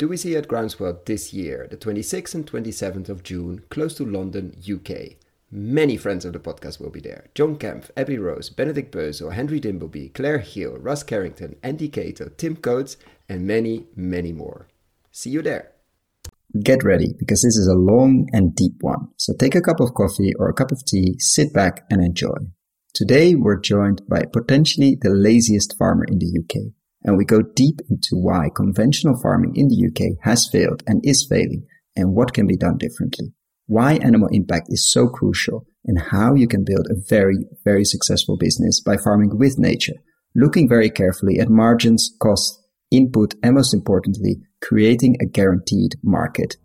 [0.00, 4.06] do we see at Groundswell this year, the 26th and 27th of June, close to
[4.06, 5.16] London, UK.
[5.50, 7.26] Many friends of the podcast will be there.
[7.34, 12.56] John Kempf, Abby Rose, Benedict Bösel, Henry Dimbleby, Claire Hill, Russ Carrington, Andy Cato, Tim
[12.56, 12.96] Coates,
[13.28, 14.68] and many, many more.
[15.12, 15.72] See you there.
[16.64, 19.08] Get ready because this is a long and deep one.
[19.18, 22.38] So take a cup of coffee or a cup of tea, sit back and enjoy.
[22.94, 26.72] Today we're joined by potentially the laziest farmer in the UK.
[27.02, 31.26] And we go deep into why conventional farming in the UK has failed and is
[31.28, 33.32] failing and what can be done differently
[33.70, 38.36] why animal impact is so crucial and how you can build a very, very successful
[38.36, 39.94] business by farming with nature,
[40.34, 42.60] looking very carefully at margins, costs,
[42.90, 46.56] input, and most importantly, creating a guaranteed market,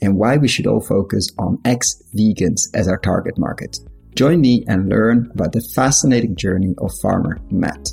[0.00, 3.78] and why we should all focus on ex-vegans as our target market.
[4.14, 7.88] Join me and learn about the fascinating journey of farmer Matt.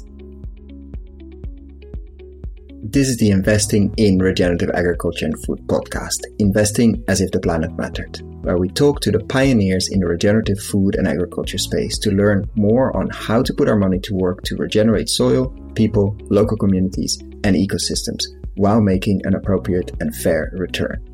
[2.82, 7.78] This is the Investing in Regenerative Agriculture and Food podcast, investing as if the planet
[7.78, 12.12] mattered where we talk to the pioneers in the regenerative food and agriculture space to
[12.12, 16.56] learn more on how to put our money to work to regenerate soil, people, local
[16.56, 18.24] communities, and ecosystems
[18.56, 21.06] while making an appropriate and fair return.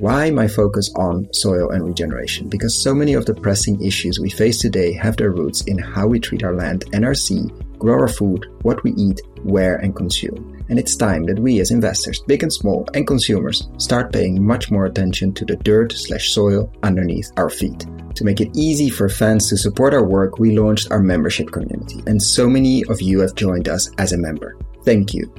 [0.00, 2.48] Why my focus on soil and regeneration?
[2.48, 6.06] Because so many of the pressing issues we face today have their roots in how
[6.06, 7.44] we treat our land and our sea,
[7.78, 11.70] grow our food, what we eat, where, and consume and it's time that we as
[11.70, 16.30] investors, big and small, and consumers start paying much more attention to the dirt slash
[16.30, 17.86] soil underneath our feet.
[18.14, 22.02] To make it easy for fans to support our work, we launched our membership community,
[22.06, 24.56] and so many of you have joined us as a member.
[24.84, 25.32] Thank you.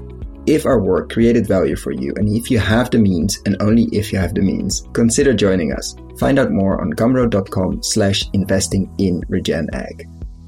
[0.45, 3.89] If our work created value for you, and if you have the means, and only
[3.91, 5.95] if you have the means, consider joining us.
[6.19, 9.67] Find out more on gumroad.com slash investing in regen.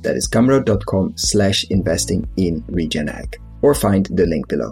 [0.02, 3.10] That is gumroad.com slash investing in regen
[3.62, 4.72] or find the link below.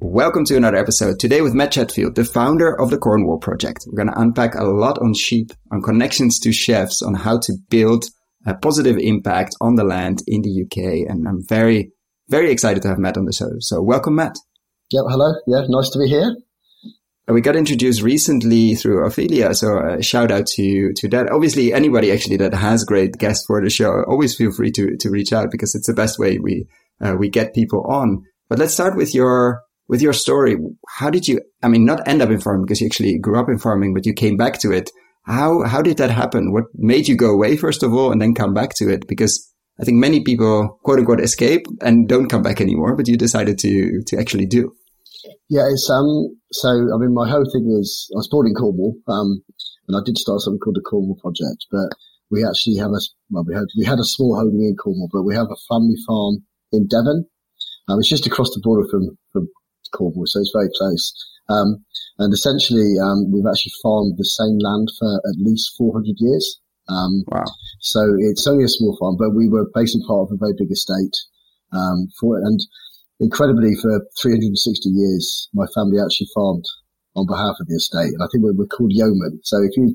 [0.00, 1.18] Welcome to another episode.
[1.18, 3.84] Today with Matt Chatfield, the founder of the Cornwall Project.
[3.86, 7.54] We're going to unpack a lot on sheep, on connections to chefs, on how to
[7.68, 8.04] build
[8.46, 11.10] a positive impact on the land in the UK.
[11.10, 11.92] And I'm very,
[12.28, 13.50] very excited to have Matt on the show.
[13.58, 14.36] So welcome, Matt.
[14.92, 15.04] Yep.
[15.08, 15.34] Hello.
[15.46, 15.62] Yeah.
[15.68, 16.36] Nice to be here
[17.34, 19.54] we got introduced recently through Ophelia.
[19.54, 21.30] So a shout out to, to that.
[21.30, 25.10] Obviously, anybody actually that has great guests for the show, always feel free to, to
[25.10, 26.66] reach out because it's the best way we,
[27.00, 28.22] uh, we get people on.
[28.48, 30.56] But let's start with your, with your story.
[30.88, 33.48] How did you, I mean, not end up in farming because you actually grew up
[33.48, 34.90] in farming, but you came back to it.
[35.24, 36.52] How, how did that happen?
[36.52, 39.06] What made you go away, first of all, and then come back to it?
[39.06, 43.18] Because I think many people quote unquote escape and don't come back anymore, but you
[43.18, 44.72] decided to, to actually do.
[45.48, 46.36] Yeah, it's um.
[46.52, 49.42] So I mean, my whole thing is I was born in Cornwall, um,
[49.88, 51.66] and I did start something called the Cornwall Project.
[51.70, 51.96] But
[52.30, 53.00] we actually have a
[53.30, 55.96] well, we had we had a small holding in Cornwall, but we have a family
[56.06, 57.24] farm in Devon.
[57.88, 59.48] Um, it's just across the border from from
[59.92, 61.12] Cornwall, so it's very close.
[61.48, 61.84] Um,
[62.18, 66.60] and essentially, um, we've actually farmed the same land for at least 400 years.
[66.88, 67.44] Um, wow.
[67.80, 70.70] So it's only a small farm, but we were basically part of a very big
[70.70, 71.16] estate,
[71.72, 72.44] um, for it.
[72.44, 72.60] And
[73.20, 76.64] incredibly, for 360 years, my family actually farmed
[77.18, 78.14] on behalf of the estate.
[78.14, 79.42] And I think we were called yeomen.
[79.42, 79.90] So if you,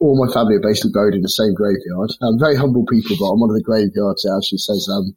[0.00, 2.16] all my family are basically buried in the same graveyard.
[2.24, 5.12] I'm very humble people, but on one of the graveyards it actually says, um,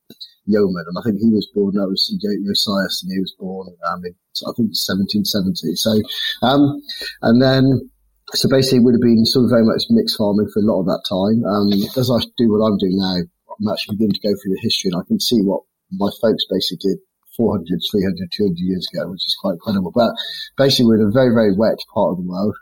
[0.46, 0.84] yeoman.
[0.84, 4.14] And I think he was born, that was Josias, and he was born, um, in,
[4.44, 5.80] I think 1770.
[5.80, 5.96] So,
[6.44, 6.84] um,
[7.24, 7.90] and then,
[8.36, 10.84] so basically it would have been sort of very much mixed farming for a lot
[10.84, 11.40] of that time.
[11.48, 14.66] Um, as I do what I'm doing now, I'm actually beginning to go through the
[14.66, 17.00] history and I can see what my folks basically did
[17.38, 19.92] 400, 300, 200 years ago, which is quite incredible.
[19.94, 20.12] But
[20.58, 22.56] basically, we're in a very, very wet part of the world.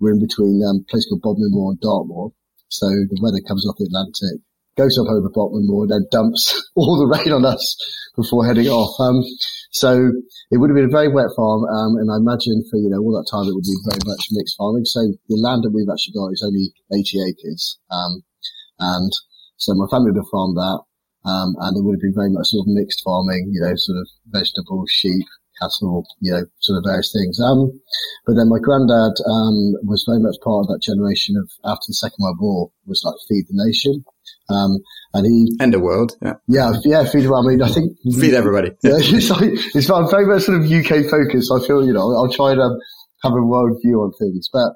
[0.00, 2.32] We're in between um, a place called Bodmin Moor and Dartmoor.
[2.68, 4.42] So the weather comes off the Atlantic,
[4.76, 7.62] goes up over Bodmin Moor, then dumps all the rain on us
[8.16, 8.98] before heading off.
[8.98, 9.22] Um,
[9.70, 10.10] so
[10.50, 13.02] it would have been a very wet farm, um, and I imagine for you know
[13.02, 14.84] all that time it would be very much mixed farming.
[14.86, 18.22] So the land that we've actually got is only 80 acres, um,
[18.78, 19.10] and
[19.56, 20.82] so my family would have farmed that.
[21.24, 23.98] Um, and it would have been very much sort of mixed farming, you know, sort
[23.98, 25.24] of vegetables, sheep,
[25.60, 27.40] cattle, you know, sort of various things.
[27.40, 27.72] Um,
[28.26, 31.94] but then my granddad, um, was very much part of that generation of after the
[31.94, 34.04] Second World War was like feed the nation.
[34.50, 34.78] Um,
[35.14, 37.24] and he and the world, yeah, yeah, yeah, feed.
[37.24, 38.72] I mean, I think feed everybody.
[38.82, 41.52] Yeah, it's, like, it's very much sort of UK focused.
[41.52, 42.76] I feel, you know, I'll try to
[43.22, 44.74] have a world view on things, but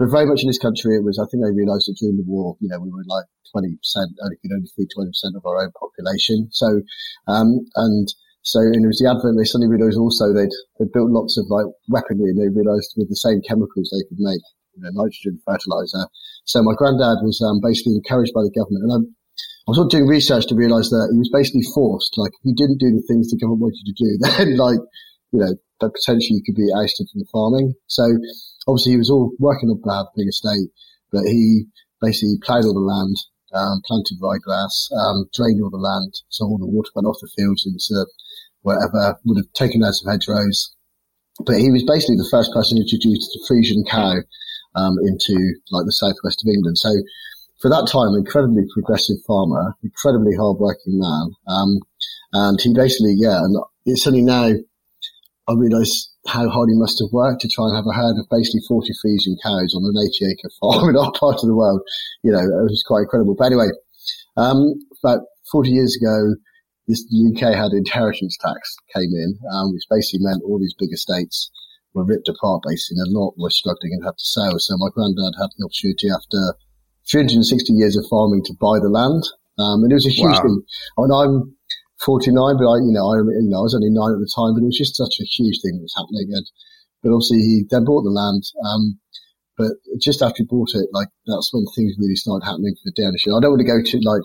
[0.00, 2.24] but very much in this country, it was, I think they realized that during the
[2.24, 3.76] war, you know, we were like 20%,
[4.24, 6.48] only could only feed 20% of our own population.
[6.56, 6.80] So,
[7.28, 8.08] um, and
[8.40, 11.52] so, and it was the advent, they suddenly realized also they'd, they'd built lots of
[11.52, 14.40] like weaponry and they realized with the same chemicals they could make,
[14.72, 16.08] you know, nitrogen fertilizer.
[16.48, 19.04] So my granddad was, um, basically encouraged by the government and I'm,
[19.68, 22.40] I was sort of doing research to realize that he was basically forced, like, if
[22.40, 24.80] he didn't do the things the government wanted to do, then like,
[25.32, 27.74] you know, that potentially you could be ousted from farming.
[27.86, 28.04] So
[28.66, 30.68] obviously he was all working on of big estate,
[31.12, 31.64] but he
[32.00, 33.16] basically ploughed all the land,
[33.54, 37.30] um, planted ryegrass, um, drained all the land, so all the water went off the
[37.36, 38.06] fields into
[38.62, 40.74] whatever would have taken out some hedgerows.
[41.46, 44.20] But he was basically the first person who introduced the Friesian cow
[44.76, 46.76] um, into like the southwest of England.
[46.76, 46.92] So
[47.60, 51.30] for that time, incredibly progressive farmer, incredibly hardworking man.
[51.48, 51.80] Um,
[52.32, 53.56] and he basically, yeah, and
[53.86, 54.52] it's only now
[55.50, 58.30] I realise how hard he must have worked to try and have a herd of
[58.30, 61.82] basically 40 Friesian cows on an 80 acre farm in our part of the world.
[62.22, 63.34] You know, it was quite incredible.
[63.34, 63.74] But anyway,
[64.36, 66.38] um, about 40 years ago,
[66.86, 70.92] this, the UK had inheritance tax came in, um, which basically meant all these big
[70.92, 71.50] estates
[71.94, 74.54] were ripped apart basically and a lot were struggling and had to sell.
[74.58, 76.54] So my granddad had the opportunity after
[77.10, 79.26] 360 years of farming to buy the land.
[79.58, 80.42] Um, and it was a huge wow.
[80.42, 80.62] thing.
[80.96, 81.56] I mean, I'm
[82.04, 84.56] 49, but I, you know, I, you know, I was only nine at the time,
[84.56, 86.32] but it was just such a huge thing that was happening.
[86.32, 86.46] And,
[87.04, 88.44] but obviously he then bought the land.
[88.64, 89.00] Um,
[89.60, 92.96] but just after he bought it, like that's when things really started happening for the
[92.96, 94.24] dairy I don't want to go to like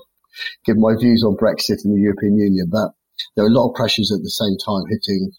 [0.63, 2.95] give my views on Brexit and the European Union, but
[3.36, 5.31] there are a lot of pressures at the same time hitting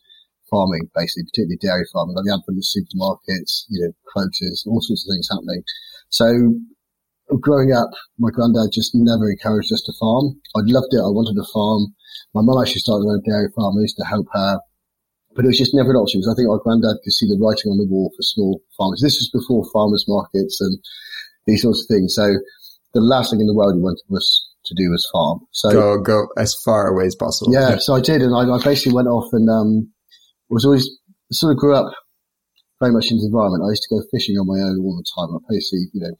[0.51, 5.05] farming, basically, particularly dairy farming, like the advent of supermarkets, you know, quotas, all sorts
[5.05, 5.63] of things happening.
[6.09, 6.61] So
[7.41, 10.39] growing up, my granddad just never encouraged us to farm.
[10.55, 11.03] I loved it.
[11.03, 11.95] I wanted to farm.
[12.35, 13.77] My mum actually started her own dairy farm.
[13.77, 14.61] I used to help her.
[15.35, 17.37] But it was just never an option because I think our granddad could see the
[17.37, 19.03] writing on the wall for small farmers.
[19.03, 20.79] This was before farmers markets and
[21.45, 22.15] these sorts of things.
[22.15, 22.41] So
[22.95, 24.25] the last thing in the world he wanted was
[24.65, 25.41] to do was farm.
[25.53, 27.53] So go, go as far away as possible.
[27.53, 27.77] Yeah.
[27.79, 28.23] So I did.
[28.23, 29.93] And I, I basically went off and, um,
[30.49, 30.89] was always
[31.33, 31.93] sort of grew up
[32.81, 33.65] very much in the environment.
[33.65, 35.37] I used to go fishing on my own all the time.
[35.37, 36.15] I basically, you know,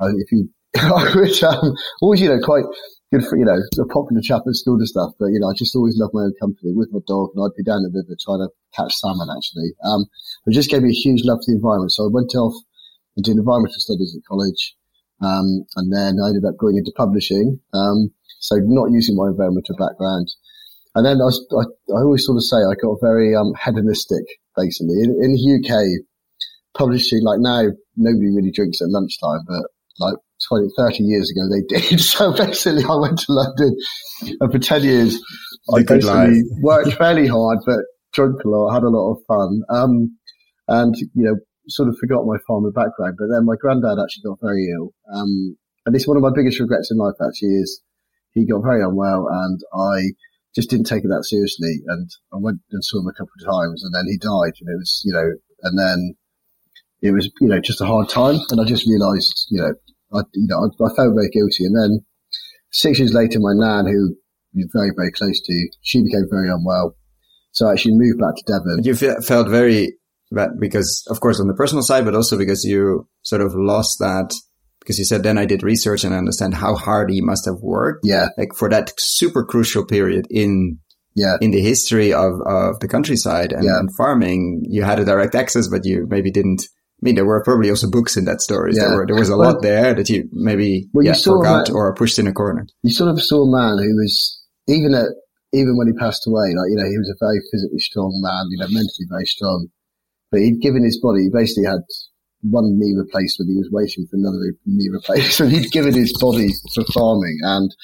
[0.00, 2.64] if you, I would, um, always, you know, quite
[3.12, 5.54] good for, you know, a popular chap at school and stuff, but, you know, I
[5.54, 8.16] just always loved my own company with my dog and I'd be down the river
[8.18, 9.70] trying to catch salmon actually.
[9.84, 10.06] Um,
[10.46, 11.92] it just gave me a huge love for the environment.
[11.92, 12.54] So I went off
[13.16, 14.74] and did environmental studies at college.
[15.22, 17.60] Um, and then I ended up going into publishing.
[17.72, 18.10] Um,
[18.40, 20.28] so not using my environmental background.
[20.94, 21.64] And then I, was, I,
[21.94, 24.26] I always sort of say I got very, um, hedonistic
[24.56, 25.02] basically.
[25.02, 26.06] In, in the UK,
[26.74, 30.14] publishing, like now, nobody really drinks at lunchtime, but like
[30.48, 32.00] 20, 30 years ago they did.
[32.00, 33.76] So basically I went to London
[34.40, 35.18] and for 10 years
[35.72, 37.80] I basically worked fairly hard, but
[38.12, 39.62] drunk a lot, had a lot of fun.
[39.70, 40.18] Um,
[40.68, 41.36] and, you know,
[41.68, 44.92] sort of forgot my farmer background, but then my granddad actually got very ill.
[45.12, 45.56] Um,
[45.86, 47.82] and it's one of my biggest regrets in life actually is
[48.32, 50.12] he got very unwell and I
[50.54, 51.80] just didn't take it that seriously.
[51.86, 54.68] And I went and saw him a couple of times and then he died and
[54.68, 55.32] it was, you know,
[55.62, 56.14] and then
[57.04, 58.40] it was, you know, just a hard time.
[58.50, 59.74] And I just realized, you know,
[60.18, 61.66] I, you know, I, I, felt very guilty.
[61.66, 62.04] And then
[62.72, 64.16] six years later, my nan, who
[64.54, 66.96] you're very, very close to, she became very unwell.
[67.52, 68.84] So I actually moved back to Devon.
[68.84, 69.98] You felt very
[70.32, 73.98] bad because, of course, on the personal side, but also because you sort of lost
[74.00, 74.34] that
[74.80, 77.60] because you said then I did research and I understand how hard he must have
[77.60, 78.00] worked.
[78.04, 78.28] Yeah.
[78.38, 80.78] Like for that super crucial period in
[81.14, 81.36] yeah.
[81.40, 83.78] in the history of, of the countryside and, yeah.
[83.78, 86.66] and farming, you had a direct access, but you maybe didn't
[87.02, 88.72] I mean, there were probably also books in that story.
[88.74, 88.88] Yeah.
[88.88, 91.68] There, were, there was a well, lot there that you maybe well, yeah, you forgot
[91.68, 92.66] man, or pushed in a corner.
[92.82, 95.08] You sort of saw a man who was even at
[95.52, 98.46] even when he passed away, like you know, he was a very physically strong man,
[98.50, 99.68] you know, mentally very strong.
[100.30, 101.24] But he'd given his body.
[101.24, 101.82] He basically had
[102.42, 103.50] one knee replacement.
[103.50, 105.52] He was waiting for another knee replacement.
[105.56, 107.74] He'd given his body for farming, and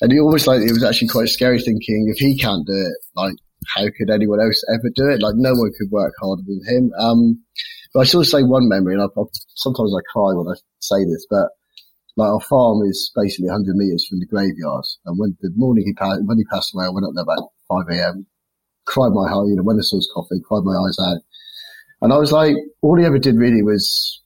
[0.00, 2.96] and he always like it was actually quite scary thinking if he can't do it,
[3.16, 3.34] like
[3.74, 5.22] how could anyone else ever do it?
[5.22, 6.92] Like no one could work harder than him.
[6.98, 7.42] Um,
[7.92, 11.04] but I still say one memory, and I, I, sometimes I cry when I say
[11.04, 11.48] this, but
[12.16, 14.84] like our farm is basically 100 meters from the graveyard.
[15.06, 17.50] And when the morning he passed, when he passed away, I went up there about
[17.68, 18.26] 5 a.m.,
[18.86, 21.22] cried my heart, you know, when I saw his coffee, cried my eyes out.
[22.02, 24.22] And I was like, all he ever did really was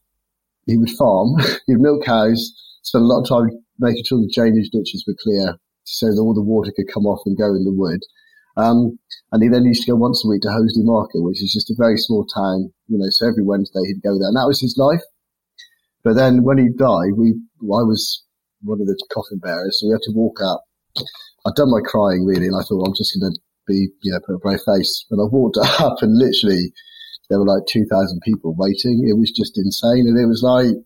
[0.67, 2.53] he would farm, he'd milk cows,
[2.83, 6.35] spend a lot of time making sure the drainage ditches were clear so that all
[6.35, 8.01] the water could come off and go in the wood.
[8.57, 8.99] Um,
[9.33, 11.71] and he then used to go once a week to Hoasley Market, which is just
[11.71, 14.61] a very small town, you know, so every Wednesday he'd go there and that was
[14.61, 15.03] his life.
[16.05, 18.23] But then when he died, we, I was
[18.63, 20.63] one of the coffin bearers, so we had to walk up.
[21.47, 24.21] I'd done my crying really, and I thought I'm just going to be, you know,
[24.27, 25.05] put a brave face.
[25.11, 26.73] And I walked up and literally
[27.29, 27.89] there were like 2,000
[28.23, 29.07] people waiting.
[29.09, 30.07] It was just insane.
[30.07, 30.77] And it was like,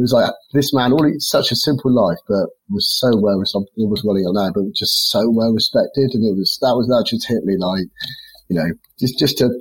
[0.00, 3.36] it was like this man, all such a simple life, but was so well,
[3.76, 6.16] almost running on now, but just so well respected.
[6.16, 7.84] And it was, that was, that just hit me like,
[8.48, 8.64] you know,
[8.98, 9.52] just, just to,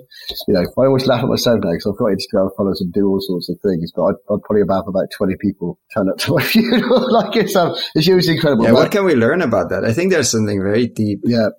[0.48, 3.06] you know, I always laugh at myself now because I've got Instagram followers and do
[3.06, 6.36] all sorts of things, but I'd, I'd probably have about 20 people turn up to
[6.36, 7.12] my funeral.
[7.12, 8.64] like it's, um, it's usually incredible.
[8.64, 8.80] Yeah.
[8.80, 9.84] What can we learn about that?
[9.84, 11.20] I think there's something very deep.
[11.26, 11.50] Yeah.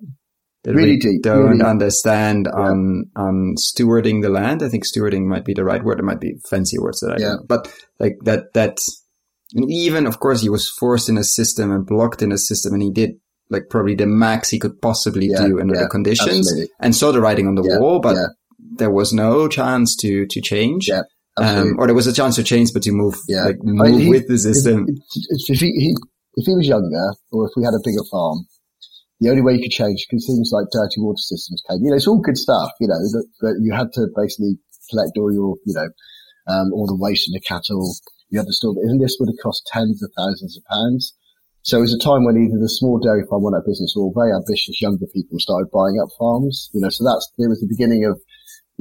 [0.63, 2.59] That really we deep, don't really, understand yeah.
[2.59, 4.61] on on stewarding the land.
[4.61, 5.99] I think stewarding might be the right word.
[5.99, 7.33] It might be fancy words that I yeah.
[7.33, 7.39] know.
[7.47, 8.77] But like that that
[9.53, 12.73] and even of course he was forced in a system and blocked in a system
[12.73, 13.11] and he did
[13.49, 16.69] like probably the max he could possibly yeah, do under the conditions absolutely.
[16.79, 18.15] and saw the writing on the wall, but
[18.77, 20.87] there was no chance to to change.
[20.87, 21.01] Yeah.
[21.37, 23.45] Um, or there was a chance to change, but to move, yeah.
[23.45, 24.85] like move I mean, he, with the system.
[24.87, 25.95] If, if, he,
[26.35, 28.45] if he was younger, or if we had a bigger farm,
[29.21, 31.85] the only way you could change because things like dirty water systems came.
[31.85, 32.73] You know, it's all good stuff.
[32.81, 32.97] You know,
[33.45, 34.57] that, you had to basically
[34.89, 35.87] collect all your, you know,
[36.49, 37.85] um, all the waste in the cattle.
[38.33, 41.13] You had to store, and this would have cost tens of thousands of pounds.
[41.61, 43.93] So it was a time when either the small dairy farm went out of business
[43.93, 46.73] or very ambitious younger people started buying up farms.
[46.73, 48.17] You know, so that's it was the beginning of,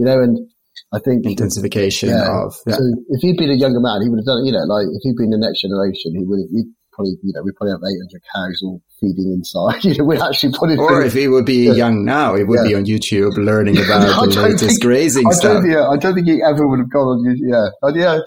[0.00, 0.40] you know, and
[0.88, 2.56] I think intensification yeah, of.
[2.64, 2.80] Yeah.
[2.80, 4.48] So if he'd been a younger man, he would have done it.
[4.48, 6.48] You know, like if he'd been the next generation, he would have.
[6.48, 9.84] He'd probably, you know, we probably have 800 cows all feeding inside.
[9.84, 10.78] you know, we actually put it.
[10.78, 11.72] Or if he would be yeah.
[11.72, 12.68] young now, he would yeah.
[12.68, 15.64] be on YouTube learning about the latest think, grazing I stuff.
[15.66, 17.50] yeah, I don't think he ever would have gone on YouTube.
[17.50, 18.20] Yeah, uh, yeah,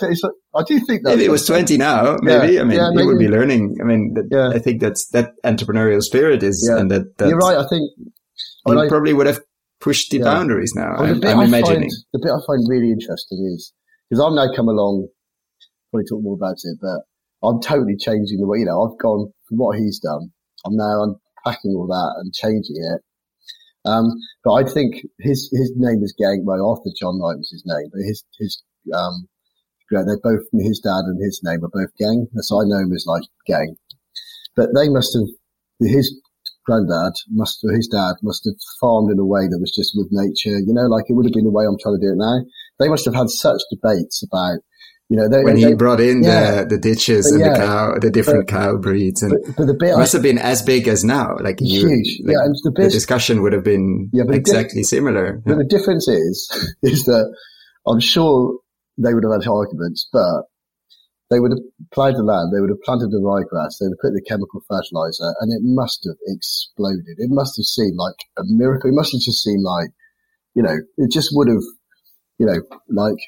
[0.56, 1.14] I do think that.
[1.14, 2.60] If he was 20 now, maybe.
[2.60, 3.78] I mean, yeah, he would be learning.
[3.82, 4.50] I mean, yeah.
[4.50, 7.58] I think that's that entrepreneurial spirit is, and that, you're right.
[7.58, 9.40] I think he I, probably would have
[9.80, 10.96] pushed the boundaries now.
[11.00, 11.90] Well, I'm, I'm imagining.
[11.90, 13.74] Find, the bit I find really interesting is
[14.10, 15.08] because I've now come along.
[15.92, 17.02] Probably talk more about it, but
[17.44, 20.32] I'm totally changing the way, you know, I've gone from what he's done.
[20.66, 23.02] I'm now unpacking all that and changing it.
[23.86, 26.44] Um, but I think his, his name is Gang.
[26.46, 29.28] Well, Arthur John Knight was his name, but his, his, um,
[29.92, 32.28] they're both, his dad and his name are both Gang.
[32.40, 33.76] So I know him as like Gang.
[34.56, 35.28] But they must have,
[35.82, 36.16] his
[36.66, 40.08] granddad must, or his dad must have farmed in a way that was just with
[40.12, 42.24] nature, you know, like it would have been the way I'm trying to do it
[42.24, 42.40] now.
[42.80, 44.64] They must have had such debates about
[45.14, 48.00] you know, they, when he brought in yeah, the, the ditches and yeah, the cow,
[48.02, 50.64] the different but, cow breeds, and but, but the bit must I, have been as
[50.64, 51.38] big as now.
[51.40, 52.42] Like you, huge, like yeah.
[52.42, 55.40] And the, bit, the discussion would have been yeah, but exactly similar.
[55.46, 56.50] But the difference is,
[56.82, 57.32] is that
[57.86, 58.58] I'm sure
[58.98, 60.50] they would have had arguments, but
[61.30, 61.62] they would have
[61.94, 64.66] plowed the land, they would have planted the ryegrass, they would have put the chemical
[64.66, 67.22] fertilizer, and it must have exploded.
[67.22, 68.90] It must have seemed like a miracle.
[68.90, 69.94] It must have just seemed like,
[70.56, 71.62] you know, it just would have,
[72.40, 72.58] you know,
[72.90, 73.22] like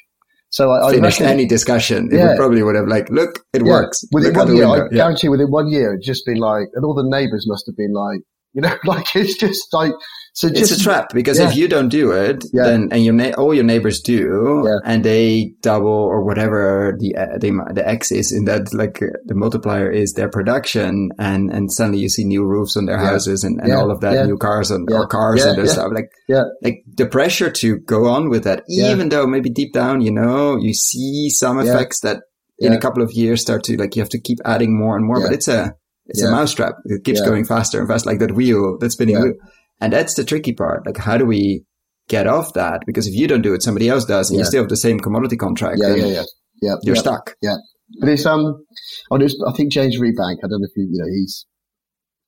[0.50, 2.08] so I, finished I any discussion.
[2.10, 2.28] It yeah.
[2.28, 3.72] would probably would have like, look, it yeah.
[3.72, 4.04] works.
[4.12, 4.88] Within look one year, I yeah.
[4.90, 7.92] guarantee within one year, it'd just been like, and all the neighbors must have been
[7.92, 8.20] like,
[8.52, 9.92] you know, like it's just like
[10.36, 11.48] so just, it's a trap because yeah.
[11.48, 12.64] if you don't do it, yeah.
[12.64, 14.76] then and your na- all your neighbors do, yeah.
[14.84, 19.06] and they double or whatever the uh, the the X is in that like uh,
[19.24, 23.44] the multiplier is their production, and and suddenly you see new roofs on their houses
[23.44, 25.90] and, and all of that, new cars on or cars and their stuff.
[25.94, 30.02] Like yeah, like the pressure to go on with that, even though maybe deep down
[30.02, 32.24] you know you see some effects that
[32.58, 35.06] in a couple of years start to like you have to keep adding more and
[35.06, 35.74] more, but it's a
[36.08, 36.74] it's a mousetrap.
[36.84, 39.34] It keeps going faster and faster, like that wheel, that spinning wheel.
[39.80, 40.86] And that's the tricky part.
[40.86, 41.64] Like, how do we
[42.08, 42.82] get off that?
[42.86, 44.42] Because if you don't do it, somebody else does, and yeah.
[44.42, 45.78] you still have the same commodity contract.
[45.82, 46.22] Yeah, yeah, yeah.
[46.62, 46.74] yeah.
[46.82, 47.00] You're yeah.
[47.02, 47.34] stuck.
[47.42, 47.56] Yeah.
[48.00, 48.64] But it's, um,
[49.12, 51.46] I, just, I think James Rebank, I don't know if you, you know, he's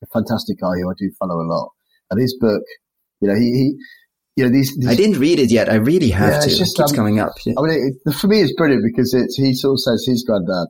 [0.02, 1.70] a fantastic guy who I do follow a lot.
[2.10, 2.62] And his book,
[3.20, 3.76] you know, he, he
[4.36, 5.68] you know, these, these, I didn't read it yet.
[5.68, 6.48] I really have yeah, to.
[6.48, 7.32] Just, it keeps um, coming up.
[7.44, 10.68] I mean, it, for me, it's brilliant because it's, he sort of says his granddad,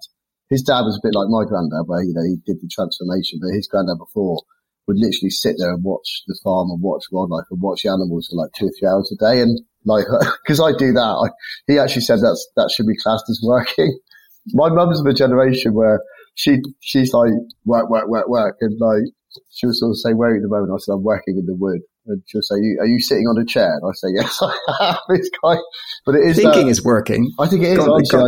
[0.49, 3.41] his dad was a bit like my granddad where, you know, he did the transformation,
[3.43, 4.41] but his granddad before
[4.89, 8.27] would literally sit there and watch the farm and watch wildlife and watch the animals
[8.29, 9.41] for like two or three hours a day.
[9.41, 10.07] And like,
[10.47, 11.29] cause I do that, I,
[11.67, 13.97] he actually said that's, that should be classed as working.
[14.55, 16.01] My mum's of the generation where
[16.35, 17.31] she, she's like,
[17.67, 18.57] work, work, work, work.
[18.63, 19.13] And like,
[19.51, 20.73] she'll sort of say, where are you at the moment?
[20.75, 21.81] I said, I'm working in the wood.
[22.07, 23.71] And she'll say, are you sitting on a chair?
[23.71, 24.97] And I say, yes, I am.
[25.11, 25.61] It's kind,
[26.07, 26.37] but it is.
[26.37, 27.31] Thinking uh, is working.
[27.39, 27.79] I think it is.
[27.79, 28.21] Honestly,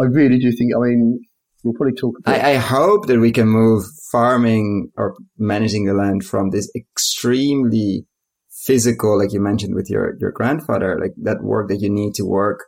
[0.00, 1.20] I, I really do think, I mean,
[1.64, 5.94] we'll probably talk about I, I hope that we can move farming or managing the
[5.94, 8.06] land from this extremely
[8.64, 12.24] physical, like you mentioned with your, your grandfather, like that work that you need to
[12.24, 12.66] work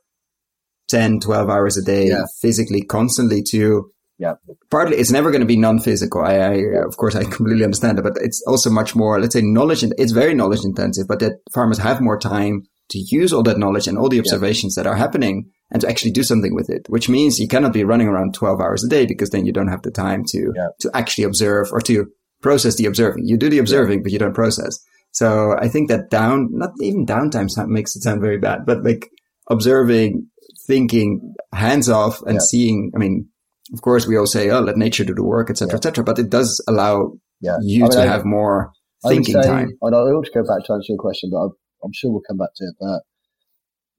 [0.89, 2.25] 10, 12 hours a day yeah.
[2.41, 4.37] physically constantly to yeah.
[4.71, 6.23] Partly, it's never going to be non-physical.
[6.23, 6.53] I, I,
[6.87, 9.85] of course, I completely understand it, but it's also much more, let's say, knowledge.
[9.99, 13.87] It's very knowledge intensive, but that farmers have more time to use all that knowledge
[13.87, 14.85] and all the observations yeah.
[14.85, 17.85] that are happening and to actually do something with it, which means you cannot be
[17.85, 20.69] running around 12 hours a day because then you don't have the time to, yeah.
[20.81, 22.07] to actually observe or to
[22.41, 23.27] process the observing.
[23.27, 24.03] You do the observing, yeah.
[24.05, 24.79] but you don't process.
[25.13, 29.09] So I think that down, not even downtime makes it sound very bad, but like
[29.49, 30.29] observing,
[30.67, 32.41] thinking, hands off and yeah.
[32.41, 32.93] seeing.
[32.95, 33.29] I mean,
[33.73, 36.05] of course, we all say, "Oh, let nature do the work," etc., etc.
[36.05, 38.73] but it does allow you I mean, to I, have more
[39.09, 39.71] thinking say, time.
[39.83, 41.49] I ought to go back to answer your question, but
[41.83, 42.75] I'm sure we'll come back to it.
[42.79, 43.01] But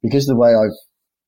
[0.03, 0.77] because the way I've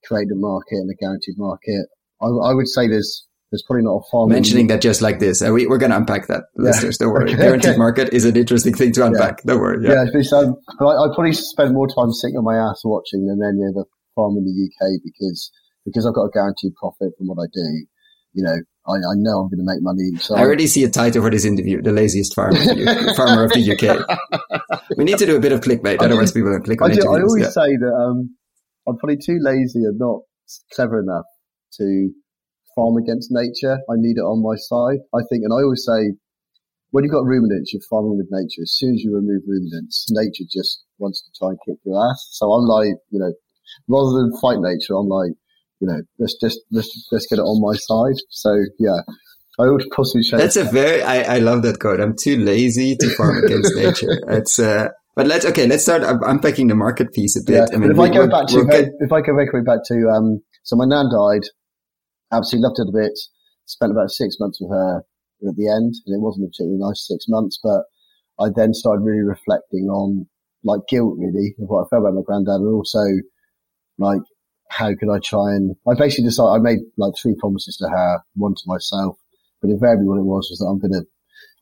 [0.05, 1.87] created a market and a guaranteed market,
[2.21, 4.29] I, I would say there's there's probably not a farm.
[4.29, 6.69] Mentioning that just like this, uh, we, we're going to unpack that, yeah.
[6.69, 6.97] listeners.
[6.97, 7.31] Don't worry.
[7.33, 7.77] Okay, Guaranteed okay.
[7.77, 9.39] market is an interesting thing to unpack.
[9.39, 9.53] Yeah.
[9.53, 9.83] Don't worry.
[9.83, 13.41] Yeah, yeah um, I, I probably spend more time sitting on my ass watching than
[13.41, 15.51] any other farm in the UK because
[15.85, 17.85] because I've got a guaranteed profit from what I do.
[18.33, 20.15] You know, I, I know I'm going to make money.
[20.19, 22.57] So I already see a title for this interview: "The Laziest Farmer,
[23.15, 24.61] farmer of the UK."
[24.97, 27.01] we need to do a bit of clickbait, otherwise people don't click on I do,
[27.01, 28.35] I always say that um,
[28.89, 30.21] I'm probably too lazy and not
[30.73, 31.25] clever enough
[31.77, 32.09] to
[32.75, 33.77] farm against nature.
[33.89, 35.05] I need it on my side.
[35.13, 36.17] I think, and I always say,
[36.91, 38.63] when you've got ruminants, you're farming with nature.
[38.63, 42.27] As soon as you remove ruminants, nature just wants to try and kick your ass.
[42.31, 43.31] So I'm like, you know,
[43.87, 45.37] rather than fight nature, I'm like,
[45.79, 48.19] you know, let's just let's let's get it on my side.
[48.29, 49.01] So yeah,
[49.59, 52.01] I would possibly say that's a very I, I love that quote.
[52.01, 54.19] I'm too lazy to farm against nature.
[54.27, 54.89] It's uh,
[55.19, 55.67] but let's okay.
[55.67, 57.67] Let's start unpacking the market piece a bit.
[57.67, 59.83] Yeah, I mean, if I go back to get, if I go very quickly back
[59.91, 61.43] to um, so my nan died
[62.31, 63.19] absolutely loved it a bit.
[63.65, 65.03] Spent about six months with her
[65.43, 67.59] at the end, and it wasn't a particularly nice six months.
[67.61, 67.83] But
[68.39, 70.25] I then started really reflecting on
[70.63, 73.03] like guilt, really, of what I felt about my granddad, and also
[73.97, 74.23] like
[74.71, 78.23] how could I try and I basically decided I made like three promises to her,
[78.35, 79.19] one to myself,
[79.59, 81.03] but invariably what it was was that I'm gonna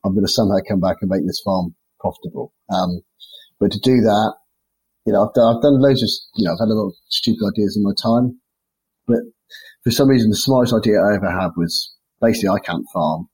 [0.04, 2.54] I'm gonna somehow come back and make this farm profitable.
[2.70, 3.02] Um,
[3.60, 4.34] but to do that,
[5.06, 6.94] you know, I've done, I've done loads of, you know, I've had a lot of
[7.08, 8.38] stupid ideas in my time,
[9.06, 9.20] but
[9.84, 13.28] for some reason, the smartest idea I ever had was basically I can't farm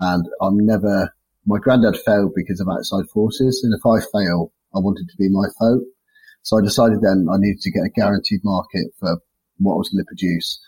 [0.00, 1.14] and I'm never,
[1.46, 3.62] my granddad failed because of outside forces.
[3.64, 5.80] And if I fail, I wanted to be my foe.
[6.42, 9.18] So I decided then I needed to get a guaranteed market for
[9.58, 10.60] what I was going to produce.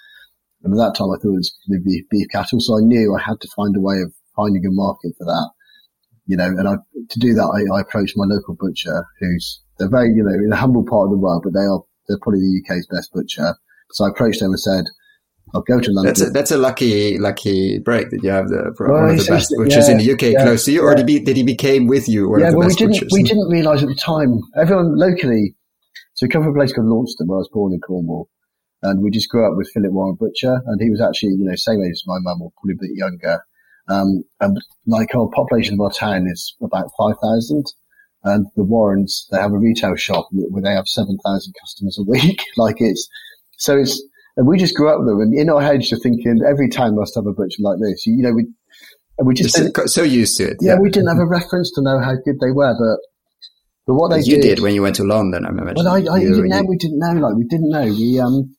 [0.63, 2.61] And at that time, I thought it was going to be beef cattle.
[2.61, 5.51] So I knew I had to find a way of finding a market for that.
[6.27, 6.75] You know, and I,
[7.11, 10.53] to do that, I, I approached my local butcher who's, they're very, you know, in
[10.53, 13.55] a humble part of the world, but they are, they're probably the UK's best butcher.
[13.93, 14.85] So I approached them and said,
[15.55, 16.13] I'll go to London.
[16.13, 19.31] That's a, that's a lucky lucky break that you have the well, one of the
[19.31, 21.45] best, which yeah, in the UK yeah, close to you, or did he, did he
[21.45, 22.29] became with you?
[22.39, 24.41] yeah, well, we didn't we didn't realise at the time.
[24.57, 25.55] Everyone locally,
[26.15, 28.29] so we come from a place called Launceston, where I was born in Cornwall,
[28.83, 31.55] and we just grew up with Philip Warren Butcher, and he was actually you know
[31.55, 33.41] same age as my mum, or probably a bit younger.
[33.89, 37.67] Um, and like our population of our town is about five thousand,
[38.25, 42.03] and the Warrens they have a retail shop where they have seven thousand customers a
[42.03, 42.43] week.
[42.57, 43.09] like it's
[43.59, 44.03] so it's
[44.37, 45.21] and we just grew up with them.
[45.21, 48.07] And in our heads, you're thinking every town must have a butcher like this.
[48.07, 48.47] You, know, we,
[49.19, 50.59] and we just so, so, used to it.
[50.61, 53.01] Yeah, yeah, we didn't have a reference to know how good they were, but
[53.87, 55.73] but what they you did, did when you went to London, I remember.
[55.77, 56.65] Well, I, I you, didn't know.
[56.69, 57.13] We didn't know.
[57.13, 57.85] Like we didn't know.
[57.85, 58.57] We um,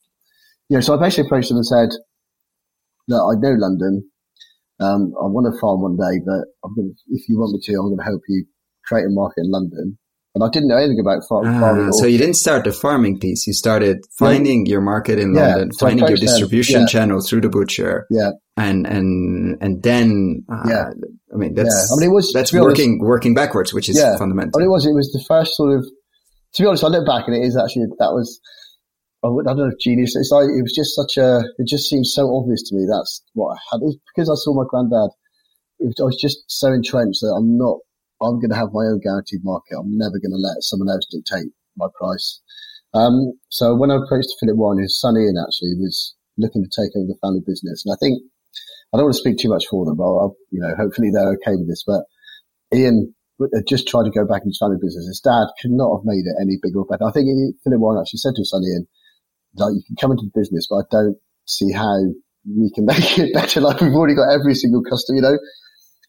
[0.70, 1.90] you know, so I basically approached them and said,
[3.08, 4.10] "Look, I know London.
[4.80, 7.74] Um, I want to farm one day, but I'm going if you want me to,
[7.74, 8.46] I'm going to help you
[8.86, 9.98] create a market in London."
[10.36, 11.64] And I didn't know anything about farming.
[11.64, 13.48] Ah, so you didn't start the farming piece.
[13.48, 14.74] You started finding yeah.
[14.74, 15.48] your market in yeah.
[15.48, 16.86] London, so finding your distribution yeah.
[16.86, 18.06] channel through the butcher.
[18.12, 18.32] Yeah.
[18.56, 20.90] And, and, and then, uh, yeah.
[21.34, 24.52] I mean, that's, I mean, it was, that's working, honest, working backwards, which is fundamental.
[24.54, 25.88] But it was, it was the first sort of,
[26.54, 28.40] to be honest, I look back and it is actually, that was,
[29.28, 30.16] I don't know, if genius.
[30.16, 32.86] It's like, it was just such a, it just seems so obvious to me.
[32.90, 33.82] That's what I had.
[33.84, 35.12] It because I saw my granddad.
[35.80, 37.78] Was, I was just so entrenched that I'm not
[38.22, 39.78] I'm going to have my own guaranteed market.
[39.78, 42.42] I'm never going to let someone else dictate my price.
[42.94, 46.96] Um, so when I approached Philip Warren, his son Ian actually was looking to take
[46.98, 47.84] over the family business.
[47.86, 48.22] And I think,
[48.94, 51.38] I don't want to speak too much for them, but I'll, you know, hopefully they're
[51.38, 51.84] okay with this.
[51.86, 52.10] But
[52.74, 53.14] Ian
[53.68, 55.06] just tried to go back into family business.
[55.06, 57.06] His dad could not have made it any bigger better.
[57.06, 58.88] I think he, Philip Warren actually said to his son Ian,
[59.58, 61.98] like, you can come into the business, but I don't see how
[62.46, 63.62] we can make it better.
[63.62, 65.38] Like we've already got every single customer, you know,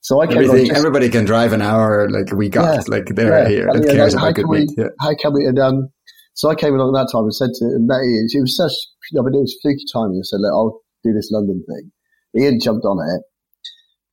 [0.01, 3.43] so I came just, everybody can drive an hour like we got yeah, like they're
[3.43, 3.49] yeah.
[3.49, 3.69] here.
[3.69, 4.71] It yeah, cares like, about good we, meat.
[4.79, 4.95] Yeah.
[5.01, 5.45] How can we?
[5.45, 5.89] And um,
[6.35, 8.73] so I came along that time and said to him, it was such,
[9.13, 10.23] know, but it was fluky timing.
[10.23, 11.91] I said, look, I'll do this London thing.
[12.39, 13.23] Ian jumped on it,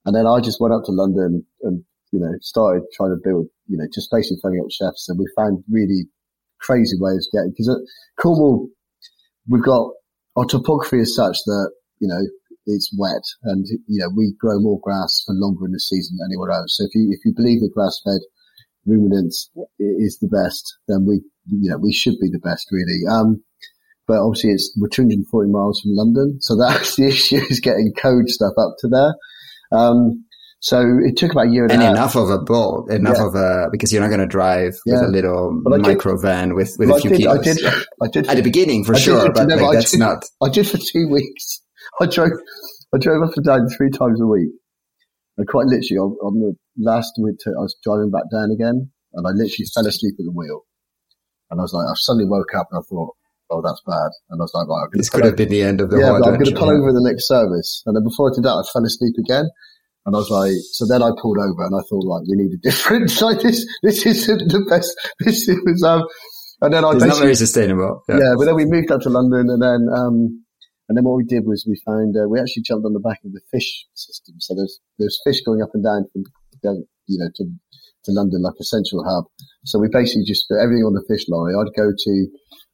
[0.06, 3.48] and then I just went up to London and you know started trying to build,
[3.68, 6.10] you know, just basically phoning up chefs, and we found really
[6.62, 7.78] crazy ways of getting because at
[8.18, 8.70] Cornwall
[9.48, 9.92] we've got
[10.36, 12.22] our topography is such that you know
[12.66, 16.30] it's wet and, you know, we grow more grass for longer in the season than
[16.32, 16.78] anywhere else.
[16.78, 18.22] So if you, if you believe that grass fed
[18.86, 23.02] ruminants is the best, then we, you know, we should be the best really.
[23.10, 23.44] Um,
[24.08, 26.38] but obviously it's, we're 240 miles from London.
[26.42, 29.16] So that's the issue is getting code stuff up to there.
[29.72, 30.25] Um,
[30.66, 31.94] so it took about a year and, and a half.
[31.94, 33.28] enough of a boat, enough yeah.
[33.28, 34.96] of a because you're not going to drive yeah.
[34.96, 37.38] with a little micro van with, with a few I did, kilos.
[37.38, 40.26] I did, I did at the beginning for sure, but like, that's did, not.
[40.42, 41.62] I did for two weeks.
[42.02, 42.32] I drove,
[42.92, 44.50] I drove up and down three times a week.
[45.38, 49.22] And quite literally, on, on the last winter, I was driving back down again, and
[49.22, 50.66] I literally fell asleep at the wheel.
[51.52, 53.14] And I was like, I suddenly woke up and I thought,
[53.52, 54.10] oh, that's bad.
[54.34, 56.42] And I was like, right, this could have been the end of the yeah, I'm
[56.42, 57.84] going to pull over the next service.
[57.86, 59.46] And then before I did that, I fell asleep again.
[60.06, 62.54] And I was like, so then I pulled over and I thought, like, we need
[62.54, 66.06] a different, like this, this isn't the best, this was, um,
[66.62, 68.04] and then I It's not very sustainable.
[68.08, 68.22] Yeah.
[68.22, 68.34] yeah.
[68.38, 70.46] but then we moved up to London and then, um,
[70.88, 73.18] and then what we did was we found, uh, we actually jumped on the back
[73.26, 74.36] of the fish system.
[74.40, 76.24] So there's, there's fish going up and down from,
[77.08, 77.44] you know, to,
[78.06, 79.26] to London like a central hub.
[79.66, 81.58] So we basically just put everything on the fish lorry.
[81.58, 82.14] I'd go to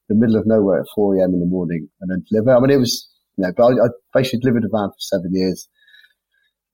[0.09, 1.31] the middle of nowhere at 4 a.m.
[1.31, 2.51] in the morning and then deliver.
[2.51, 5.31] I mean, it was, you know, but I, I basically delivered a van for seven
[5.31, 5.69] years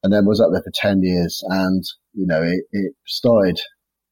[0.03, 1.43] and then was up there for 10 years.
[1.47, 1.83] And,
[2.13, 3.59] you know, it, it started,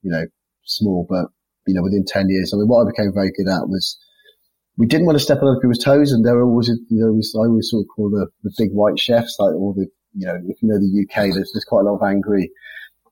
[0.01, 0.25] you know,
[0.63, 1.27] small, but,
[1.67, 3.97] you know, within 10 years, I mean, what I became very good at was
[4.77, 6.11] we didn't want to step on other people's toes.
[6.11, 8.71] And there were always, you know, we, I always sort of call the, the big
[8.71, 11.81] white chefs, like all the, you know, if you know the UK, there's, there's quite
[11.81, 12.51] a lot of angry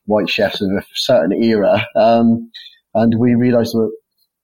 [0.05, 1.85] white chefs of a certain era.
[1.95, 2.51] Um,
[2.93, 3.91] and we realized that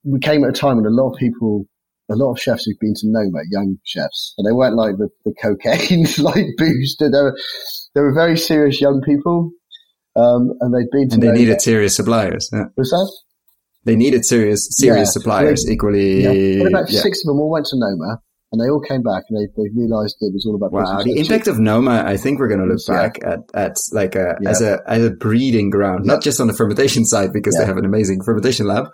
[0.04, 1.66] we came at a time when a lot of people,
[2.10, 5.10] a lot of chefs who've been to Noma, young chefs, and they weren't like the,
[5.26, 7.14] the cocaine, like boosted.
[7.14, 7.38] They were,
[7.96, 9.52] they were very serious young people.
[10.16, 12.50] Um, and they'd been to and they needed serious suppliers.
[12.52, 12.66] Yeah.
[12.76, 13.12] Was that?
[13.86, 15.12] They needed serious, serious Yeah.
[15.12, 16.24] suppliers They- equally.
[16.24, 16.68] Yeah.
[16.68, 17.00] About yeah.
[17.00, 18.20] six of them all went to Noma
[18.52, 21.18] and they all came back and they, they realized it was all about Wow, the
[21.20, 22.96] impact of Noma, I think we're going to look Yeah.
[22.96, 24.50] back at, at like a, Yeah.
[24.50, 27.78] as a, as a breeding ground, not just on the fermentation side because they have
[27.78, 28.86] an amazing fermentation lab,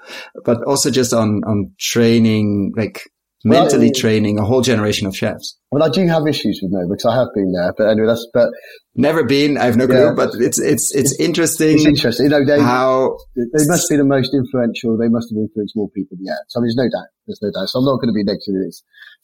[0.43, 3.03] but also just on, on training, like
[3.45, 5.57] mentally it- training a whole generation of chefs.
[5.71, 8.07] I mean, I do have issues with Noma because I have been there, but anyway,
[8.07, 8.49] that's, but
[8.97, 10.13] Never been, I have no clue, Yeah.
[10.15, 12.27] but it's, it's, it's interesting it's interesting.
[12.27, 14.97] You know, they, how, they must be the most influential.
[14.97, 16.37] They must have influenced more people yet.
[16.47, 17.11] So there's no doubt.
[17.27, 17.67] There's no doubt.
[17.67, 18.71] So I'm not going to be negative.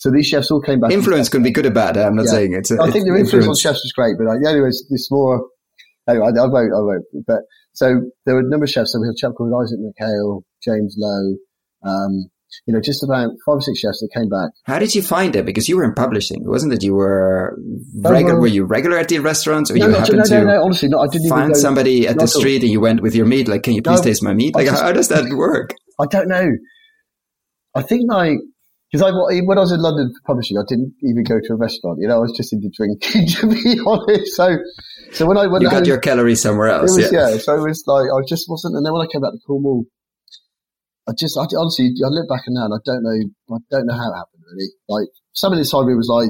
[0.02, 0.90] So these chefs all came back.
[0.92, 1.96] influence can be good or bad.
[1.96, 2.32] I'm not Yeah.
[2.32, 4.50] saying it's, a, I think their it's influence on chefs was great, but like, yeah,
[4.50, 5.46] anyways, it's more.
[6.10, 6.74] Anyway, I, I won't.
[6.74, 7.06] I won't.
[7.28, 7.42] But
[7.74, 8.94] so there were a number of chefs.
[8.94, 11.36] So we had a chap called Isaac McHale, James Lowe.
[11.86, 12.32] Um,
[12.66, 14.50] you know, just about five or six chefs that came back.
[14.66, 15.46] How did you find it?
[15.46, 16.42] Because you were in publishing.
[16.44, 17.56] It wasn't that you were
[18.04, 18.40] Oh, regular.
[18.40, 20.64] were you regular at the restaurants, or No, you no, happened no, to no, no,
[20.64, 23.48] honestly, no, I didn't find somebody at the street and you went with your meat?
[23.48, 24.56] Like, can you please taste my meat?
[24.56, 25.76] Like, just- how does that work?
[26.00, 26.50] I don't know.
[27.76, 28.40] I think like
[28.91, 31.56] because I when I was in London for publishing, I didn't even go to a
[31.56, 31.99] restaurant.
[32.01, 34.36] You know, I was just into drinking, to be honest.
[34.36, 34.60] So,
[35.15, 36.91] so when I when You I got your calories somewhere else.
[36.91, 37.32] was, yeah.
[37.32, 37.38] yeah.
[37.38, 38.75] So it was like, I just wasn't.
[38.75, 39.86] And then when I came back to Cornwall,
[41.08, 43.19] I just, I, honestly, I look back now and I don't know,
[43.56, 44.69] I don't know how it happened really.
[44.88, 46.30] Like, somebody inside me was like,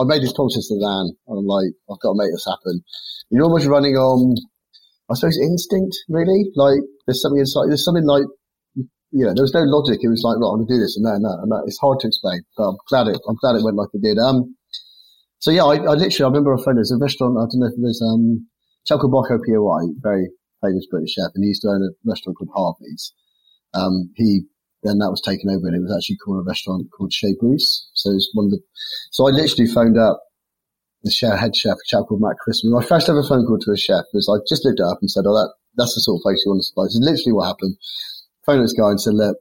[0.00, 2.82] I made this promise to Dan and I'm like, I've got to make this happen.
[3.30, 4.34] You're almost running on,
[5.10, 6.50] I suppose, instinct really.
[6.56, 8.24] Like, there's something inside, there's something like,
[9.10, 10.00] you know, there was no logic.
[10.02, 11.64] It was like, right, I'm going to do this and that and that and that.
[11.66, 14.18] It's hard to explain, but I'm glad it, I'm glad it went like it did.
[14.18, 14.56] Um,
[15.38, 17.72] so yeah, I, I literally, I remember a friend, there's a restaurant, I don't know
[17.72, 18.48] if there's, um,
[18.86, 19.14] chap called
[19.46, 20.28] P.O.I., very
[20.60, 23.14] famous British chef, and he used to own a restaurant called Harvey's.
[23.72, 24.42] Um, he,
[24.82, 27.90] then that was taken over and it was actually called a restaurant called Chez Bruce.
[27.94, 28.60] So it's one of the,
[29.10, 30.22] so I literally phoned up
[31.02, 32.72] the chef, head chef, a chap called Matt Christmas.
[32.72, 35.10] My first ever phone call to a chef was I just looked it up and
[35.10, 36.84] said, oh, that, that's the sort of place you want to supply.
[36.86, 37.76] Is literally what happened.
[38.48, 39.36] Phoned this guy and said, look,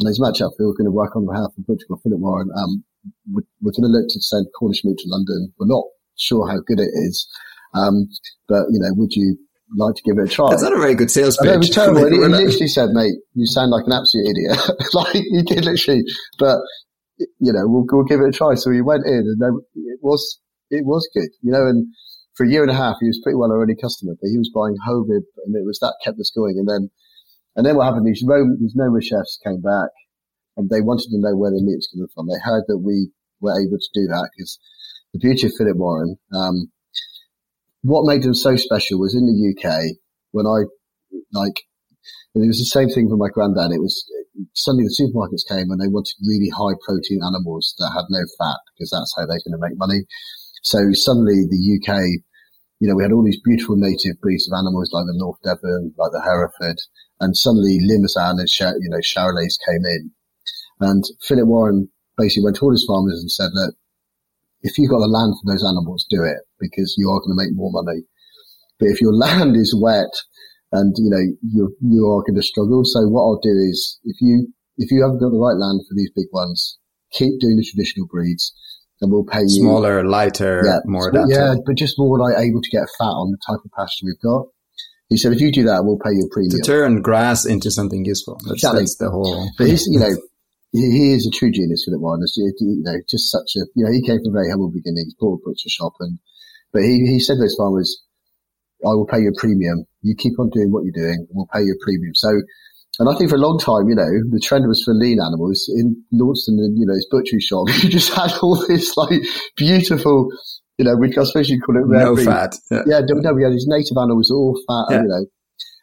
[0.00, 2.48] my name's Matt Chatfield, we're going to work on behalf of Portugal Philip Warren.
[2.56, 2.84] Um,
[3.28, 5.52] we're, we're going to look to send Cornish meat to London.
[5.60, 5.84] We're not
[6.16, 7.28] sure how good it is.
[7.76, 8.08] Um,
[8.48, 9.36] but you know, would you
[9.76, 10.48] like to give it a try?
[10.48, 11.52] That's not a very good sales pitch.
[11.52, 12.00] it was terrible.
[12.08, 14.56] And he, he literally said, mate, you sound like an absolute idiot.
[14.94, 16.00] like, he did literally.
[16.38, 16.64] But,
[17.18, 18.56] you know, we'll, we'll give it a try.
[18.56, 21.92] So he went in and then it was, it was good, you know, and
[22.40, 24.38] for a year and a half, he was pretty well our only customer, but he
[24.38, 26.56] was buying Hovid and it was that kept us going.
[26.56, 26.88] And then,
[27.60, 28.08] and then what happened?
[28.08, 29.92] These Rome, these Noma chefs came back
[30.56, 32.24] and they wanted to know where the meat was coming from.
[32.24, 33.12] They heard that we
[33.44, 34.56] were able to do that because
[35.12, 36.72] the beauty of Philip Warren, um,
[37.84, 39.92] what made them so special was in the UK
[40.32, 40.64] when I
[41.36, 41.60] like
[42.32, 43.76] it was the same thing for my granddad.
[43.76, 44.08] It was
[44.56, 48.56] suddenly the supermarkets came and they wanted really high protein animals that had no fat
[48.72, 50.08] because that's how they're going to make money.
[50.64, 52.24] So suddenly the UK,
[52.80, 55.92] you know, we had all these beautiful native breeds of animals like the North Devon,
[55.98, 56.80] like the Hereford,
[57.20, 58.48] and suddenly Limousin and
[58.80, 60.10] you know Charolais came in,
[60.80, 63.74] and Philip Warren basically went to all his farmers and said, look,
[64.62, 67.42] if you've got the land for those animals, do it because you are going to
[67.42, 68.04] make more money.
[68.78, 70.12] But if your land is wet
[70.72, 74.16] and you know you you are going to struggle, so what I'll do is if
[74.20, 76.78] you if you haven't got the right land for these big ones,
[77.12, 78.56] keep doing the traditional breeds,
[79.00, 81.32] and we'll pay you Smaller, lighter, yeah, more adaptable.
[81.32, 84.20] yeah, but just more like able to get fat on the type of pasture we've
[84.20, 84.46] got.
[85.08, 86.54] He said, if you do that, we'll pay you a premium.
[86.54, 88.38] To turn grass into something useful.
[88.44, 88.80] That's, Exactly.
[88.82, 89.50] that's the whole.
[89.58, 90.14] But he's, you know,
[90.72, 92.20] he, is a true genius, Warren.
[92.22, 95.14] It's, You know, just such a, you know, he came from a very humble beginnings,
[95.18, 96.18] bought a butcher shop and,
[96.72, 98.02] but he, he said to those farmers,
[98.86, 99.84] I will pay you a premium.
[100.02, 102.14] You keep on doing what you're doing and we'll pay you a premium.
[102.14, 102.30] So
[102.98, 105.70] And I think for a long time, you know, the trend was for lean animals
[105.74, 107.68] in Launceston and, you know, his butchery shop.
[107.82, 109.22] You just had all this like
[109.56, 110.28] beautiful,
[110.76, 112.56] you know, we especially call it no fat.
[112.70, 112.82] Yeah.
[112.86, 115.02] yeah, no, we had these native animals all fat, yeah.
[115.02, 115.24] you know.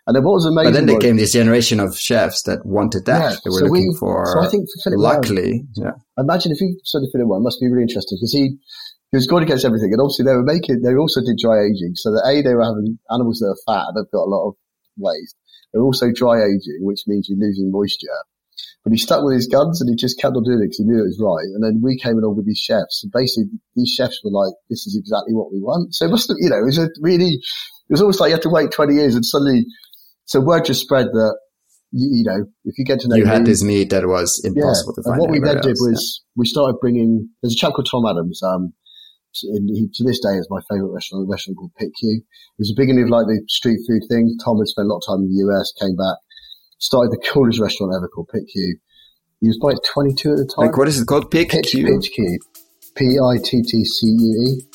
[0.07, 0.71] And then what was amazing.
[0.71, 3.19] But then there came this generation of chefs that wanted that.
[3.19, 4.23] Yeah, they were so looking we, for.
[4.31, 5.99] So I think for Philip luckily, yeah.
[6.17, 8.55] Imagine if you said to Philip Warren, must be really interesting because he
[9.11, 10.79] he was going against everything, and obviously they were making.
[10.79, 13.91] They also did dry aging, so that a they were having animals that are fat
[13.91, 14.53] and they've got a lot of
[14.95, 15.35] waste.
[15.77, 18.09] They're also dry aging, which means you're losing moisture.
[18.83, 20.89] But he stuck with his guns and he just kept on doing it because he
[20.89, 21.45] knew it was right.
[21.53, 24.87] And then we came along with these chefs, and basically these chefs were like, "This
[24.87, 27.37] is exactly what we want." So it must have, you know, it was a really,
[27.37, 29.65] it was almost like you had to wait 20 years, and suddenly,
[30.25, 31.37] so word just spread that
[31.91, 34.93] you, you, know, if you get to know you had this meat that was impossible
[34.97, 35.03] yeah.
[35.03, 35.13] to find.
[35.13, 35.65] And what we then else.
[35.65, 36.39] did was yeah.
[36.39, 37.29] we started bringing.
[37.41, 38.41] There's a chap called Tom Adams.
[38.41, 38.73] Um,
[39.41, 42.21] he, to this day is my favourite restaurant, a restaurant called Pitt Cue.
[42.21, 44.37] It was a beginning of like the street food thing.
[44.43, 46.17] Tom had spent a lot of time in the US, came back,
[46.79, 48.77] started the coolest restaurant ever called Pitt Cue.
[49.41, 50.67] He was like 22 at the time.
[50.67, 51.29] Like what is it called?
[51.29, 51.85] Pitt Cue?
[51.85, 52.39] Pitt Cue.
[52.95, 54.67] P-I-T-T-C-U-E.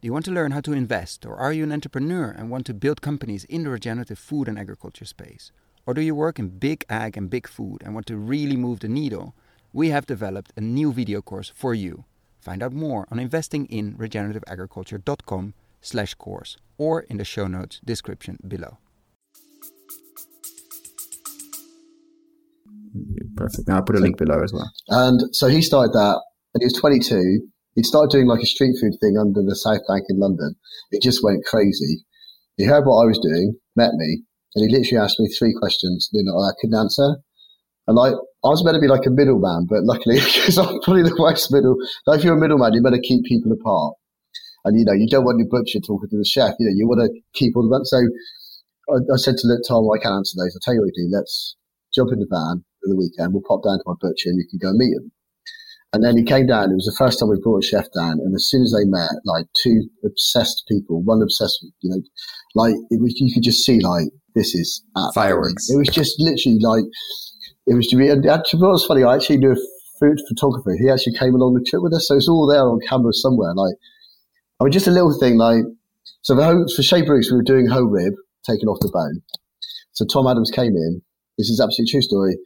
[0.00, 2.66] Do you want to learn how to invest, or are you an entrepreneur and want
[2.66, 5.52] to build companies in the regenerative food and agriculture space?
[5.86, 8.78] Or do you work in big ag and big food and want to really move
[8.80, 9.34] the needle?
[9.72, 12.04] We have developed a new video course for you.
[12.40, 18.78] Find out more on investinginregenerativeagriculture.com slash course or in the show notes description below.
[23.36, 23.68] Perfect.
[23.68, 24.70] Now I'll put a link below as well.
[24.88, 26.20] And so he started that
[26.54, 27.48] and he was 22.
[27.74, 30.54] He started doing like a street food thing under the South Bank in London.
[30.90, 32.04] It just went crazy.
[32.56, 36.10] He heard what I was doing, met me, and he literally asked me three questions
[36.12, 37.16] know, I couldn't answer.
[37.86, 41.02] And like, I was meant to be like a middleman, but luckily, because I'm probably
[41.02, 43.94] the worst middle, like if you're a middleman, you better keep people apart.
[44.64, 46.86] And, you know, you don't want your butcher talking to the chef, you know, you
[46.86, 47.98] want to keep all the, so
[48.94, 50.54] I, I said to Tom, well, I can't answer those.
[50.54, 51.10] I'll tell you what we do.
[51.10, 51.56] Let's
[51.94, 53.34] jump in the van for the weekend.
[53.34, 55.10] We'll pop down to my butcher and you can go meet him.
[55.92, 56.70] And then he came down.
[56.70, 58.16] It was the first time we brought a chef down.
[58.22, 62.00] And as soon as they met, like two obsessed people, one obsessed with, you know,
[62.54, 64.82] like it was, you could just see like, this is
[65.14, 65.68] fireworks.
[65.70, 66.84] It was just literally like,
[67.66, 69.56] it was to be, and actually, was funny, I actually knew a
[70.00, 70.76] food photographer.
[70.80, 72.08] He actually came along the trip with us.
[72.08, 73.54] So it's all there on camera somewhere.
[73.54, 73.74] Like,
[74.60, 75.64] I mean, just a little thing like,
[76.22, 78.14] so for, for Chez Bruce, we were doing whole rib,
[78.44, 79.22] taken off the bone.
[79.92, 81.02] So Tom Adams came in.
[81.38, 82.36] This is absolutely true story.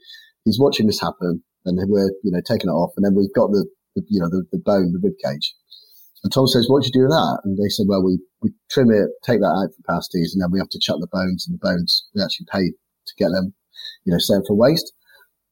[0.44, 2.92] He's watching this happen and we're, you know, taking it off.
[2.96, 5.54] And then we've got the, the you know, the, the bone, the rib cage.
[6.24, 7.40] And Tom says, what do you do with that?
[7.44, 10.50] And they said, well, we, we trim it, take that out for pasties, and then
[10.50, 13.54] we have to chuck the bones, and the bones, we actually pay to get them,
[14.04, 14.92] you know, sent for waste.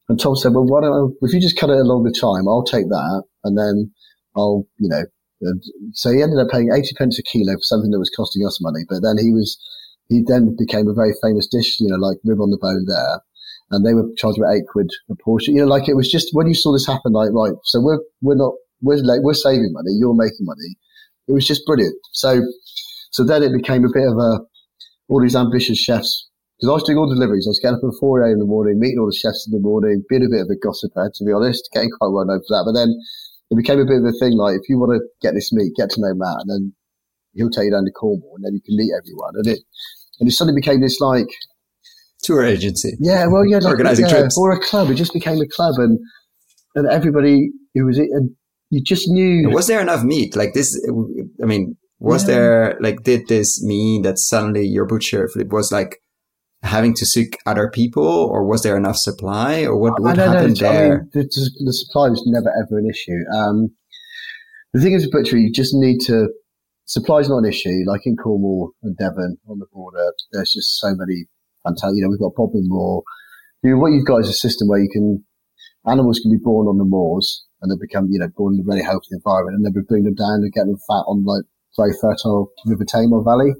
[0.07, 2.47] And Tom said, well, why don't I, if you just cut it along the time,
[2.47, 3.91] I'll take that, and then
[4.35, 5.03] I'll, you know,
[5.93, 8.61] so he ended up paying 80 pence a kilo for something that was costing us
[8.61, 8.81] money.
[8.87, 9.57] But then he was,
[10.07, 13.21] he then became a very famous dish, you know, like rib on the bone there.
[13.71, 15.55] And they were charged about eight quid a portion.
[15.55, 17.99] You know, like it was just when you saw this happen, like, right, so we're,
[18.21, 20.77] we're not, we're like, we're saving money, you're making money.
[21.27, 21.95] It was just brilliant.
[22.11, 22.41] So,
[23.15, 24.43] so then it became a bit of a,
[25.07, 26.27] all these ambitious chefs,
[26.59, 27.47] because I was doing all deliveries.
[27.47, 28.33] I was getting up at 4 a.m.
[28.35, 30.59] in the morning, meeting all the chefs in the morning, being a bit of a
[30.59, 32.67] gossiper, to be honest, getting quite well known for that.
[32.67, 32.91] But then
[33.51, 35.71] it became a bit of a thing, like, if you want to get this meat,
[35.79, 36.63] get to know Matt, and then
[37.39, 39.31] he'll take you down to Cornwall, and then you can meet everyone.
[39.39, 39.63] And it,
[40.19, 41.31] and it suddenly became this, like,
[42.19, 42.99] tour agency.
[42.99, 44.91] Yeah, well, yeah, like, organizing yeah, trips or a club.
[44.91, 45.99] It just became a club, and
[46.75, 48.35] and everybody who was it, and
[48.71, 49.49] you just knew.
[49.51, 50.35] Was there enough meat?
[50.35, 50.75] Like this,
[51.41, 52.35] I mean, was yeah.
[52.35, 56.01] there, like, did this mean that suddenly your butcher flip was like
[56.61, 60.71] having to seek other people or was there enough supply or what, what happened know.
[60.71, 60.85] there?
[60.85, 63.21] I mean, the, the, supply was never ever an issue.
[63.35, 63.71] Um,
[64.73, 66.29] the thing is with butchery, you just need to,
[66.85, 67.81] supply is not an issue.
[67.87, 71.25] Like in Cornwall and Devon on the border, there's just so many
[71.63, 73.01] fantastic, you know, we've got Bodmin Moor.
[73.63, 75.25] You know, what you've got is a system where you can,
[75.87, 78.71] animals can be born on the moors and they become, you know, born in a
[78.71, 81.45] very healthy environment, and then we bring them down and get them fat on like
[81.77, 83.53] very fertile River Tamar Valley.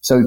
[0.00, 0.22] So,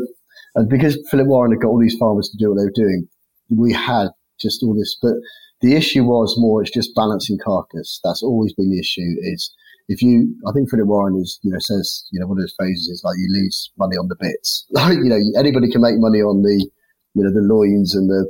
[0.55, 3.07] and because Philip Warren had got all these farmers to do what they were doing,
[3.49, 4.97] we had just all this.
[5.01, 5.13] But
[5.61, 7.99] the issue was more, it's just balancing carcass.
[8.03, 9.15] That's always been the issue.
[9.21, 9.53] Is
[9.87, 12.53] if you, I think Philip Warren is, you know, says, you know, one of his
[12.57, 14.65] phrases is like, you lose money on the bits.
[14.71, 16.69] Like, you know, anybody can make money on the,
[17.15, 18.29] you know, the loins and the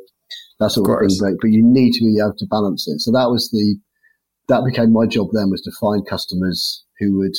[0.59, 2.99] that sort of, of thing, but you need to be able to balance it.
[2.99, 3.79] So that was the
[4.49, 7.35] that became my job then was to find customers who would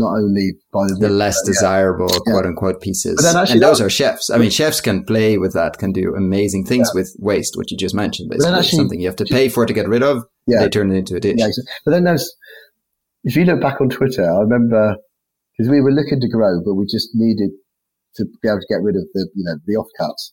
[0.00, 2.32] not only buy the, the less desirable yeah.
[2.32, 3.14] quote unquote pieces.
[3.16, 4.30] But then actually and those are chefs.
[4.30, 4.56] I mean, mm.
[4.56, 7.00] chefs can play with that, can do amazing things yeah.
[7.00, 8.30] with waste, what you just mentioned.
[8.30, 10.24] Basically, actually, something you have to pay for to get rid of.
[10.46, 10.60] Yeah.
[10.60, 11.36] They turn it into a dish.
[11.38, 11.72] Yeah, exactly.
[11.84, 12.34] But then there's,
[13.22, 14.96] if you look back on Twitter, I remember
[15.56, 17.50] because we were looking to grow, but we just needed
[18.16, 20.32] to be able to get rid of the, you know, the offcuts.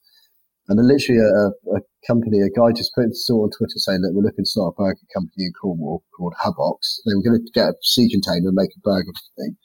[0.67, 4.27] And literally a, a company, a guy just put it on Twitter saying that we're
[4.27, 6.99] looking to start a burger company in Cornwall called Hubbox.
[7.05, 9.55] They were going to get a sea container and make a burger thing.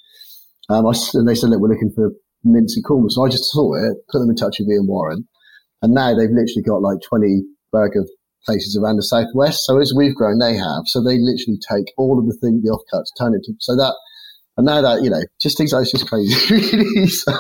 [0.71, 2.13] Um, I, and they said, look, we're looking for
[2.45, 3.11] mince in Cornwall.
[3.11, 5.27] So I just saw it, put them in touch with Ian Warren.
[5.83, 8.07] And now they've literally got like 20 burger
[8.47, 9.67] places around the southwest.
[9.67, 10.87] So as we've grown, they have.
[10.87, 13.95] So they literally take all of the thing, the offcuts, turn it to, so that,
[14.57, 16.37] and now that, you know, just things like it's just crazy.
[17.09, 17.33] So,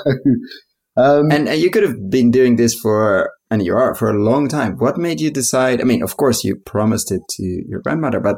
[0.97, 4.23] um, and, and you could have been doing this for, and you are for a
[4.23, 4.77] long time.
[4.79, 5.81] What made you decide?
[5.81, 8.37] I mean, of course you promised it to your grandmother, but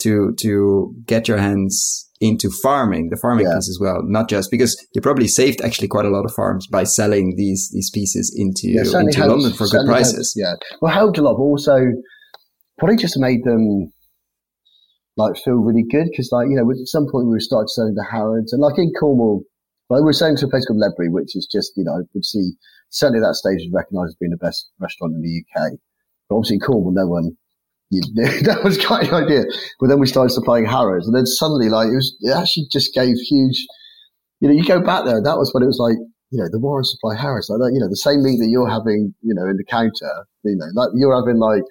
[0.00, 3.54] to, to get your hands into farming, the farming yeah.
[3.54, 6.66] piece as well, not just because you probably saved actually quite a lot of farms
[6.66, 10.34] by selling these these pieces into yeah, into helps, London for good prices.
[10.34, 11.36] Helps, yeah, well, helped a lot.
[11.36, 11.76] Also,
[12.78, 13.92] probably just made them
[15.16, 17.94] like feel really good because, like, you know, at some point we were started selling
[17.94, 19.42] the Harrods and like in Cornwall,
[19.96, 22.52] we were selling to a place called Ledbury, which is just you know, could see
[22.90, 25.72] certainly that stage is recognised as being the best restaurant in the UK.
[26.28, 27.36] But obviously in Cornwall, no one
[28.44, 29.44] that was kind of the idea.
[29.80, 32.92] But then we started supplying Harrods, and then suddenly, like it was, it actually just
[32.92, 33.64] gave huge.
[34.40, 35.96] You know, you go back there, that was when it was like.
[36.30, 37.72] You know, the Warren Supply Harrods, like that.
[37.72, 40.26] You know, the same meat that you're having, you know, in the counter.
[40.44, 41.62] You know, like you're having like.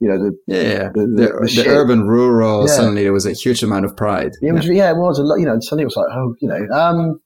[0.00, 2.72] You know the yeah the, the, the, the urban rural yeah.
[2.72, 4.30] suddenly there was a huge amount of pride.
[4.40, 4.74] It was, yeah.
[4.74, 5.40] yeah, it was a lot.
[5.40, 7.20] You know, and suddenly it was like oh you know um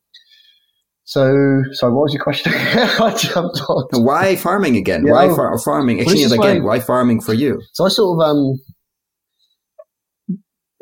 [1.12, 2.54] so, so what was your question?
[2.56, 3.84] I jumped on.
[4.02, 5.04] Why farming again?
[5.04, 5.36] Yeah, why oh.
[5.36, 6.00] far- farming?
[6.00, 7.60] Actually, again, why, why farming for you?
[7.74, 8.56] So I sort of um.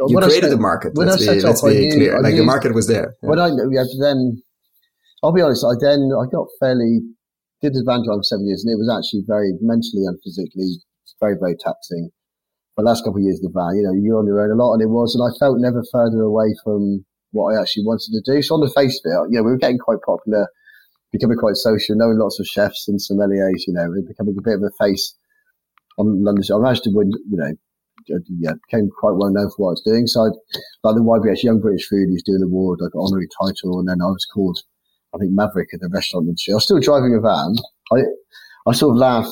[0.06, 0.94] You created the market.
[0.94, 2.22] When let's I be, let's be knew, clear.
[2.22, 3.16] like the market was there.
[3.22, 3.28] Yeah.
[3.28, 4.40] When I yeah, then,
[5.24, 5.66] I'll be honest.
[5.66, 7.02] I then I got fairly
[7.60, 10.78] did evangelism for seven years, and it was actually very mentally and physically
[11.18, 12.08] very very taxing.
[12.78, 14.56] The last couple of years of the van, you know, you're on your own a
[14.56, 18.12] lot, and it was, and I felt never further away from what I actually wanted
[18.12, 18.42] to do.
[18.42, 20.48] So on the face of it, uh, yeah, we were getting quite popular,
[21.12, 24.62] becoming quite social, knowing lots of chefs and sommeliers, you know, becoming a bit of
[24.62, 25.14] a face
[25.98, 26.44] on London.
[26.52, 27.52] I managed to win, you know,
[28.14, 30.06] uh, yeah, became quite well known for what I was doing.
[30.06, 30.28] So, I,
[30.82, 34.26] like the YBF Young British Foodies doing award, like honorary title, and then I was
[34.32, 34.60] called,
[35.14, 36.52] I think Maverick at the restaurant industry.
[36.52, 37.54] I was still driving a van.
[37.92, 38.02] I,
[38.66, 39.28] I sort of laugh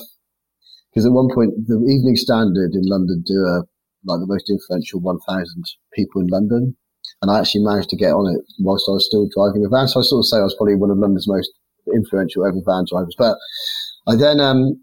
[0.91, 3.63] because at one point the Evening Standard in London do a
[4.05, 6.77] like the most influential 1,000 people in London,
[7.23, 9.89] and I actually managed to get on it whilst I was still driving a van.
[9.89, 11.51] So I sort of say I was probably one of London's most
[11.95, 13.15] influential ever van drivers.
[13.19, 13.37] But
[14.07, 14.81] I then, um,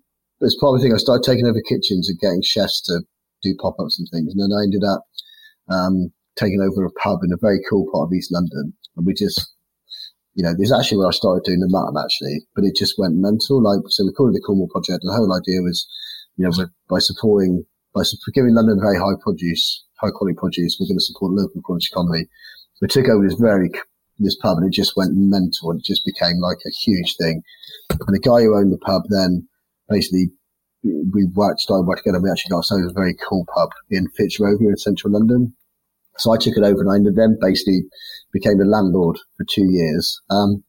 [0.59, 3.01] part of the thing, I started taking over kitchens and getting chefs to
[3.43, 4.33] do pop ups and things.
[4.33, 5.03] And then I ended up
[5.69, 8.73] um, taking over a pub in a very cool part of East London.
[8.95, 9.39] And we just,
[10.35, 12.95] you know, this is actually where I started doing the mutton actually, but it just
[12.97, 13.63] went mental.
[13.63, 15.03] Like, so we called it the Cornwall Project.
[15.03, 15.87] The whole idea was,
[16.37, 16.51] you know,
[16.89, 18.03] by supporting, by
[18.33, 20.77] giving London very high produce high quality produce.
[20.79, 22.25] We're going to support local Cornish economy.
[22.81, 23.71] We took over this very
[24.19, 25.71] this pub, and it just went mental.
[25.71, 27.41] And it just became like a huge thing.
[27.89, 29.47] And the guy who owned the pub then
[29.89, 30.29] basically
[30.83, 32.21] we worked started working together.
[32.21, 35.53] We actually got ourselves a very cool pub in Fitzrovia in central London.
[36.17, 37.81] So I took it over, and I then basically
[38.31, 40.21] became the landlord for two years.
[40.29, 40.63] Um,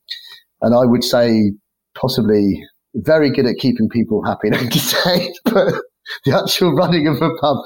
[0.63, 1.53] and I would say
[1.95, 2.63] possibly
[2.95, 5.75] very good at keeping people happy and entertained, but
[6.25, 7.59] the actual running of a pub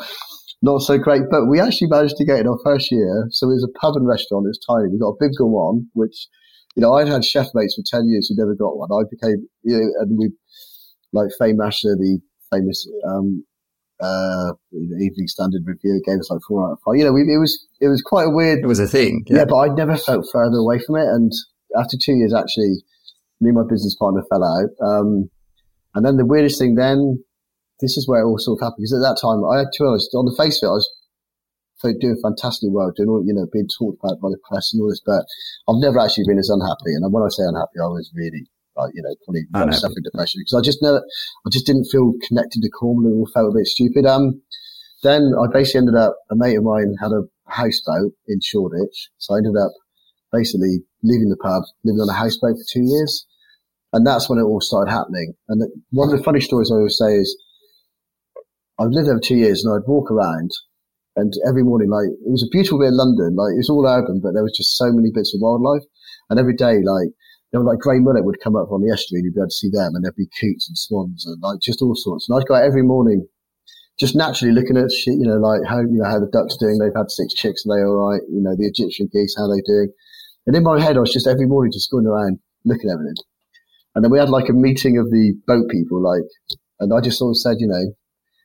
[0.62, 1.22] not so great.
[1.30, 3.26] But we actually managed to get in our first year.
[3.30, 4.46] So it was a pub and restaurant.
[4.46, 4.88] It was tiny.
[4.88, 6.28] We got a big one, which,
[6.76, 8.90] you know, I'd had chef mates for 10 years who never got one.
[8.92, 10.30] I became, you know, and we,
[11.12, 12.20] like Fay Maschler, the
[12.52, 13.44] famous, um,
[14.00, 16.96] uh, Evening Standard review gave us like four out of five.
[16.96, 18.60] You know, we, it was, it was quite a weird.
[18.60, 19.24] It was a thing.
[19.26, 19.38] Yeah.
[19.38, 21.06] yeah, but I'd never felt further away from it.
[21.06, 21.30] And
[21.76, 22.80] after two years, actually,
[23.40, 24.70] me and my business partner fell out.
[24.86, 25.30] Um,
[25.94, 27.22] and then the weirdest thing then
[27.80, 28.84] this is where it all sort of happened.
[28.84, 30.88] Because at that time, I had to honest, on the face of it, I was
[32.00, 34.92] doing fantastically well, doing all, you know, being talked about by the press and all
[34.92, 35.24] this, but
[35.64, 36.92] I've never actually been as unhappy.
[36.92, 38.44] And when I say unhappy, I was really,
[38.76, 42.60] like, you know, probably suffering depression because I just never, I just didn't feel connected
[42.60, 43.12] to Cornwall.
[43.12, 44.04] It all felt a bit stupid.
[44.04, 44.44] Um,
[45.02, 49.08] then I basically ended up, a mate of mine had a houseboat in Shoreditch.
[49.16, 49.72] So I ended up
[50.30, 53.26] basically leaving the pub, living on a houseboat for two years.
[53.92, 55.32] And that's when it all started happening.
[55.48, 57.36] And one of the funny stories I always say is,
[58.80, 60.50] I've lived there for two years and I'd walk around
[61.16, 63.36] and every morning, like, it was a beautiful bit of London.
[63.36, 65.84] Like, it was all urban, but there was just so many bits of wildlife.
[66.30, 67.12] And every day, like,
[67.50, 69.50] there were like grey mullet would come up on the estuary and you'd be able
[69.50, 72.28] to see them and there'd be coots and swans and like just all sorts.
[72.28, 73.26] And I'd go out every morning
[73.98, 76.78] just naturally looking at shit, you know, like how, you know, how the ducks doing.
[76.78, 78.22] They've had six chicks and they all right.
[78.30, 79.90] You know, the Egyptian geese, how they doing.
[80.46, 83.18] And in my head, I was just every morning just going around looking at everything.
[83.94, 86.24] And then we had like a meeting of the boat people, like,
[86.78, 87.92] and I just sort of said, you know,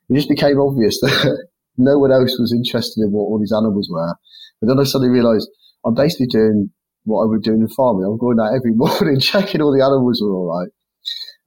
[0.08, 1.46] it just became obvious that
[1.76, 4.14] no one else was interested in what all these animals were.
[4.60, 5.48] But then I suddenly realised
[5.84, 6.70] I'm basically doing
[7.04, 8.04] what I was doing in farming.
[8.04, 10.70] I'm going out every morning, checking all the animals were all right.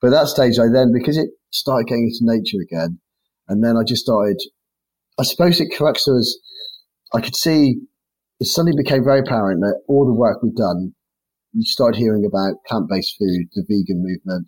[0.02, 3.00] But at that stage, I then, because it started getting into nature again,
[3.48, 4.40] and then I just started,
[5.20, 6.38] I suppose it corrects us.
[7.14, 7.82] I could see
[8.40, 10.94] it suddenly became very apparent that all the work we've done,
[11.52, 14.48] you started hearing about plant-based food, the vegan movement,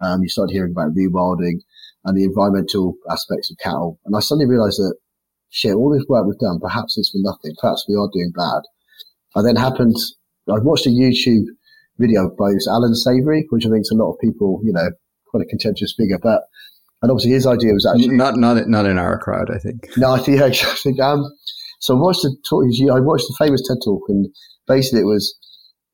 [0.00, 1.58] um, you started hearing about rewilding
[2.04, 3.98] and the environmental aspects of cattle.
[4.04, 4.94] And I suddenly realized that,
[5.50, 7.52] shit, all this work we've done, perhaps it's for nothing.
[7.60, 8.62] Perhaps we are doing bad.
[9.36, 9.96] I then happened,
[10.48, 11.46] I watched a YouTube
[11.98, 14.90] video by Allan Savory, which I think is a lot of people, you know,
[15.26, 16.42] quite a contentious figure, but,
[17.00, 19.88] and obviously his idea was actually not, not, not in our crowd, I think.
[19.96, 21.24] No, I think, I think, um,
[21.80, 24.28] so I watched the talk, I watched the famous TED talk and
[24.66, 25.34] basically it was,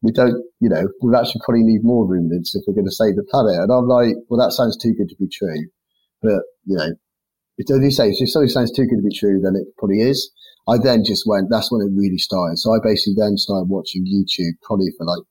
[0.02, 3.16] we don't, you know, we actually probably need more ruminants if we're going to save
[3.16, 3.58] the planet.
[3.58, 5.66] And I'm like, well, that sounds too good to be true.
[6.22, 6.90] But, you know,
[7.58, 10.30] if you say, if something sounds too good to be true, then it probably is.
[10.68, 12.58] I then just went, that's when it really started.
[12.58, 15.24] So I basically then started watching YouTube probably for like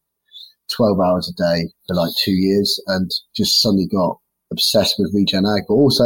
[0.76, 4.18] 12 hours a day for like two years and just suddenly got
[4.52, 6.06] obsessed with regen ag, but also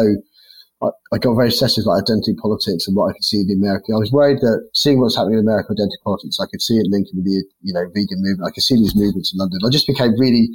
[0.81, 3.57] I, I got very obsessed with like identity politics and what I could see in
[3.57, 3.93] America.
[3.93, 6.89] I was worried that seeing what's happening in America, identity politics, I could see it
[6.89, 8.49] linking with the, you know, vegan movement.
[8.49, 9.59] I could see these movements in London.
[9.65, 10.49] I just became really,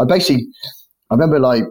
[0.00, 0.46] I basically,
[1.10, 1.64] I remember like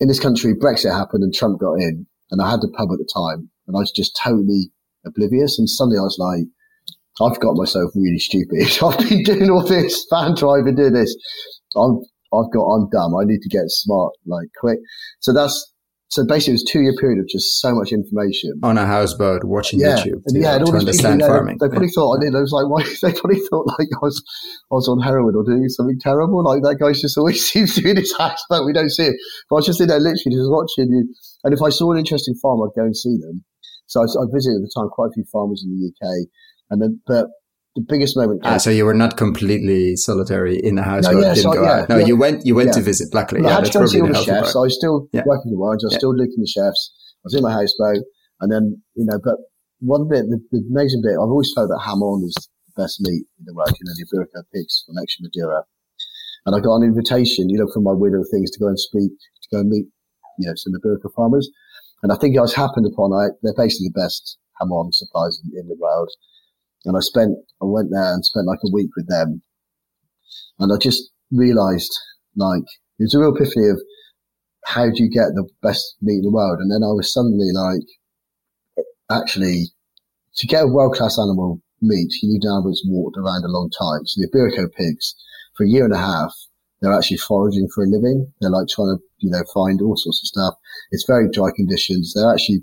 [0.00, 2.98] in this country, Brexit happened and Trump got in, and I had the pub at
[2.98, 4.70] the time, and I was just totally
[5.04, 5.58] oblivious.
[5.58, 6.46] And suddenly I was like,
[7.20, 8.78] I've got myself really stupid.
[8.82, 11.14] I've been doing all this fan driving, doing this.
[11.76, 12.00] I'm,
[12.32, 13.14] I've got, I'm dumb.
[13.14, 14.78] I need to get smart, like quick.
[15.20, 15.69] So that's,
[16.10, 18.84] so basically, it was a two year period of just so much information on a
[18.84, 19.94] houseboat watching yeah.
[19.94, 21.58] YouTube to, yeah, to understand people, farming.
[21.60, 21.94] They, they probably yeah.
[21.94, 22.34] thought I did.
[22.34, 22.82] I was like, why?
[23.02, 24.18] They probably thought like I was,
[24.70, 26.42] I was on heroin or doing something terrible.
[26.42, 28.66] Like that guy just always seems to be in his houseboat.
[28.66, 29.16] We don't see it.
[29.48, 31.14] But I was just in there literally just watching you.
[31.44, 33.44] And if I saw an interesting farm, I'd go and see them.
[33.86, 36.26] So I, I visited at the time quite a few farmers in the UK.
[36.70, 37.30] And then, but
[37.76, 38.40] the biggest moment.
[38.44, 41.04] Ah, so you were not completely solitary in the house.
[41.04, 41.86] No, yeah, didn't so, go yeah.
[41.88, 42.44] No, you went.
[42.44, 43.40] You went to visit Blackley.
[43.40, 44.56] No, I had to go see all the chefs.
[44.56, 45.84] I was still working the wines.
[45.84, 46.92] I was still looking the chefs.
[47.22, 48.04] I was in my houseboat,
[48.40, 49.18] and then you know.
[49.22, 49.36] But
[49.80, 52.34] one bit, the, the amazing bit, I've always felt that jamón is
[52.68, 53.70] the best meat in the world.
[53.70, 55.62] You know, the Iberico pigs from Extremadura,
[56.46, 58.78] and I got an invitation, you know, from my widow of things to go and
[58.78, 59.86] speak, to go and meet,
[60.38, 61.48] you know, some Iberico farmers.
[62.02, 63.12] And I think I was happened upon.
[63.12, 66.10] I, they're basically the best jamón suppliers in, in the world.
[66.84, 69.42] And I spent, I went there and spent like a week with them.
[70.58, 71.92] And I just realized
[72.36, 72.64] like,
[72.98, 73.80] it was a real epiphany of
[74.66, 76.58] how do you get the best meat in the world?
[76.60, 77.86] And then I was suddenly like,
[79.10, 79.72] actually,
[80.36, 84.06] to get a world class animal meat, you need animals walked around a long time.
[84.06, 85.14] So the Iberico pigs,
[85.56, 86.32] for a year and a half,
[86.80, 88.32] they're actually foraging for a living.
[88.40, 90.54] They're like trying to, you know, find all sorts of stuff.
[90.90, 92.14] It's very dry conditions.
[92.14, 92.60] They're actually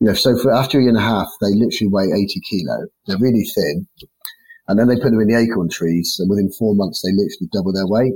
[0.00, 2.86] you know, so for after a year and a half, they literally weigh 80 kilo.
[3.06, 3.86] They're really thin.
[4.68, 6.16] And then they put them in the acorn trees.
[6.18, 8.12] And within four months, they literally double their weight.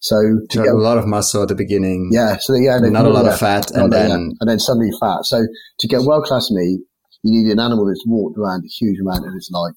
[0.00, 0.20] So
[0.50, 2.10] to get a lot of muscle at the beginning.
[2.12, 2.36] Yeah.
[2.36, 5.24] So yeah, not a lot of fat and then, yeah, and then suddenly fat.
[5.24, 5.46] So
[5.80, 6.80] to get world class meat,
[7.22, 9.72] you need an animal that's walked around a huge amount of its life.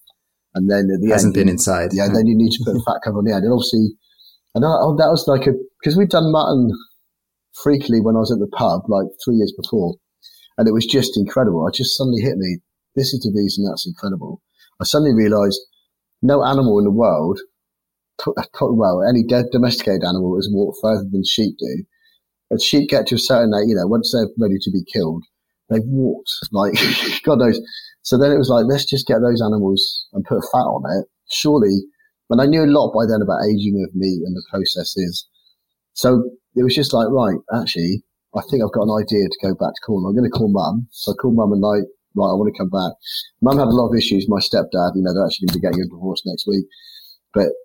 [0.53, 1.91] And then at the hasn't end, been inside.
[1.93, 2.09] Yeah.
[2.11, 3.45] Then you need to put a fat cover on the end.
[3.45, 3.95] And obviously,
[4.53, 6.71] and that, oh, that was like a, because we'd done mutton
[7.63, 9.95] freakily when I was at the pub like three years before.
[10.57, 11.65] And it was just incredible.
[11.65, 12.57] I just suddenly hit me.
[12.95, 14.41] This is the reason that's incredible.
[14.81, 15.59] I suddenly realized
[16.21, 17.39] no animal in the world,
[18.61, 21.83] well, any domesticated animal has walked further than sheep do.
[22.51, 25.23] As sheep get to a certain age, you know, once they're ready to be killed,
[25.69, 26.73] they've walked like
[27.23, 27.59] God knows.
[28.01, 31.07] So then it was like, let's just get those animals and put fat on it.
[31.29, 31.83] Surely,
[32.29, 35.27] and I knew a lot by then about aging of meat and the processes.
[35.93, 38.03] So it was just like, right, actually,
[38.35, 40.11] I think I've got an idea to go back to Cornwall.
[40.11, 40.87] I'm going to call mum.
[40.91, 42.93] So I called mum and like, right, I want to come back.
[43.41, 44.27] Mum had a lot of issues.
[44.27, 46.65] My stepdad, you know, they're actually going to be getting a divorce next week.
[47.33, 47.55] But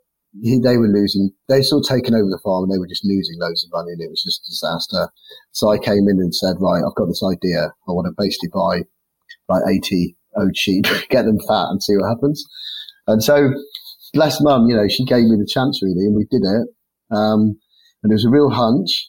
[0.40, 3.04] he, they were losing, they sort of taken over the farm and they were just
[3.04, 5.12] losing loads of money and it was just a disaster.
[5.52, 7.74] So I came in and said, right, I've got this idea.
[7.88, 8.86] I want to basically buy
[9.48, 12.44] like 80 old sheep, get them fat and see what happens.
[13.06, 13.52] And so
[14.14, 16.68] bless mum, you know, she gave me the chance really and we did it.
[17.10, 17.58] Um,
[18.02, 19.08] and it was a real hunch.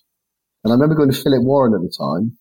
[0.64, 2.38] And I remember going to Philip Warren at the time.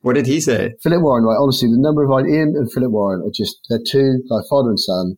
[0.00, 0.74] What did he say?
[0.82, 1.38] Philip Warren, right?
[1.38, 4.80] Honestly, the number of Ian and Philip Warren are just, they're two, like father and
[4.80, 5.14] son.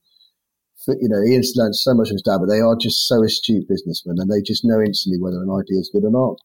[0.87, 3.65] You know, Ian's learned so much from his dad, but they are just so astute
[3.67, 6.37] businessmen and they just know instantly whether an idea is good or not.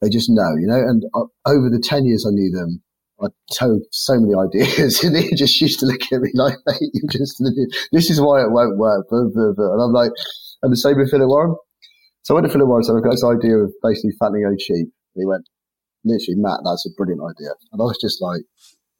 [0.00, 2.80] They just know, you know, and uh, over the 10 years I knew them,
[3.20, 6.88] I told so many ideas and he just used to look at me like, hey,
[6.94, 7.42] you just,
[7.92, 9.04] this is why it won't work.
[9.10, 10.12] And I'm like,
[10.62, 11.54] and the same with Philip Warren.
[12.22, 14.46] So I went to Philip Warren and said, I've got this idea of basically fattening
[14.46, 14.88] old sheep.
[15.18, 15.44] He went,
[16.04, 17.52] literally, Matt, that's a brilliant idea.
[17.72, 18.42] And I was just like,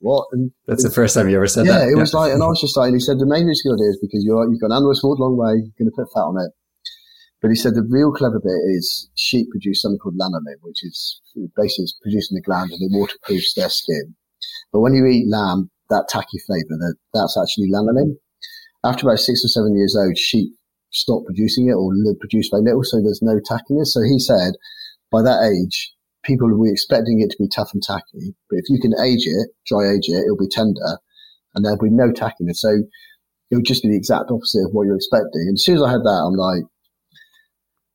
[0.00, 0.26] what?
[0.32, 1.82] And that's the first time you ever said yeah, that.
[1.88, 3.46] It yeah, it was like, and I was just like, and he said, the main
[3.46, 5.58] reason you do is because you're, you've got an animal that's walked a long way,
[5.58, 6.52] you're going to put fat on it.
[7.40, 11.22] But he said the real clever bit is sheep produce something called lanolin, which is
[11.54, 14.14] basically it's produced in the gland and it waterproofs their skin.
[14.72, 18.18] But when you eat lamb, that tacky flavour, that, that's actually lanolin.
[18.84, 20.50] After about six or seven years old, sheep
[20.90, 23.94] stop producing it or produce very little, so there's no tackiness.
[23.94, 24.54] So he said
[25.10, 25.92] by that age,
[26.28, 29.24] people will be expecting it to be tough and tacky, but if you can age
[29.26, 31.00] it, dry age it, it'll be tender
[31.54, 32.60] and there'll be no tackiness.
[32.60, 32.84] So
[33.50, 35.48] it would just be the exact opposite of what you're expecting.
[35.48, 36.64] And as soon as I had that, I'm like,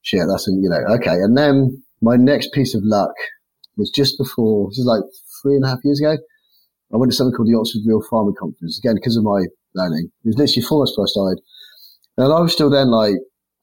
[0.02, 1.22] shit, that's, you know, okay.
[1.22, 3.14] And then my next piece of luck
[3.78, 5.04] was just before, this is like
[5.42, 6.18] three and a half years ago.
[6.94, 10.10] I went to something called the Oxford Real Farming Conference again because of my learning.
[10.26, 11.40] It was literally four months before I started.
[12.18, 13.16] And I was still then like,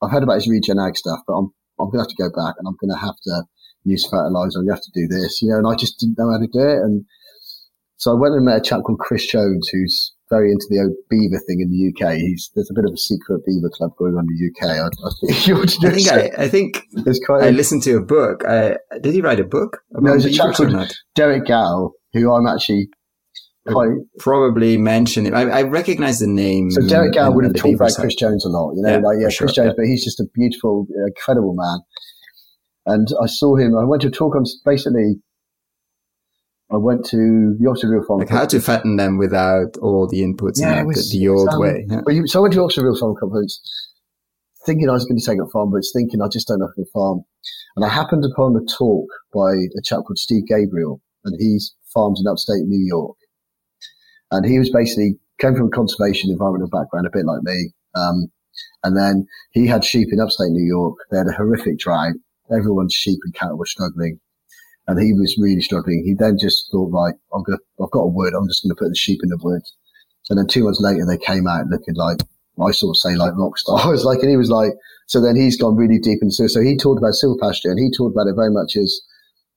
[0.02, 2.30] I've heard about his regen ag stuff, but I'm, I'm going to have to go
[2.30, 3.44] back and I'm going to have to
[3.84, 4.60] use fertilizer.
[4.60, 6.60] Going have to do this, you know, and I just didn't know how to do
[6.60, 6.82] it.
[6.84, 7.04] And
[7.96, 10.94] so I went and met a chap called Chris Jones, who's very into the old
[11.10, 12.14] beaver thing in the UK.
[12.14, 14.78] He's, there's a bit of a secret beaver club going on in the UK.
[14.78, 16.86] I, I think you would I think, I, I, think
[17.26, 18.44] quite I listened to a book.
[18.46, 19.82] I, did he write a book?
[19.90, 22.88] no, there's a chap called Derek Gow, who I'm actually
[23.68, 25.34] quite probably mention it.
[25.34, 26.70] I, I, recognize the name.
[26.70, 29.18] So Derek Gow would have talked about Chris Jones a lot, you know, yeah, like
[29.20, 29.72] yeah, Chris sure, Jones, yeah.
[29.76, 31.80] but he's just a beautiful, incredible man.
[32.86, 33.76] And I saw him.
[33.76, 35.16] I went to talk on basically.
[36.72, 38.20] I went to the Oxford Real Farm.
[38.20, 41.84] Like how to fatten them without all the inputs yeah, was, the, old um, way.
[41.88, 42.22] Yeah.
[42.26, 43.60] So I went to the Oxford Real Farm Conference,
[44.64, 46.68] thinking I was going to take up farm, but it's thinking I just don't know
[46.68, 47.22] how to farm.
[47.74, 52.22] And I happened upon a talk by a chap called Steve Gabriel, and he's farms
[52.24, 53.16] in upstate New York.
[54.30, 57.72] And he was basically came from a conservation environmental background, a bit like me.
[57.94, 58.30] Um,
[58.84, 60.98] and then he had sheep in upstate New York.
[61.10, 62.14] They had a horrific drought.
[62.52, 64.20] Everyone's sheep and cattle were struggling.
[64.86, 66.02] And he was really struggling.
[66.04, 68.34] He then just thought, right, I'm gonna, I've got a wood.
[68.34, 69.62] I'm just going to put the sheep in the wood.
[70.30, 72.18] And then two months later, they came out looking like,
[72.60, 74.04] I sort of say like rock stars.
[74.08, 74.72] like, and he was like,
[75.06, 78.14] so then he's gone really deep into, so he talked about silvopasture and he talked
[78.14, 79.00] about it very much as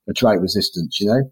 [0.09, 1.31] a drought resistance, you know?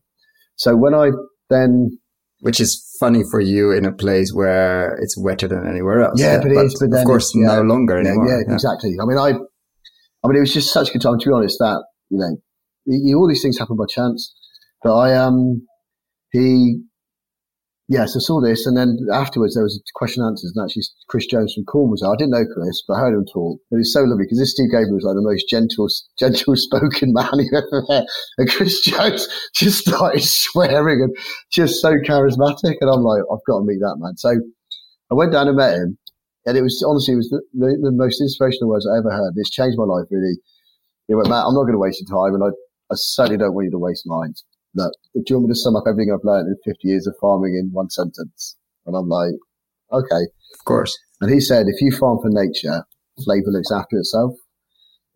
[0.55, 1.11] So when I
[1.49, 1.97] then
[2.41, 6.19] which is funny for you in a place where it's wetter than anywhere else.
[6.19, 6.77] Yeah, but, it is.
[6.79, 8.27] But of course, yeah, no longer yeah, anymore.
[8.27, 8.95] Yeah, yeah, exactly.
[8.99, 9.33] I mean, I,
[10.23, 11.19] I mean, it was just such a good time.
[11.19, 12.37] To be honest, that you know,
[12.85, 14.33] you, all these things happen by chance.
[14.83, 15.67] But I um,
[16.31, 16.81] he
[17.91, 20.83] yes, I saw this, and then afterwards there was a question and answers, and actually
[21.09, 22.11] Chris Jones from Cornwall was there.
[22.11, 23.59] I didn't know Chris, but I heard him talk.
[23.69, 27.13] It was so lovely because this Steve Gabriel was like the most gentle, gentle spoken
[27.17, 28.07] man you ever met,
[28.37, 31.15] and Chris Jones just started swearing and
[31.51, 34.15] just so charismatic, and I'm like, I've got to meet that man.
[34.17, 34.31] So
[35.11, 35.97] I went down and met him,
[36.45, 39.33] and it was honestly it was the, the, most inspirational words I ever heard.
[39.35, 40.37] It's changed my life really.
[41.07, 42.49] He went, Matt, I'm not going to waste your time, and I,
[42.91, 44.33] I certainly don't want you to waste mine
[44.75, 47.15] look, do you want me to sum up everything I've learned in 50 years of
[47.19, 48.55] farming in one sentence?
[48.85, 49.35] And I'm like,
[49.91, 50.23] okay.
[50.53, 50.97] Of course.
[51.19, 52.85] And he said, if you farm for nature,
[53.23, 54.33] flavor looks after itself.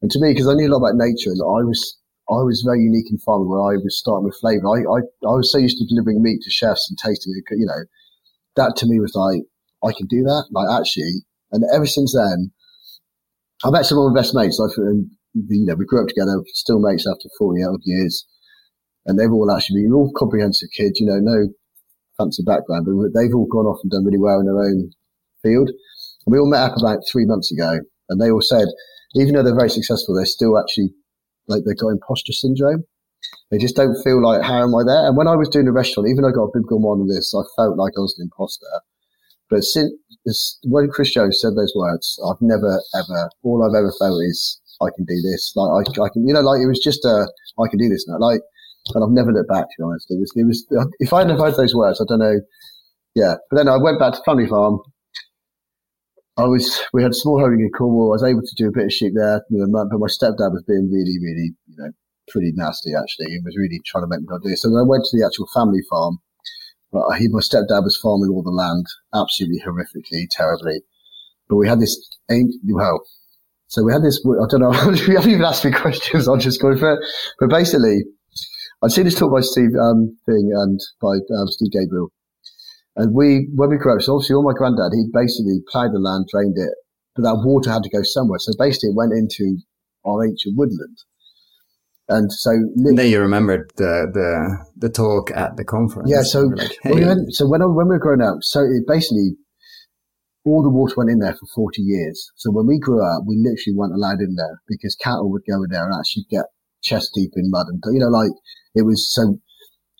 [0.01, 1.97] And to me, because I knew a lot about nature, and I was,
[2.29, 4.67] I was very unique in farming where I was starting with flavor.
[4.67, 7.65] I, I, I was so used to delivering meat to chefs and tasting it, you
[7.65, 7.85] know,
[8.55, 9.41] that to me was like,
[9.85, 10.47] I can do that.
[10.51, 12.51] Like actually, and ever since then,
[13.63, 14.59] I've met some of my best mates.
[14.59, 18.25] Like, you know, we grew up together, still mates after 40 odd years
[19.05, 21.47] and they've all actually been all comprehensive kids, you know, no
[22.17, 24.91] fancy background, but they've all gone off and done really well in their own
[25.43, 25.69] field.
[25.69, 27.79] And we all met up about three months ago,
[28.09, 28.67] and they all said,
[29.13, 30.89] even though they're very successful, they're still actually
[31.47, 32.83] like they've got imposter syndrome.
[33.51, 35.07] They just don't feel like, how am I there?
[35.07, 37.33] And when I was doing the restaurant, even though I got a model of this,
[37.33, 38.65] I felt like I was an imposter.
[39.49, 39.91] But since
[40.63, 44.89] when Chris Jones said those words, I've never ever, all I've ever felt is I
[44.95, 45.53] can do this.
[45.55, 47.29] Like I, I can, you know, like it was just a,
[47.59, 48.17] I can do this now.
[48.19, 48.41] Like
[48.93, 49.65] and I've never looked back.
[49.65, 50.65] To be honest, it was it was
[50.99, 52.39] if I hadn't heard those words, I don't know.
[53.15, 54.79] Yeah, but then I went back to family farm.
[56.37, 58.11] I was we had a small holding in Cornwall.
[58.11, 60.91] I was able to do a bit of sheep there, but my stepdad was being
[60.91, 61.91] really, really, you know,
[62.27, 63.31] pretty nasty actually.
[63.31, 64.59] He was really trying to make me not do it.
[64.59, 66.19] So I went to the actual family farm.
[66.95, 70.79] But he, my stepdad was farming all the land absolutely horrifically, terribly.
[71.49, 71.99] But we had this,
[72.63, 73.03] well,
[73.67, 76.61] so we had this, I don't know, you haven't even asked me questions, I'm just
[76.61, 76.99] going for it.
[77.37, 77.99] But basically,
[78.81, 82.13] I'd seen this talk by Steve um, thing and by um, Steve Gabriel.
[82.95, 85.99] And we, when we grew up, so obviously all my granddad, he basically ploughed the
[85.99, 86.71] land, drained it,
[87.13, 88.39] but that water had to go somewhere.
[88.39, 89.59] So basically it went into
[90.07, 90.95] our ancient woodland.
[92.07, 96.09] And so, and then you remembered the, the, the talk at the conference.
[96.09, 96.21] Yeah.
[96.21, 96.93] So, like, hey.
[96.93, 99.33] we so when, I, when we were growing up, so it basically,
[100.45, 102.31] all the water went in there for 40 years.
[102.35, 105.63] So when we grew up, we literally weren't allowed in there because cattle would go
[105.63, 106.45] in there and actually get
[106.83, 108.29] chest deep in mud and, you know, like
[108.75, 109.39] it was so,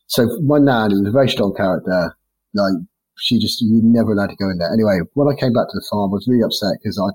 [0.06, 2.16] so my nan, who was a very strong character,
[2.54, 2.78] like
[3.18, 4.72] she just, you never allowed to go in there.
[4.72, 7.10] Anyway, when I came back to the farm, I was really upset because I,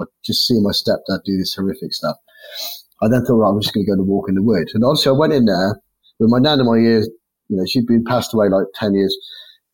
[0.00, 2.16] I just seeing my stepdad do this horrific stuff.
[3.02, 4.74] I then thought, well, I'm just going to go to walk in the woods.
[4.74, 5.80] And obviously I went in there
[6.18, 7.08] with my nan in my ears.
[7.48, 9.16] You know, she'd been passed away like 10 years.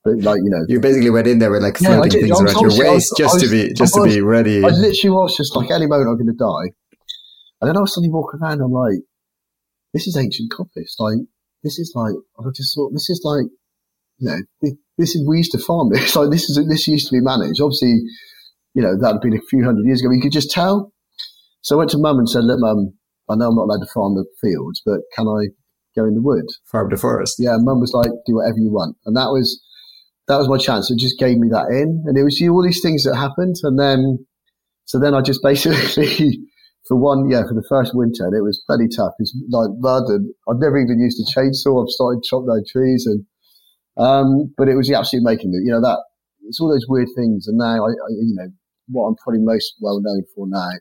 [0.05, 0.64] But like, you know.
[0.68, 3.35] You basically went in there with like floating yeah, things around your waist was, just
[3.35, 4.64] was, to be, just to be ready.
[4.64, 6.72] I literally was just like, any moment I'm going to die.
[7.61, 8.61] And then I was suddenly walking around.
[8.61, 9.03] I'm like,
[9.93, 10.95] this is ancient coppice.
[11.01, 11.18] Like,
[11.64, 13.47] this is like, I just thought, this is like,
[14.18, 14.39] you know,
[14.99, 16.14] this is, we used to farm this.
[16.16, 17.61] Like, this is, this used to be managed.
[17.61, 17.99] Obviously,
[18.74, 20.12] you know, that had been a few hundred years ago.
[20.12, 20.93] You could just tell.
[21.62, 22.93] So I went to mum and said, look, mum,
[23.29, 25.51] I know I'm not allowed to farm the fields, but can I
[25.97, 26.45] go in the wood?
[26.70, 27.37] Farm the forest.
[27.39, 27.57] Yeah.
[27.59, 28.97] Mum was like, do whatever you want.
[29.07, 29.61] And that was,
[30.29, 30.91] that was my chance.
[30.91, 32.05] It just gave me that in.
[32.07, 33.57] And it was all these things that happened.
[33.62, 34.27] And then,
[34.85, 36.39] so then I just basically,
[36.87, 39.14] for one, yeah, for the first winter, and it was pretty tough.
[39.18, 41.83] It's like mud and I've never even used a chainsaw.
[41.83, 43.27] I've started chopping down trees and,
[43.97, 45.66] um, but it was the absolute making it.
[45.66, 45.99] You know, that,
[46.47, 47.49] it's all those weird things.
[47.49, 48.49] And now I, I you know,
[48.89, 50.79] what I'm probably most well known for now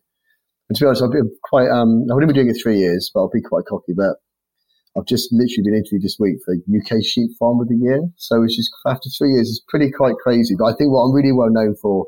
[0.70, 3.12] and to be honest, I've been quite, um, I've only been doing it three years,
[3.14, 3.94] but I'll be quite cocky.
[3.96, 4.18] But
[4.98, 8.02] I've just literally been interviewed this week for UK Sheep Farm of the Year.
[8.18, 10.56] So it's just after three years, it's pretty quite crazy.
[10.58, 12.08] But I think what I'm really well known for,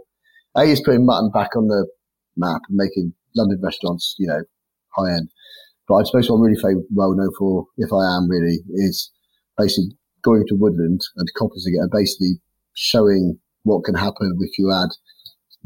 [0.56, 1.88] A, is putting mutton back on the
[2.36, 4.42] map and making London restaurants, you know,
[4.96, 5.30] high end.
[5.88, 9.12] But I suppose what I'm really well known for, if I am really, is
[9.58, 9.92] basically
[10.24, 12.42] going to woodland and composting it and basically
[12.74, 14.90] showing what can happen if you add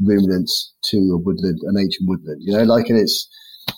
[0.04, 2.38] ruminants to a woodland, an ancient woodland.
[2.40, 3.28] You know, like and it's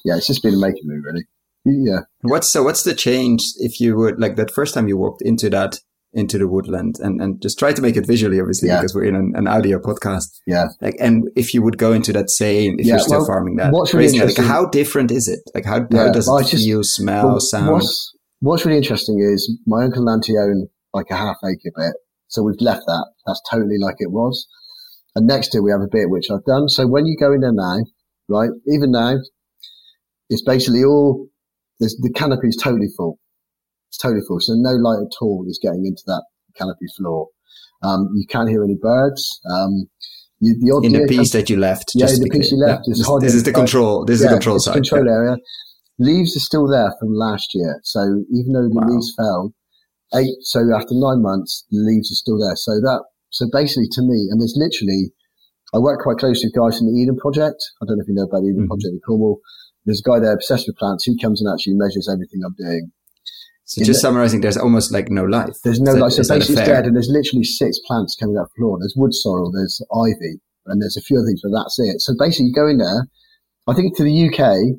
[0.04, 1.24] yeah, it's just been a making move really.
[1.64, 2.00] Yeah.
[2.22, 2.62] What's so?
[2.62, 5.78] What's the change if you would like that first time you walked into that
[6.14, 8.76] into the woodland and and just try to make it visually, obviously, yeah.
[8.76, 10.26] because we're in an, an, audio podcast.
[10.46, 10.66] Yeah.
[10.80, 13.56] Like, and if you would go into that same, if yeah, you're still well, farming
[13.56, 15.40] that, what's really like, how different is it?
[15.54, 17.72] Like, how, yeah, how does it just, feel, smell, well, sound?
[17.72, 21.94] What's, what's really interesting is my uncle Lanty owned like a half acre bit,
[22.28, 23.10] so we've left that.
[23.26, 24.46] That's totally like it was.
[25.14, 26.68] And next year we have a bit which I've done.
[26.68, 27.78] So when you go in there now,
[28.28, 29.14] right, even now,
[30.28, 31.28] it's basically all,
[31.78, 33.18] the canopy is totally full.
[33.88, 34.38] It's totally full.
[34.40, 36.24] So no light at all is getting into that
[36.56, 37.28] canopy floor.
[37.82, 39.40] Um, you can't hear any birds.
[39.50, 39.86] Um,
[40.40, 41.92] you, the in the piece comes, that you left.
[41.94, 42.84] Yeah, the piece you left.
[42.86, 42.94] Yeah.
[42.96, 44.04] This, this, is the control.
[44.04, 44.74] This yeah, is the control side.
[44.74, 45.12] Control yeah.
[45.12, 45.36] area.
[45.98, 47.80] Leaves are still there from last year.
[47.84, 48.00] So
[48.32, 48.88] even though the wow.
[48.88, 49.54] leaves fell,
[50.14, 50.34] eight.
[50.42, 52.56] So after nine months, the leaves are still there.
[52.56, 53.04] So that
[53.34, 55.10] so basically, to me, and there's literally,
[55.74, 57.58] I work quite closely with guys from the Eden Project.
[57.82, 58.78] I don't know if you know about the Eden mm-hmm.
[58.78, 59.42] Project in Cornwall.
[59.84, 61.02] There's a guy there obsessed with plants.
[61.02, 62.94] He comes and actually measures everything I'm doing.
[63.66, 65.50] So in just the, summarizing, there's almost like no life.
[65.64, 66.12] There's no life.
[66.12, 68.78] So basically it's dead and there's literally six plants coming out of the floor.
[68.78, 72.00] There's wood sorrel, there's ivy, and there's a few other things, but that's it.
[72.06, 73.10] So basically you go in there,
[73.66, 74.78] I think to the UK,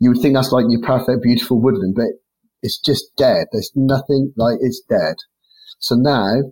[0.00, 2.12] you would think that's like your perfect, beautiful woodland, but
[2.60, 3.46] it's just dead.
[3.52, 5.16] There's nothing like it's dead.
[5.78, 6.42] So now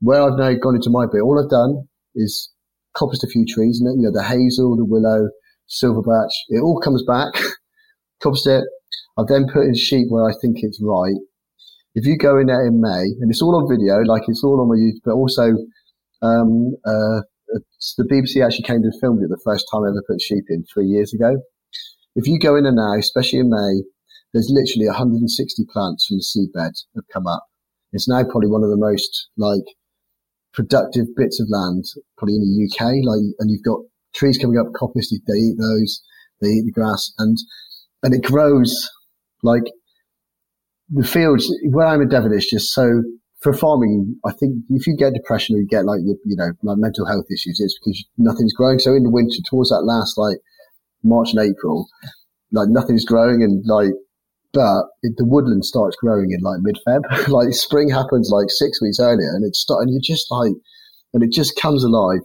[0.00, 2.50] where I've now gone into my bit, all I've done is
[2.96, 5.28] coppiced a few trees, and you know the hazel, the willow,
[5.66, 6.32] silver birch.
[6.48, 7.32] It all comes back.
[8.22, 8.64] coppiced it.
[9.18, 11.16] I've then put in sheep where I think it's right.
[11.94, 14.60] If you go in there in May, and it's all on video, like it's all
[14.60, 15.56] on my YouTube, but also
[16.22, 17.20] um, uh,
[17.98, 20.64] the BBC actually came and filmed it the first time I ever put sheep in
[20.72, 21.42] three years ago.
[22.14, 23.82] If you go in there now, especially in May,
[24.32, 27.44] there's literally 160 plants from the seedbed have come up.
[27.92, 29.66] It's now probably one of the most like
[30.52, 31.84] productive bits of land,
[32.16, 33.04] probably in the UK.
[33.04, 33.80] Like, and you've got
[34.14, 36.02] trees coming up, coppice, they eat those,
[36.40, 37.38] they eat the grass, and
[38.02, 38.88] and it grows
[39.42, 39.64] like
[40.90, 43.02] the fields where I'm in Devon is just so
[43.40, 44.16] for farming.
[44.24, 47.26] I think if you get depression or you get like you know like mental health
[47.30, 48.78] issues, it's because nothing's growing.
[48.78, 50.38] So in the winter, towards that last like
[51.02, 51.88] March and April,
[52.52, 53.92] like nothing's growing, and like
[54.52, 57.28] but it, the woodland starts growing in like mid Feb.
[57.28, 60.52] like spring happens like six weeks earlier, and it's start, and you're just like,
[61.14, 62.20] and it just comes alive.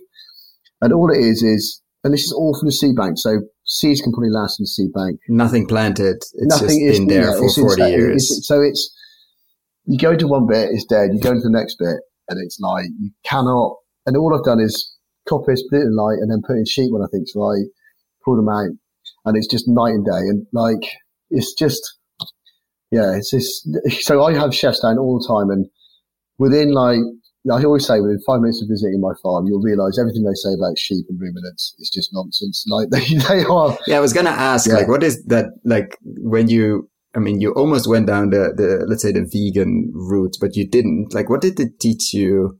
[0.81, 3.17] And all it is is, and this is all from the seed bank.
[3.17, 5.19] So seeds can probably last in the seed bank.
[5.29, 6.17] Nothing planted.
[6.17, 7.99] It's Nothing just is, been there yeah, for forty insane.
[7.99, 8.15] years.
[8.15, 8.93] It's, so it's
[9.85, 11.09] you go to one bit, it's dead.
[11.13, 11.97] You go to the next bit,
[12.29, 13.77] and it's like you cannot.
[14.05, 14.93] And all I've done is
[15.29, 17.65] copy, split it in light, and then put in sheet when I think think's right,
[18.23, 18.69] pull them out,
[19.25, 20.25] and it's just night and day.
[20.29, 20.89] And like
[21.29, 21.81] it's just
[22.95, 23.67] yeah, it's just,
[24.01, 25.67] so I have chefs down all the time and
[26.37, 26.99] within like,
[27.51, 30.53] I always say within five minutes of visiting my farm, you'll realize everything they say
[30.57, 32.65] about sheep and ruminants is just nonsense.
[32.69, 33.77] Like they, they are.
[33.85, 34.75] Yeah, I was going to ask, yeah.
[34.75, 38.85] like, what is that, like, when you, I mean, you almost went down the, the,
[38.87, 41.13] let's say the vegan route, but you didn't.
[41.13, 42.59] Like, what did it teach you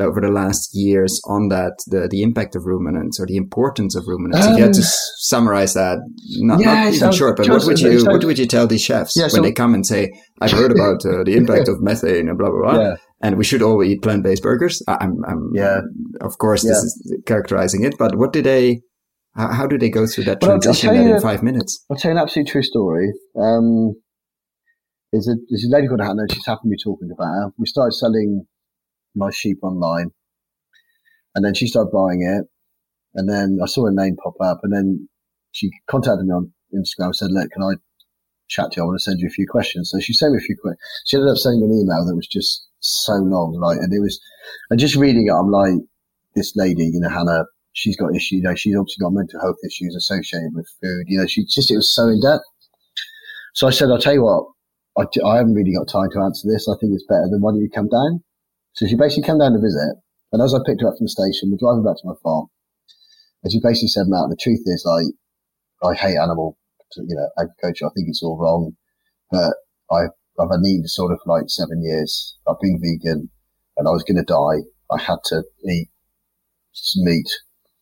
[0.00, 4.04] over the last years on that, the, the impact of ruminants or the importance of
[4.06, 4.46] ruminants?
[4.46, 4.86] Um, if you had to um,
[5.18, 5.98] summarize that,
[6.38, 9.16] not, yeah, not even short, but what would you, what would you tell these chefs
[9.16, 12.28] yeah, when so, they come and say, I've heard about uh, the impact of methane
[12.28, 12.80] and blah, blah, blah.
[12.80, 12.96] Yeah.
[13.20, 14.82] And we should all eat plant-based burgers.
[14.86, 15.80] I'm, I'm, yeah.
[16.20, 18.80] Of course, this is characterizing it, but what did they,
[19.34, 21.84] How, how do they go through that well, transition in five minutes?
[21.90, 23.12] I'll tell you an absolute true story.
[23.36, 23.94] Um,
[25.12, 26.26] there's a, there's a lady called Hannah.
[26.30, 27.50] She's happened to be talking about her.
[27.58, 28.46] We started selling
[29.18, 30.10] my sheep online,
[31.34, 32.48] and then she started buying it.
[33.14, 35.08] And then I saw her name pop up, and then
[35.52, 37.74] she contacted me on Instagram said, "Look, can I
[38.48, 38.82] chat to you?
[38.82, 40.80] I want to send you a few questions." So she sent me a few questions.
[41.06, 44.20] She ended up sending an email that was just so long, like, and it was,
[44.70, 45.74] and just reading it, I'm like,
[46.36, 48.38] this lady, you know, Hannah, she's got issues.
[48.38, 51.04] You know, she's obviously got mental health issues associated with food.
[51.08, 52.44] You know, she just it was so in depth.
[53.54, 54.46] So I said, I'll tell you what,
[54.96, 56.68] I, I haven't really got time to answer this.
[56.68, 58.22] I think it's better than why don't you come down?
[58.78, 59.98] So she basically came down to visit.
[60.30, 62.46] And as I picked her up from the station, we're driving back to my farm.
[63.42, 65.10] And she basically said, Matt, the truth is, like,
[65.82, 66.56] I hate animal,
[66.94, 67.86] you know, agriculture.
[67.86, 68.76] I think it's all wrong.
[69.32, 69.58] But
[69.90, 72.38] I, I've had an eating disorder for like seven years.
[72.46, 73.30] I've been vegan
[73.76, 74.62] and I was going to die.
[74.94, 75.90] I had to eat
[76.98, 77.28] meat,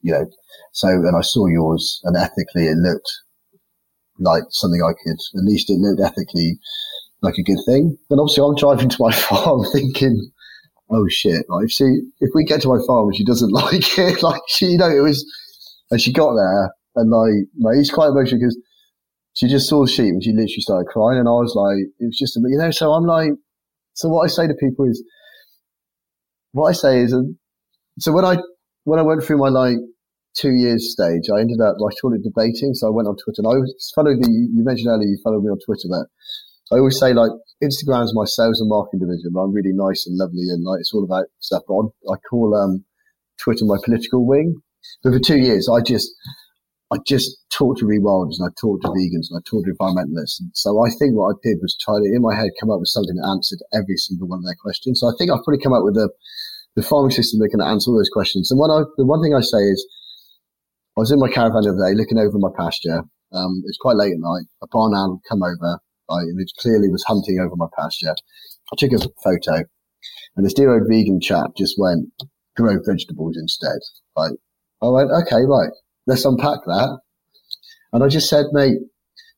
[0.00, 0.24] you know.
[0.72, 3.10] So, and I saw yours and ethically it looked
[4.18, 6.58] like something I could, at least it looked ethically
[7.20, 7.98] like a good thing.
[8.08, 10.32] And obviously, I'm driving to my farm thinking,
[10.90, 11.84] oh shit, like if she,
[12.20, 14.90] if we get to my farm and she doesn't like it, like she, you know,
[14.90, 15.24] it was,
[15.90, 18.58] and she got there and like, like it's quite emotional because
[19.34, 21.18] she just saw sheep and she literally started crying.
[21.18, 23.30] And I was like, it was just, a you know, so I'm like,
[23.94, 25.02] so what I say to people is,
[26.52, 27.38] what I say is, um,
[27.98, 28.36] so when I,
[28.84, 29.76] when I went through my like
[30.36, 32.72] two years stage, I ended up, I called it debating.
[32.74, 35.42] So I went on Twitter and I was followed the, you mentioned earlier, you followed
[35.42, 36.06] me on Twitter, but
[36.72, 37.30] I always say like
[37.62, 39.30] Instagram's my sales and marketing division.
[39.32, 41.62] But I'm really nice and lovely and like it's all about stuff.
[41.68, 42.84] But I call um,
[43.38, 44.60] Twitter my political wing.
[45.02, 46.10] But for two years, I just
[46.92, 50.38] I just talked to rewilders and I talked to vegans and I talked to environmentalists.
[50.38, 52.78] And so I think what I did was try to in my head come up
[52.78, 55.00] with something that answered every single one of their questions.
[55.00, 56.10] So I think I've probably come up with the
[56.76, 58.50] the farming system that can answer all those questions.
[58.50, 59.80] And one I, the one thing I say is
[60.96, 63.02] I was in my caravan the other day looking over my pasture.
[63.32, 64.46] Um, it's quite late at night.
[64.62, 65.80] A barn owl come over
[66.10, 66.22] I,
[66.58, 68.14] clearly was hunting over my pasture.
[68.72, 69.64] I took a photo,
[70.36, 72.10] and this dear old vegan chap just went,
[72.56, 73.78] grow vegetables instead.
[74.16, 74.32] Like,
[74.82, 75.70] I went, okay, right,
[76.06, 77.00] let's unpack that.
[77.92, 78.78] And I just said, mate,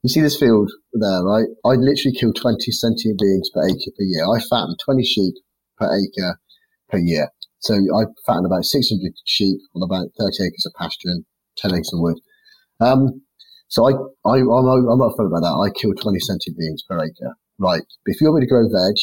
[0.03, 1.47] you see this field there, right?
[1.64, 4.25] I literally kill 20 sentient beings per acre per year.
[4.25, 5.35] I fatten 20 sheep
[5.77, 6.39] per acre
[6.89, 7.29] per year.
[7.61, 11.25] So I fatten about 600 sheep on about 30 acres of pasture and
[11.59, 12.19] 10 acres of wood.
[12.81, 13.23] Um,
[13.69, 13.93] so I,
[14.25, 15.57] I, I'm, I'm about that.
[15.61, 17.37] I kill 20 sentient beings per acre.
[17.59, 17.85] Right.
[18.07, 18.97] If you want me to grow veg,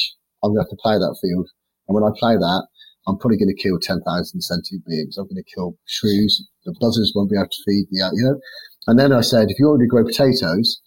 [0.44, 1.50] I'm going to have to plough that field.
[1.88, 2.68] And when I plough that,
[3.06, 4.02] I'm probably going to kill 10,000
[4.42, 5.18] sentient beings.
[5.18, 6.42] I'm going to kill shrews.
[6.66, 8.42] The buzzards won't be able to feed the, you know.
[8.88, 10.82] And then I said, if you want me to grow potatoes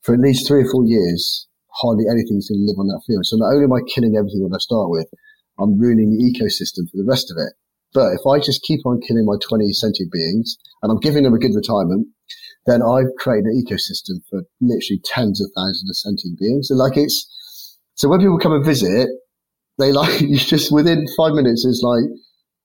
[0.00, 1.48] for at least three or four years,
[1.84, 3.28] hardly anything's going to live on that field.
[3.28, 5.08] So not only am I killing everything that I start with,
[5.60, 7.52] I'm ruining the ecosystem for the rest of it.
[7.92, 11.34] But if I just keep on killing my 20 sentient beings and I'm giving them
[11.34, 12.08] a good retirement,
[12.68, 16.68] then I've created an ecosystem for literally tens of thousands of sentient beings.
[16.70, 19.08] And like it's, so when people come and visit,
[19.78, 22.04] they like, you just within five minutes, it's like,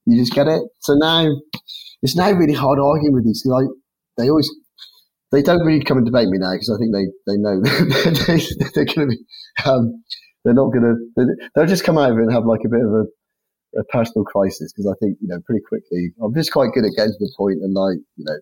[0.06, 0.62] you just get it.
[0.82, 1.32] So now,
[2.02, 3.44] it's now really hard arguing with these.
[3.46, 3.68] Like,
[4.18, 4.52] they always,
[5.32, 7.62] they don't really come and debate me now because I think they, they know
[8.28, 9.26] they, they're going to be,
[9.66, 10.04] um,
[10.44, 11.26] they're not going to,
[11.56, 14.26] they'll just come out of it and have like a bit of a, a personal
[14.26, 17.20] crisis because I think, you know, pretty quickly, I'm just quite good at getting to
[17.20, 18.38] the point and like, you know,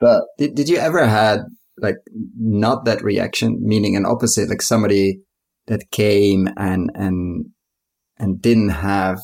[0.00, 1.40] but did, did you ever had
[1.78, 1.96] like
[2.38, 5.20] not that reaction, meaning an opposite, like somebody
[5.66, 7.46] that came and and
[8.18, 9.18] and didn't have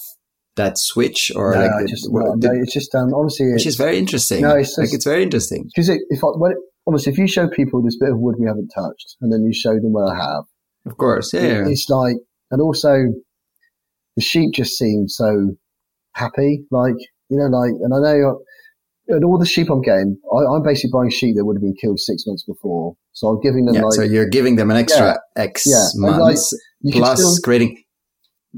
[0.57, 3.99] that switch or no, like just, no, no, it's just um honestly which is very
[3.99, 4.43] interesting.
[4.43, 5.65] No, it's just, like it's very interesting.
[5.75, 8.37] Because it, if I when it, honestly if you show people this bit of wood
[8.39, 10.45] we haven't touched and then you show them what I have,
[10.85, 12.17] of course, yeah, it, it's like
[12.51, 13.07] and also
[14.17, 15.53] the sheep just seem so
[16.15, 16.97] happy, like
[17.31, 18.41] you know, like and I know
[19.09, 21.75] and all the sheep I'm getting, I, am basically buying sheep that would have been
[21.75, 22.97] killed six months before.
[23.13, 23.95] So I'm giving them yeah, like.
[23.95, 25.85] So you're giving them an extra yeah, X yeah.
[25.97, 27.83] months like, plus still, creating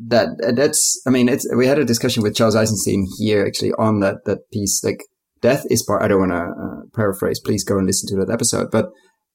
[0.08, 0.28] that.
[0.56, 4.24] That's, I mean, it's, we had a discussion with Charles Eisenstein here actually on that,
[4.26, 4.82] that piece.
[4.84, 5.00] Like
[5.40, 8.32] death is part, I don't want to uh, paraphrase, please go and listen to that
[8.32, 8.90] episode, but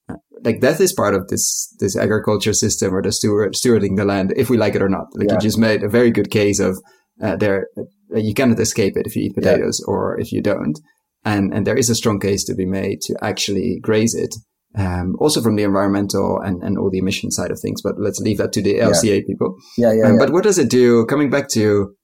[0.08, 4.04] uh, like death is part of this, this agriculture system or the steward, stewarding the
[4.04, 5.06] land, if we like it or not.
[5.14, 5.34] Like yeah.
[5.34, 6.78] you just made a very good case of,
[7.20, 10.80] uh, there, uh, you cannot escape it if you eat potatoes or if you don't
[11.24, 14.34] and and there is a strong case to be made to actually graze it.
[14.76, 18.20] Um, also from the environmental and, and all the emission side of things, but let's
[18.20, 19.20] leave that to the LCA yeah.
[19.26, 19.56] people.
[19.76, 20.18] Yeah, yeah, um, yeah.
[20.20, 21.04] But what does it do?
[21.06, 21.96] Coming back to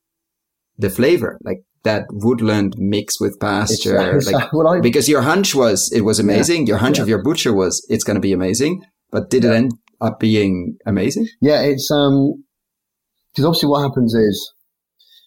[0.77, 6.01] the flavor, like that woodland mix with pasture, like, I, because your hunch was it
[6.01, 6.67] was amazing.
[6.67, 7.03] Yeah, your hunch yeah.
[7.03, 10.77] of your butcher was it's going to be amazing, but did it end up being
[10.85, 11.29] amazing?
[11.41, 12.45] Yeah, it's um
[13.33, 14.55] because obviously what happens is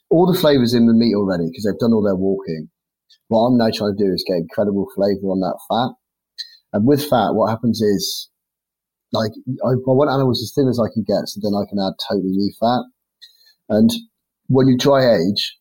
[0.10, 2.68] all the flavors in the meat already because they've done all their walking
[3.28, 5.94] What I'm now trying to do is get incredible flavor on that fat.
[6.74, 8.30] And with fat, what happens is,
[9.12, 9.32] like,
[9.66, 11.98] I, I want animals as thin as I can get, so then I can add
[12.10, 12.84] totally new fat.
[13.70, 13.90] And
[14.48, 15.58] when you dry age,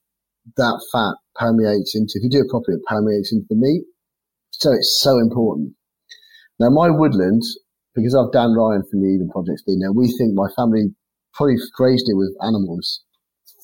[0.57, 3.85] that fat permeates into, if you do it properly, it permeates into the meat.
[4.51, 5.77] So it's so important.
[6.59, 7.43] Now, my woodland,
[7.95, 10.93] because I've Dan Ryan from the Eden Project there, we think my family
[11.35, 13.05] probably grazed it with animals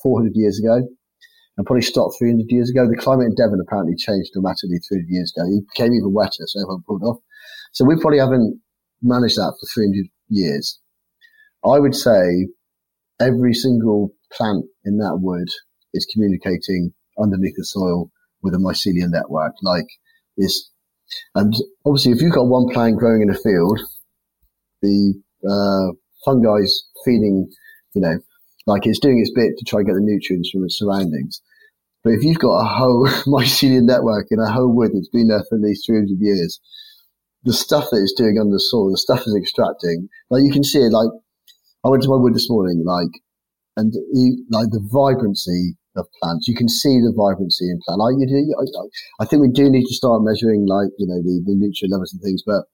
[0.03, 0.87] 400 years ago
[1.57, 2.89] and probably stopped 300 years ago.
[2.89, 5.47] The climate in Devon apparently changed dramatically 300 years ago.
[5.47, 7.19] It became even wetter, so everyone pulled off.
[7.73, 8.61] So we probably haven't
[9.03, 10.81] managed that for 300 years.
[11.65, 12.49] I would say
[13.21, 15.49] every single plant in that wood
[15.93, 18.11] is communicating underneath the soil
[18.43, 19.55] with a mycelial network.
[19.63, 19.87] Like
[20.37, 20.71] this,
[21.35, 21.55] and
[21.87, 23.81] obviously, if you've got one plant growing in a field,
[24.83, 25.15] the
[25.49, 25.95] uh,
[26.27, 27.49] fungi's feeding,
[27.95, 28.19] you know,
[28.67, 31.41] like it's doing its bit to try and get the nutrients from its surroundings.
[32.03, 35.45] But if you've got a whole mycelial network in a whole wood that's been there
[35.49, 36.61] for at least 300 years,
[37.45, 40.65] the stuff that it's doing under the soil, the stuff it's extracting, like you can
[40.65, 41.09] see it, like
[41.85, 43.13] I went to my wood this morning, like,
[43.77, 48.01] and you, like the vibrancy of plants, you can see the vibrancy in plants.
[48.01, 51.21] Like you do, I, I think we do need to start measuring like, you know,
[51.21, 52.65] the, the nutrient levels and things, but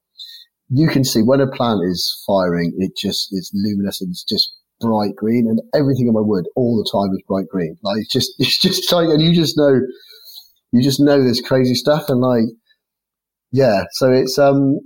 [0.70, 5.14] you can see when a plant is firing, it just, it's luminescent, it's just bright
[5.16, 7.76] green and everything in my wood all the time is bright green.
[7.82, 9.80] Like it's just, it's just like, and you just know,
[10.72, 12.44] you just know this crazy stuff and like,
[13.52, 13.84] yeah.
[13.92, 14.78] So it's, um,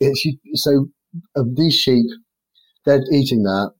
[0.00, 0.88] it's, so
[1.36, 2.06] of these sheep,
[2.84, 3.72] they're eating that.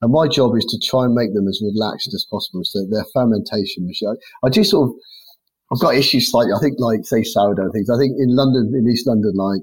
[0.00, 2.62] And my job is to try and make them as relaxed as possible.
[2.62, 4.94] So their fermentation machine, I, I do sort of,
[5.72, 6.52] I've got issues slightly.
[6.56, 7.90] I think like say sourdough things.
[7.90, 9.62] I think in London, in East London, like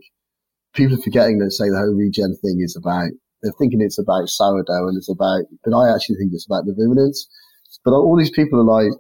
[0.74, 3.10] people are forgetting that say the whole regen thing is about,
[3.46, 6.74] they're thinking it's about sourdough and it's about, but I actually think it's about the
[6.74, 7.30] ruminants.
[7.86, 8.92] But all these people are like,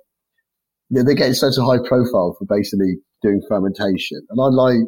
[0.91, 4.21] they're getting such a high profile for basically doing fermentation.
[4.29, 4.85] And I'm like,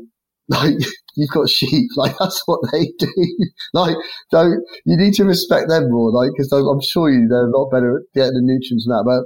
[0.47, 0.77] like,
[1.17, 3.11] you've got sheep, like that's what they do.
[3.73, 3.97] like,
[4.31, 7.71] don't, you need to respect them more, like, cause I'm sure you, they're a lot
[7.71, 9.25] better at getting the nutrients and that, but,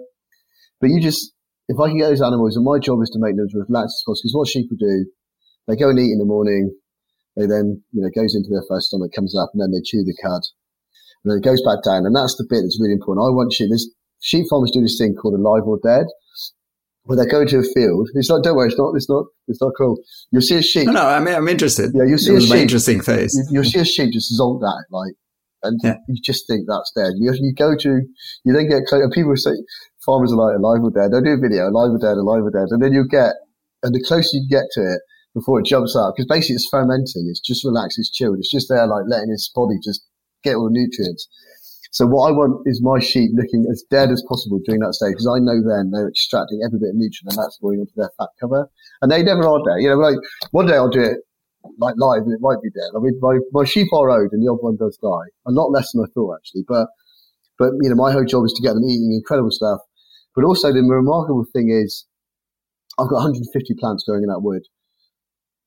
[0.79, 1.34] but you just,
[1.67, 3.99] if I can get those animals, and my job is to make them as relaxed
[3.99, 5.05] as possible, because what sheep will do,
[5.67, 6.73] they go and eat in the morning,
[7.36, 10.03] they then, you know, goes into their first stomach, comes up, and then they chew
[10.03, 10.41] the cud.
[11.23, 12.05] And then it goes back down.
[12.05, 13.23] And that's the bit that's really important.
[13.25, 13.69] I want sheep.
[13.69, 13.88] This,
[14.19, 16.07] sheep farmers do this thing called alive or dead,
[17.03, 18.09] where they go to a field.
[18.13, 19.97] It's like, don't worry, it's not, it's not, it's not cool.
[20.32, 20.88] You'll see a sheep.
[20.88, 21.91] No, no, I mean, I'm interested.
[21.93, 22.55] Yeah, you'll see it a sheep.
[22.55, 23.34] interesting phase.
[23.49, 25.13] You, will see a sheep just zonk out, like,
[25.63, 25.95] and yeah.
[26.07, 27.13] you just think that's dead.
[27.17, 28.01] You, you go to,
[28.43, 29.51] you then get close, and people say,
[30.05, 31.11] farmers are like alive or dead.
[31.11, 32.67] They'll do a video, alive or dead, alive or dead.
[32.69, 33.34] And then you get,
[33.84, 35.01] and the closer you get to it,
[35.34, 37.27] before it jumps up because basically it's fermenting.
[37.29, 37.99] It's just relaxed.
[37.99, 38.38] It's chilled.
[38.39, 40.03] It's just there, like letting its body just
[40.43, 41.27] get all the nutrients.
[41.91, 45.11] So what I want is my sheep looking as dead as possible during that stage
[45.11, 48.11] because I know then they're extracting every bit of nutrient and that's going into their
[48.17, 48.71] fat cover.
[49.01, 49.84] And they never are dead.
[49.84, 50.15] You know, like
[50.51, 51.19] one day I'll do it
[51.77, 52.95] like live and it might be dead.
[52.95, 55.27] I mean, my, my sheep are owed and the odd one does die.
[55.45, 56.88] A lot less than I thought actually, but,
[57.59, 59.79] but you know, my whole job is to get them eating incredible stuff.
[60.34, 62.07] But also the remarkable thing is
[62.97, 64.63] I've got 150 plants growing in that wood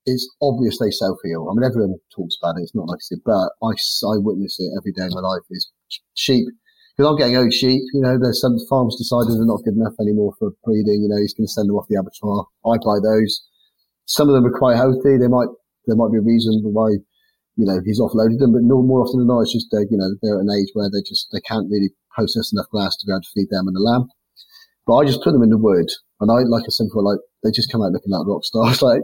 [0.06, 1.48] it's obvious they self heal.
[1.48, 2.62] I mean, everyone talks about it.
[2.62, 5.42] It's not like I said, but I, I witness it every day of my life.
[5.50, 5.70] Is
[6.14, 6.46] sheep
[6.94, 7.82] because I'm getting old sheep.
[7.92, 11.02] You know, there's some farms decided they're not good enough anymore for breeding.
[11.02, 12.46] You know, he's going to send them off the abattoir.
[12.62, 13.42] I buy those.
[14.06, 15.16] Some of them are quite healthy.
[15.16, 15.48] They might
[15.86, 17.00] there might be a reason why
[17.56, 19.98] you know he's offloaded them, but no more often than not, it's just they you
[19.98, 23.06] know they're at an age where they just they can't really process enough grass to
[23.06, 24.06] be able to feed them and the lamb.
[24.86, 25.88] But I just put them in the wood,
[26.20, 28.82] and I like I said before, like they just come out looking like rock stars.
[28.90, 29.02] like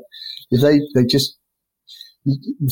[0.51, 1.37] if they, they just,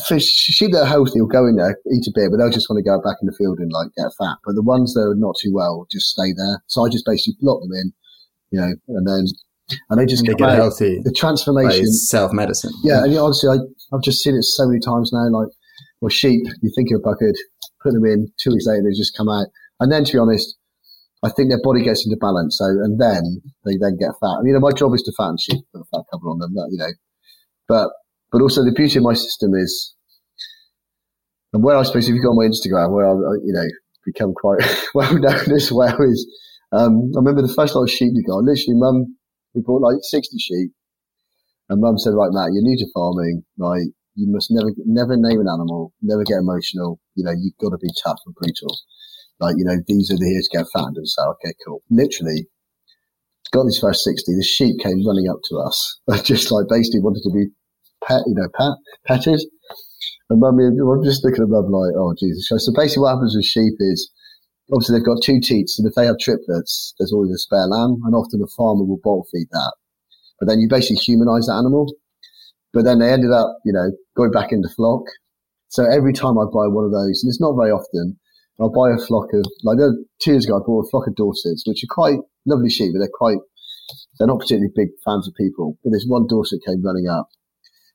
[0.07, 2.69] fish, sheep that are healthy will go in there, eat a bit, but they'll just
[2.69, 4.37] want to go back in the field and like get fat.
[4.45, 6.61] But the ones that are not too well just stay there.
[6.67, 7.93] So I just basically block them in,
[8.51, 9.25] you know, and then,
[9.89, 11.01] and they just and get healthy.
[11.03, 11.91] The transformation.
[11.93, 12.71] Self medicine.
[12.83, 13.03] Yeah.
[13.03, 13.57] And honestly, I,
[13.95, 15.29] I've just seen it so many times now.
[15.29, 15.49] Like,
[16.01, 17.37] well, sheep, you think of a bucket,
[17.81, 19.47] put them in, two weeks later, they just come out.
[19.79, 20.57] And then to be honest,
[21.21, 22.57] I think their body gets into balance.
[22.57, 24.39] So, and then they then get fat.
[24.39, 26.39] I mean, you know, my job is to fatten sheep, put a fat cover on
[26.39, 26.91] them, you know,
[27.67, 27.89] but,
[28.31, 29.95] but also the beauty of my system is,
[31.51, 33.13] and where I suppose if you go on my Instagram, where I,
[33.43, 33.67] you know,
[34.05, 34.61] become quite
[34.93, 36.25] well known as well is,
[36.71, 39.17] um, I remember the first lot of sheep we got, literally mum,
[39.53, 40.71] we bought like 60 sheep.
[41.69, 43.43] And mum said, right, Matt, you're new to farming.
[43.57, 46.99] Like, you must never, never name an animal, never get emotional.
[47.15, 48.75] You know, you've got to be tough and brutal.
[49.39, 51.81] Like, you know, these are the here to get fattened and so, okay, cool.
[51.89, 52.47] Literally,
[53.51, 57.23] got these first 60, the sheep came running up to us, just like basically wanted
[57.23, 57.47] to be
[58.05, 58.75] pet, you know, pet,
[59.07, 59.41] petted.
[60.29, 62.49] And mummy, I'm just looking at like, oh, Jesus.
[62.49, 64.11] So basically what happens with sheep is,
[64.71, 67.97] obviously they've got two teats, and if they have triplets, there's always a spare lamb,
[68.05, 69.73] and often a farmer will bolt feed that.
[70.39, 71.87] but then you basically humanize the animal.
[72.71, 75.01] But then they ended up, you know, going back into flock.
[75.69, 78.19] So every time I buy one of those, and it's not very often,
[78.59, 79.77] I'll buy a flock of, like
[80.21, 82.99] two years ago, I bought a flock of Dorsets, which are quite lovely sheep, but
[82.99, 83.37] they're quite,
[84.17, 85.77] they're not particularly big fans of people.
[85.83, 87.29] But there's one Dorset came running up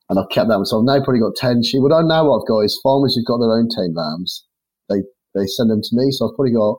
[0.08, 0.66] and I've kept that one.
[0.66, 1.80] So I've now probably got 10 sheep.
[1.80, 4.44] What I now I've got is farmers who've got their own tame lambs.
[4.88, 5.02] They,
[5.34, 6.10] they send them to me.
[6.10, 6.76] So I've probably got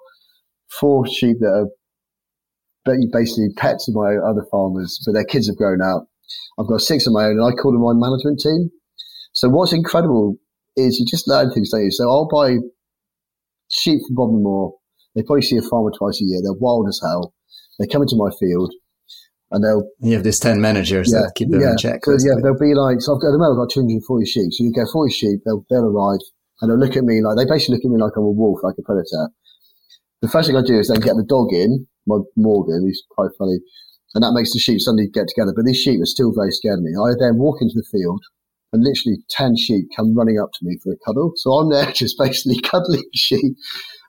[0.69, 1.69] four sheep that are
[3.11, 6.07] basically pets of my other farmers, but their kids have grown up.
[6.59, 8.69] I've got six of my own and I call them my management team.
[9.33, 10.37] So what's incredible
[10.77, 11.91] is you just learn things, don't you?
[11.91, 12.57] So I'll buy
[13.71, 14.73] sheep from Bodmin Moor.
[15.15, 16.41] They probably see a farmer twice a year.
[16.43, 17.33] They're wild as hell.
[17.79, 18.73] They come into my field
[19.51, 19.87] and they'll.
[19.99, 22.03] You have these 10 managers yeah, that keep them yeah, in check.
[22.03, 24.51] So, yeah, they'll be like, so I've got, at the moment I've got 240 sheep.
[24.51, 26.23] So you get 40 sheep, they'll, they'll arrive
[26.61, 28.59] and they'll look at me like, they basically look at me like I'm a wolf,
[28.63, 29.31] like a predator.
[30.21, 33.31] The first thing I do is then get the dog in, my Morgan, who's quite
[33.37, 33.59] funny,
[34.15, 35.53] and that makes the sheep suddenly get together.
[35.55, 36.95] But these sheep are still very scared of me.
[36.95, 38.23] I then walk into the field,
[38.75, 41.31] and literally 10 sheep come running up to me for a cuddle.
[41.37, 43.55] So I'm there just basically cuddling sheep.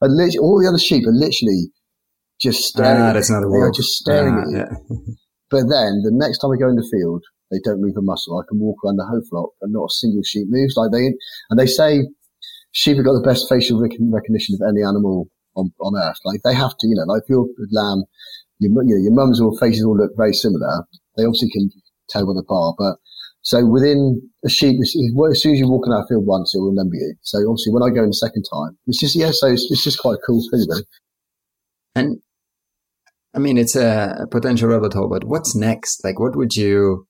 [0.03, 1.71] And literally, all the other sheep are literally
[2.43, 3.01] just staring.
[3.01, 4.57] Ah, that's not a They are just staring ah, at you.
[4.59, 4.71] Yeah.
[5.51, 7.23] but then the next time I go in the field,
[7.55, 8.37] they don't move a muscle.
[8.37, 10.75] I can walk around the whole flock and not a single sheep moves.
[10.77, 11.14] Like they,
[11.49, 12.03] and they say
[12.73, 16.19] sheep have got the best facial recognition of any animal on, on earth.
[16.27, 18.03] Like they have to, you know, like if you're a lamb,
[18.59, 20.85] your, you know, your mums all faces all look very similar.
[21.17, 21.71] They obviously can
[22.11, 22.99] tell they are, but
[23.47, 24.90] so within a sheep, as
[25.40, 27.14] soon as you walk in that field once, it will remember you.
[27.22, 29.84] So obviously when I go in the second time, it's just, yeah, so it's, it's
[29.84, 30.82] just quite a cool thing, though.
[31.94, 32.18] And
[33.32, 36.03] I mean, it's a potential rabbit hole, but what's next?
[36.03, 37.07] Like, what would you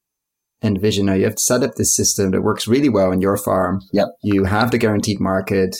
[0.63, 1.07] envision?
[1.07, 3.81] Now you have set up this system that works really well on your farm.
[3.95, 4.09] Yep.
[4.23, 5.75] You have the guaranteed market.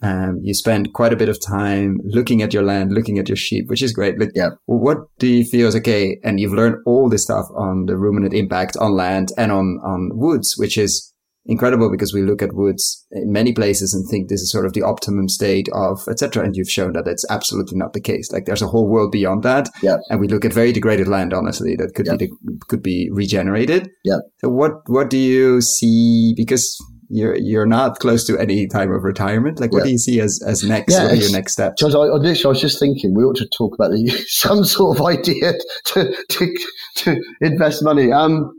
[0.00, 3.36] Um, you spend quite a bit of time looking at your land, looking at your
[3.36, 4.18] sheep, which is great.
[4.18, 4.50] Like, yeah.
[4.66, 6.18] What do you feel is okay?
[6.22, 10.10] And you've learned all this stuff on the ruminant impact on land and on, on
[10.14, 11.12] woods, which is
[11.48, 14.74] incredible because we look at woods in many places and think this is sort of
[14.74, 16.44] the optimum state of etc.
[16.44, 18.30] And you've shown that it's absolutely not the case.
[18.30, 19.68] Like there's a whole world beyond that.
[19.82, 19.96] Yeah.
[20.10, 22.16] And we look at very degraded land, honestly, that could yeah.
[22.16, 22.28] be,
[22.68, 23.88] could be regenerated.
[24.04, 24.18] Yeah.
[24.38, 26.34] So what, what do you see?
[26.36, 26.78] Because
[27.08, 29.60] you're you're not close to any time of retirement.
[29.60, 29.84] Like, what yeah.
[29.84, 30.92] do you see as as next?
[30.92, 31.80] Yeah, what are your next steps?
[31.80, 35.06] John, I, I, was just thinking we ought to talk about the, some sort of
[35.06, 35.54] idea
[35.86, 36.56] to, to
[36.96, 38.12] to invest money.
[38.12, 38.52] Um,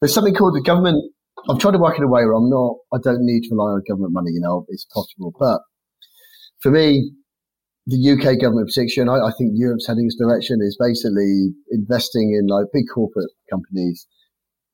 [0.00, 1.02] there's something called the government.
[1.48, 2.76] I'm trying to work in a way where I'm not.
[2.94, 4.30] I don't need to rely on government money.
[4.32, 5.60] You know, it's possible, but
[6.60, 7.10] for me,
[7.86, 12.46] the UK government, and I, I think Europe's heading this direction, is basically investing in
[12.46, 14.06] like big corporate companies.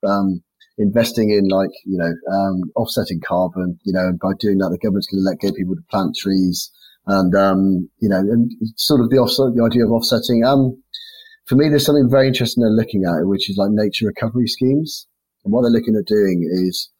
[0.06, 0.42] Um,
[0.78, 4.78] investing in like, you know, um, offsetting carbon, you know, and by doing that, the
[4.78, 6.70] government's going to let go people to plant trees
[7.06, 10.44] and, um, you know, and sort of the offset, the idea of offsetting.
[10.44, 10.80] Um,
[11.46, 15.06] for me, there's something very interesting they're looking at, which is like nature recovery schemes.
[15.44, 16.90] And what they're looking at doing is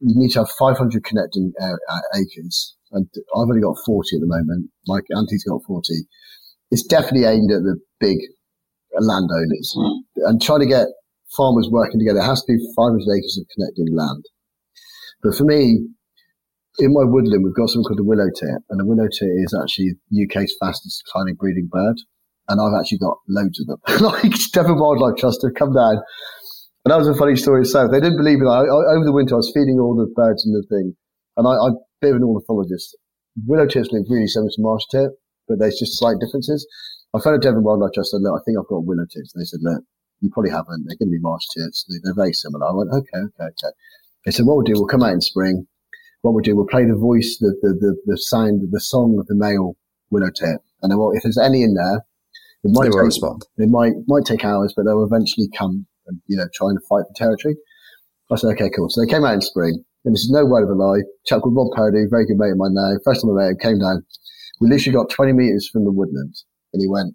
[0.00, 1.76] you need to have 500 connecting uh,
[2.16, 2.74] acres.
[2.90, 3.06] And
[3.36, 4.70] I've only got 40 at the moment.
[4.86, 5.92] My auntie's got 40.
[6.70, 8.18] It's definitely aimed at the big
[8.98, 10.00] landowners mm.
[10.28, 10.88] and trying to get
[11.36, 12.20] farmers working together.
[12.20, 14.24] It has to be 500 acres of connecting land.
[15.22, 15.86] But for me,
[16.78, 19.54] in my woodland, we've got something called the willow tit, and the willow tit is
[19.54, 21.96] actually UK's fastest climbing breeding bird.
[22.48, 23.80] And I've actually got loads of them.
[24.02, 26.02] like Devon Wildlife Trust have come down.
[26.84, 27.92] And that was a funny story itself.
[27.92, 28.50] They didn't believe it.
[28.50, 30.96] I, I, over the winter, I was feeding all the birds in the thing.
[31.36, 32.98] And I, I'm a bit of an ornithologist.
[33.46, 35.10] Willow tits look really similar to marsh tit,
[35.46, 36.66] but there's just slight differences.
[37.14, 39.30] I found a Devon Wildlife Trust and look, I think I've got willow tits.
[39.32, 39.84] And they said, look,
[40.22, 40.86] you probably haven't.
[40.86, 41.84] They're going to be marsh tits.
[42.02, 42.66] They're very similar.
[42.66, 43.74] I went, okay, okay, okay.
[44.24, 45.66] They said, what we'll do, we'll come out in spring.
[46.22, 49.26] What we'll do, we'll play the voice, the, the, the, the sound, the song of
[49.26, 49.74] the male
[50.10, 50.62] willow tit.
[50.80, 52.06] And then, well, if there's any in there,
[52.62, 53.42] it might, they take, respond.
[53.58, 57.02] it might, might take hours, but they'll eventually come and, you know, try and fight
[57.10, 57.56] for territory.
[58.30, 58.88] I said, okay, cool.
[58.88, 59.84] So they came out in spring.
[60.04, 61.02] And this is no word of a lie.
[61.26, 62.94] Chap called Rob Purdy, very good mate of mine now.
[63.04, 64.02] First time I met him, came down.
[64.60, 66.34] We literally got 20 meters from the woodland.
[66.72, 67.14] And he went,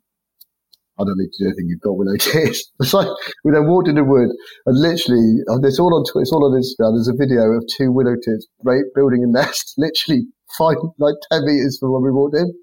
[1.00, 1.68] I don't need to do anything.
[1.70, 2.72] You've got willow tits.
[2.80, 3.08] It's like
[3.44, 4.30] we then walked in the wood
[4.66, 6.96] and literally, it's all on it's all on Instagram.
[6.96, 8.48] There's a video of two willow tits
[8.96, 10.28] building a nest, literally
[10.58, 12.54] five like ten meters from where we walked in.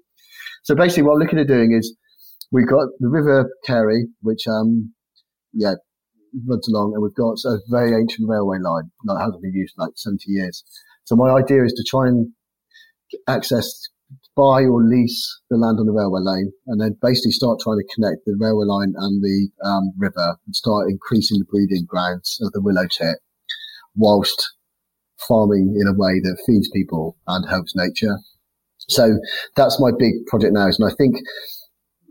[0.63, 1.95] So basically, what I'm looking at doing is
[2.51, 4.93] we've got the River Carey, which um
[5.53, 5.75] yeah
[6.45, 9.85] runs along, and we've got a very ancient railway line that hasn't been used for
[9.85, 10.63] like 70 years.
[11.05, 12.33] So my idea is to try and
[13.27, 13.84] access
[14.35, 17.95] buy or lease the land on the railway line and then basically start trying to
[17.95, 22.51] connect the railway line and the um, river and start increasing the breeding grounds of
[22.51, 23.17] the willow tit
[23.95, 24.53] whilst
[25.27, 28.19] farming in a way that feeds people and helps nature.
[28.87, 29.17] So
[29.55, 30.67] that's my big project now.
[30.67, 31.15] And I think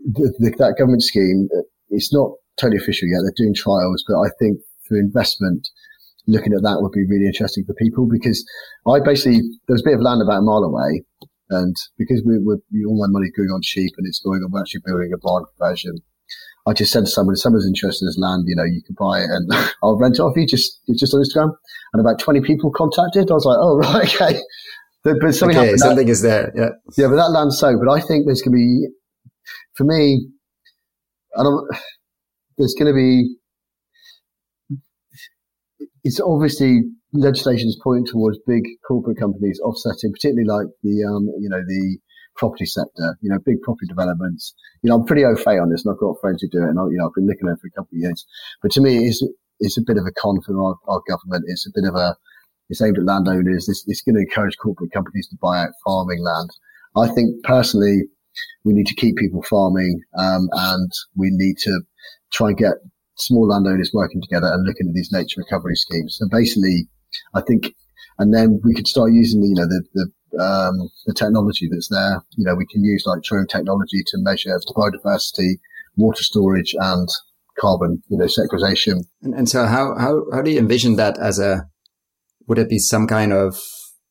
[0.03, 1.47] the, the, that government scheme,
[1.89, 3.21] it's not totally official yet.
[3.21, 5.69] They're doing trials, but I think for investment,
[6.27, 8.43] looking at that would be really interesting for people because
[8.87, 11.03] I basically, there was a bit of land about a mile away.
[11.49, 14.61] And because we were, all my money going on sheep and it's going on, we're
[14.61, 15.97] actually building a barn conversion.
[16.67, 18.95] I just said to someone, if someone's interested in this land, you know, you can
[18.97, 19.51] buy it and
[19.83, 21.55] I'll rent it off you just, just on Instagram.
[21.93, 23.29] And about 20 people contacted.
[23.29, 24.39] I was like, oh, right, okay.
[25.03, 26.51] But, but something, okay, something that, is there.
[26.55, 26.69] Yeah.
[26.97, 28.87] Yeah, but that land's so, but I think there's going to be,
[29.75, 30.27] for me,
[31.37, 31.67] I don't,
[32.57, 33.35] there's going to be,
[36.03, 36.81] it's obviously
[37.15, 41.97] legislation is pointing towards big corporate companies offsetting, particularly like the, um, you know, the
[42.35, 44.53] property sector, you know, big property developments.
[44.81, 46.69] You know, I'm pretty au fait on this and I've got friends who do it
[46.69, 48.25] and, I, you know, I've been looking at it for a couple of years.
[48.61, 49.23] But to me, it's,
[49.59, 51.45] it's a bit of a con for our, our government.
[51.47, 52.15] It's a bit of a,
[52.69, 53.69] it's aimed at landowners.
[53.69, 56.49] It's, it's going to encourage corporate companies to buy out farming land.
[56.97, 58.03] I think personally,
[58.63, 61.81] we need to keep people farming, um, and we need to
[62.33, 62.73] try and get
[63.17, 66.17] small landowners working together and looking at these nature recovery schemes.
[66.19, 66.87] So basically,
[67.33, 67.73] I think,
[68.17, 71.89] and then we could start using the, you know, the, the, um, the technology that's
[71.89, 72.21] there.
[72.37, 75.59] You know, we can use like drone technology to measure biodiversity,
[75.95, 77.07] water storage and
[77.59, 79.01] carbon, you know, sequestration.
[79.21, 81.67] And, and so how, how, how do you envision that as a,
[82.47, 83.57] would it be some kind of,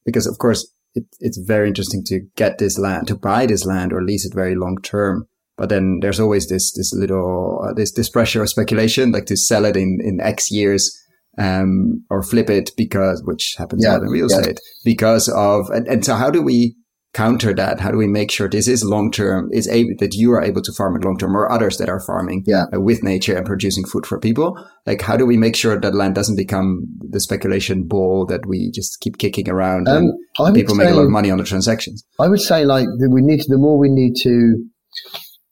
[0.04, 3.92] because of course it, it's very interesting to get this land, to buy this land
[3.92, 5.28] or lease it very long term.
[5.56, 9.36] But then there's always this, this little, uh, this, this pressure of speculation, like to
[9.36, 10.90] sell it in, in X years,
[11.38, 14.38] um, or flip it because, which happens yeah, a lot in real yeah.
[14.38, 16.76] estate because of, and, and so how do we
[17.14, 17.80] counter that?
[17.80, 20.60] How do we make sure this is long term, is able, that you are able
[20.62, 22.64] to farm it long term or others that are farming yeah.
[22.74, 24.58] uh, with nature and producing food for people?
[24.84, 28.70] Like, how do we make sure that land doesn't become the speculation ball that we
[28.72, 31.44] just keep kicking around um, and people say, make a lot of money on the
[31.44, 32.04] transactions?
[32.18, 34.64] I would say like we need to, the more we need to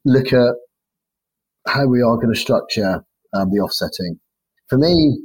[0.05, 0.55] look at
[1.67, 4.19] how we are going to structure um, the offsetting.
[4.69, 5.17] For me,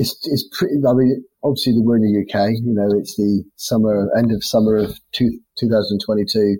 [0.00, 4.08] it's, it's pretty, I mean, obviously we're in the UK, you know, it's the summer,
[4.16, 6.56] end of summer of two, 2022.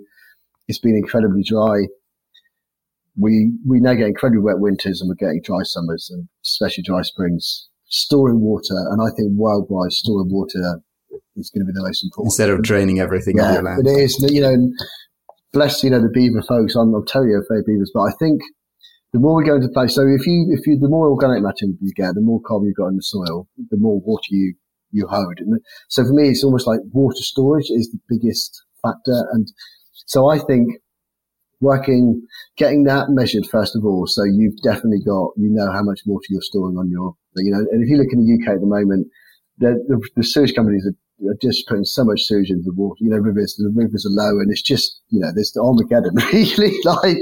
[0.69, 1.87] It's been incredibly dry.
[3.19, 7.01] We, we now get incredibly wet winters and we're getting dry summers and especially dry
[7.01, 7.67] springs.
[7.93, 10.81] Storing water, and I think worldwide storing water
[11.35, 12.29] is going to be the most important.
[12.29, 13.85] Instead of draining everything yeah, your land.
[13.85, 14.55] It is, you know,
[15.53, 16.77] bless, you know, the beaver folks.
[16.77, 18.43] I'm, I'm totally afraid beavers, but I think
[19.13, 21.67] the more we go into place, so if you, if you, the more organic matter
[21.81, 24.55] you get, the more carbon you've got in the soil, the more water you,
[24.93, 25.35] you hold.
[25.39, 29.27] And so for me, it's almost like water storage is the biggest factor.
[29.33, 29.51] And
[30.07, 30.69] so I think
[31.61, 32.23] working,
[32.57, 34.07] getting that measured first of all.
[34.07, 37.59] So you've definitely got, you know how much water you're storing on your, you know,
[37.71, 39.09] and if you look in the UK at the moment,
[39.59, 42.97] the, the, the sewage companies are, are, just putting so much sewage into the water.
[43.01, 46.15] You know, rivers, the rivers are low and it's just, you know, there's the Armageddon
[46.33, 46.79] really.
[46.85, 47.19] like,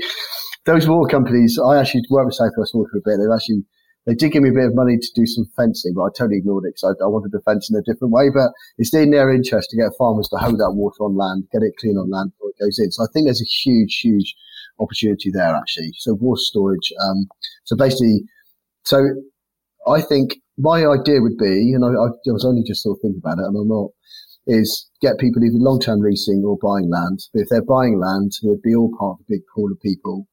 [0.68, 3.16] those water companies, I actually worked with South West Water for a bit.
[3.16, 3.64] They've actually,
[4.04, 6.36] they did give me a bit of money to do some fencing, but I totally
[6.36, 8.28] ignored it because I, I, wanted to fence in a different way.
[8.28, 11.64] But it's in their interest to get farmers to hold that water on land, get
[11.64, 12.92] it clean on land before it goes in.
[12.92, 14.36] So I think there's a huge, huge
[14.78, 15.90] opportunity there actually.
[15.96, 16.92] So water storage.
[17.00, 17.28] Um,
[17.64, 18.28] so basically,
[18.84, 19.08] so
[19.88, 23.22] I think my idea would be, and I, I was only just sort of thinking
[23.24, 23.88] about it, and I'm not,
[24.46, 27.20] is get people either long-term leasing or buying land.
[27.32, 29.80] But if they're buying land, it would be all part of a big pool of
[29.80, 30.26] people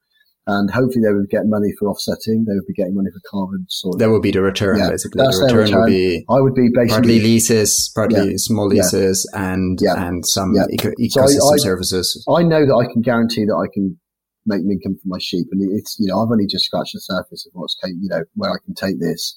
[0.48, 2.46] and hopefully they would get money for offsetting.
[2.48, 3.66] They would be getting money for carbon.
[3.70, 3.98] Soil.
[3.98, 5.24] That would be the return, yeah, basically.
[5.24, 6.26] The return, return, would be.
[6.30, 10.94] I would be basically partly leases, partly yeah, small leases, yeah, and and some eco-
[11.02, 12.26] ecosystem so I, I, services.
[12.30, 14.00] I know that I can guarantee that I can
[14.46, 17.02] make an income from my sheep, and it's you know I've only just scratched the
[17.02, 19.36] surface of what's you know where I can take this.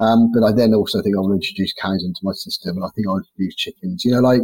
[0.00, 2.88] Um, but I then also think I will introduce cows into my system, and I
[2.94, 4.04] think I'll introduce chickens.
[4.04, 4.40] You know, like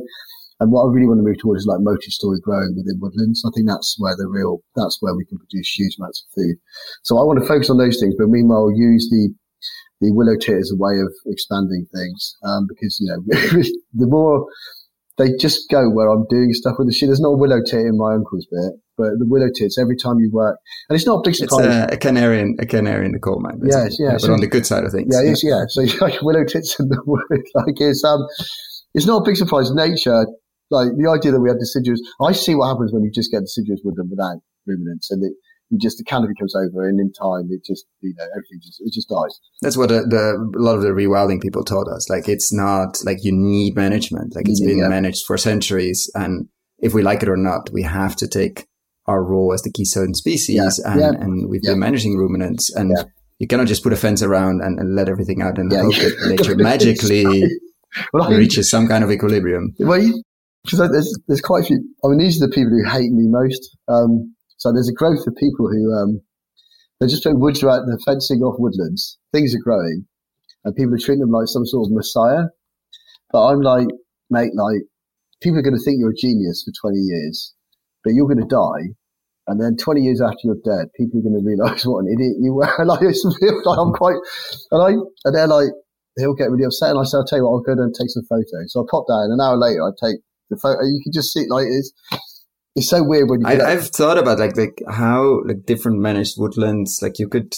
[0.61, 3.45] and what I really want to move towards is like multi-story growing within woodlands.
[3.45, 6.57] I think that's where the real, that's where we can produce huge amounts of food.
[7.03, 9.35] So I want to focus on those things, but meanwhile use the,
[10.01, 12.37] the willow tit as a way of expanding things.
[12.45, 13.20] Um, because, you know,
[13.95, 14.47] the more
[15.19, 17.09] they just go where I'm doing stuff with the shit.
[17.09, 20.19] There's not a willow tit in my uncle's bit, but the willow tits every time
[20.20, 20.59] you work,
[20.89, 21.65] and it's not a big surprise.
[21.65, 23.61] It's a, a canary, in, a canary in the coal mine.
[23.65, 25.09] Yes, yeah, yeah, but so, on the good side of things.
[25.11, 25.35] Yeah, yeah.
[25.43, 25.65] yeah.
[25.69, 27.23] So like willow tits in the wood,
[27.55, 28.27] like it's um,
[28.95, 29.70] it's not a big surprise.
[29.73, 30.27] Nature
[30.70, 32.01] like the idea that we had deciduous.
[32.20, 35.32] I see what happens when you just get deciduous woodland without ruminants, and it
[35.70, 38.80] you just the canopy comes over, and in time it just you know everything just
[38.80, 39.40] it just dies.
[39.62, 42.09] That's what the, the a lot of the rewilding people taught us.
[42.09, 44.34] Like it's not like you need management.
[44.34, 44.88] Like it's yeah, been yeah.
[44.88, 46.48] managed for centuries, and
[46.78, 48.66] if we like it or not, we have to take
[49.06, 52.93] our role as the keystone species, yeah, and, and we've been managing ruminants, and
[53.38, 56.26] you cannot just put a fence around and, and let everything out and hope that
[56.36, 57.24] nature magically
[58.12, 59.74] well, reaches some kind of equilibrium.
[59.78, 60.01] Well,
[60.66, 61.78] because there's there's quite a few.
[62.05, 63.76] I mean, these are the people who hate me most.
[63.88, 66.20] Um, so there's a growth of people who um,
[67.01, 69.18] They just put woods right, they're fencing off woodlands.
[69.32, 70.06] Things are growing,
[70.64, 72.51] and people are treating them like some sort of messiah.
[73.32, 73.88] But I'm like,
[74.30, 74.82] mate, like
[75.43, 77.55] people are going to think you're a genius for 20 years,
[78.02, 78.97] but you're going to die.
[79.47, 82.36] And then 20 years after you're dead, people are going to realize what an idiot
[82.40, 82.66] you were.
[82.84, 84.18] like, it's, like I'm quite,
[84.72, 84.90] and I,
[85.24, 85.70] and they're like,
[86.16, 86.90] he'll get really upset.
[86.90, 88.72] And I said, I'll tell you what, I'll go down and take some photos.
[88.72, 89.30] So I pop down.
[89.30, 90.18] And an hour later, I take
[90.51, 90.81] the photo.
[90.81, 91.93] Uh, you can just see, it like, it's,
[92.74, 93.47] it's so weird when you.
[93.47, 96.98] I, have thought about like like how like different managed woodlands.
[97.01, 97.55] Like you could,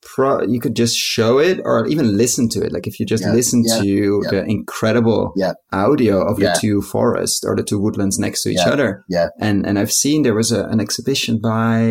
[0.00, 2.72] pro you could just show it or even listen to it.
[2.72, 4.30] Like if you just yeah, listen yeah, to yeah.
[4.30, 5.34] the incredible
[5.72, 9.04] audio of the two forests or the two woodlands next to each other.
[9.08, 9.28] Yeah.
[9.38, 11.82] And and I've seen there was a, an exhibition by,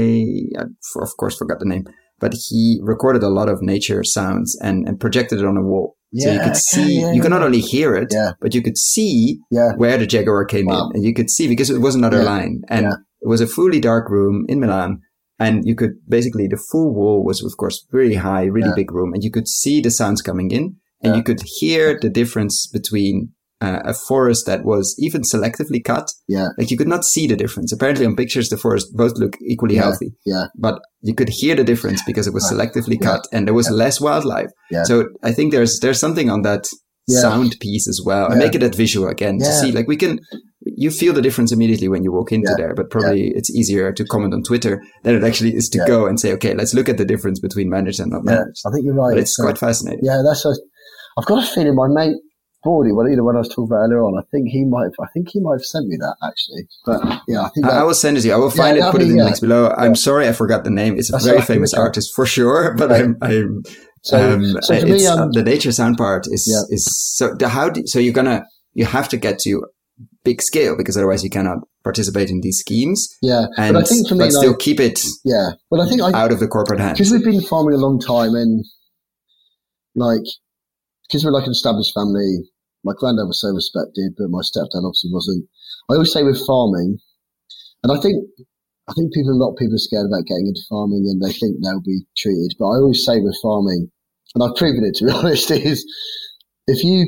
[0.57, 0.63] I,
[0.99, 1.85] of course, forgot the name,
[2.19, 5.95] but he recorded a lot of nature sounds and and projected it on a wall.
[6.11, 8.33] Yeah, so you could see, yeah, you could not only hear it, yeah.
[8.41, 9.73] but you could see yeah.
[9.75, 10.89] where the Jaguar came wow.
[10.89, 10.97] in.
[10.97, 14.09] And you could see because it was another line and it was a fully dark
[14.09, 15.01] room in Milan.
[15.39, 19.13] And you could basically, the full wall was, of course, really high, really big room.
[19.13, 23.29] And you could see the sounds coming in and you could hear the difference between
[23.61, 26.11] uh, a forest that was even selectively cut.
[26.27, 26.49] Yeah.
[26.57, 27.71] Like you could not see the difference.
[27.71, 29.83] Apparently on pictures, the forest both look equally yeah.
[29.83, 30.13] healthy.
[30.25, 30.45] Yeah.
[30.57, 33.07] But you could hear the difference because it was selectively yeah.
[33.07, 33.75] cut and there was yeah.
[33.75, 34.49] less wildlife.
[34.71, 34.83] Yeah.
[34.83, 36.67] So I think there's, there's something on that
[37.09, 40.17] sound piece as well and make it that visual again to see like we can,
[40.63, 44.05] you feel the difference immediately when you walk into there, but probably it's easier to
[44.05, 46.97] comment on Twitter than it actually is to go and say, okay, let's look at
[46.97, 48.61] the difference between managed and not managed.
[48.65, 49.13] I think you're right.
[49.13, 50.01] But it's, quite fascinating.
[50.03, 50.21] Yeah.
[50.25, 50.55] That's a,
[51.17, 52.15] I've got a feeling my mate
[52.63, 54.93] Well, you know, when I was talking about earlier on, I think he might, have,
[55.01, 56.67] I think he might have sent me that actually.
[56.85, 58.33] But yeah, I think that, I will send it to you.
[58.33, 59.69] I will find yeah, it, put it in the links below.
[59.69, 59.75] Yeah.
[59.83, 60.97] I'm sorry, I forgot the name.
[60.97, 63.01] It's a That's very right, famous artist for sure, but right.
[63.01, 63.63] I'm, I'm,
[64.03, 67.85] so, um, so me, um, the nature sound part is, is so the, how do,
[67.85, 69.65] so you're gonna, you have to get to
[70.23, 73.15] big scale because otherwise you cannot participate in these schemes.
[73.21, 73.45] Yeah.
[73.57, 75.51] And, but I think for me, like, still keep it yeah.
[75.69, 76.97] Well, I think I, out of the corporate hands.
[76.97, 78.65] Because we've been farming a long time and
[79.95, 80.21] like,
[81.07, 82.39] because we're like an established family,
[82.83, 85.45] my granddad was so respected, but my stepdad obviously wasn't.
[85.89, 86.97] I always say with farming,
[87.83, 88.25] and I think
[88.89, 91.31] I think people a lot of people are scared about getting into farming and they
[91.31, 92.55] think they'll be treated.
[92.57, 93.91] But I always say with farming,
[94.35, 95.85] and I've proven it to be honest, is
[96.67, 97.05] if you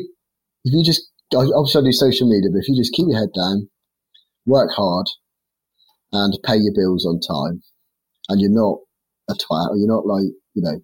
[0.63, 3.33] if you just obviously I do social media, but if you just keep your head
[3.35, 3.69] down,
[4.45, 5.07] work hard,
[6.11, 7.63] and pay your bills on time,
[8.29, 8.77] and you're not
[9.29, 10.79] a twat or you're not like you know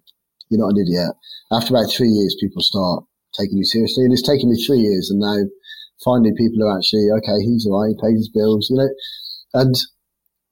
[0.50, 1.14] you're not an idiot.
[1.52, 3.04] After about three years, people start
[3.38, 4.04] taking you seriously.
[4.04, 5.38] And it's taken me three years, and now
[6.04, 7.38] finally people are actually okay.
[7.44, 7.94] He's all right.
[7.94, 8.90] He pays his bills, you know,
[9.54, 9.74] and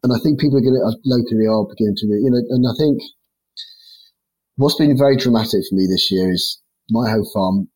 [0.02, 2.64] and I think people are going to uh, locally are beginning to, you know, and
[2.66, 3.02] I think
[4.56, 6.60] what's been very dramatic for me this year is
[6.90, 7.68] my whole farm.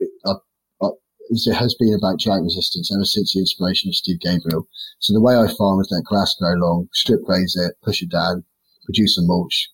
[0.00, 0.34] Uh, uh,
[0.82, 0.90] I, I,
[1.28, 4.68] it has been about drought resistance ever since the inspiration of Steve Gabriel.
[5.00, 8.10] So the way I farm is let grass grow long, strip graze it, push it
[8.10, 8.44] down,
[8.84, 9.68] produce a mulch.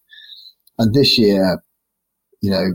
[0.79, 1.63] And this year,
[2.41, 2.75] you know,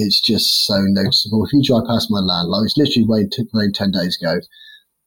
[0.00, 1.44] it's just so noticeable.
[1.44, 4.40] If you drive past my land, like it's literally rained, rained 10 days ago.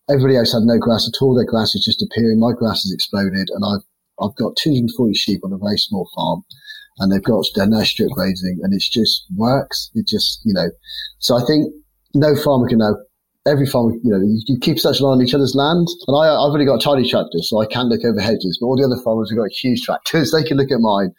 [0.10, 1.36] Everybody else had no grass at all.
[1.36, 2.40] Their grass is just appearing.
[2.40, 3.86] My grass has exploded and I've,
[4.20, 6.44] I've got 240 sheep on a very small farm
[7.00, 9.90] and they've got, they're now strip grazing and it's just works.
[9.96, 10.70] It just, you know,
[11.20, 11.74] so I think
[12.14, 12.98] no farmer can know.
[13.46, 15.88] Every farmer, you know, you, you keep such an eye on each other's land.
[16.08, 18.68] And I, I've only got a tiny tractor, so I can't look over hedges, but
[18.68, 20.32] all the other farmers have got huge tractors.
[20.36, 21.12] They can look at mine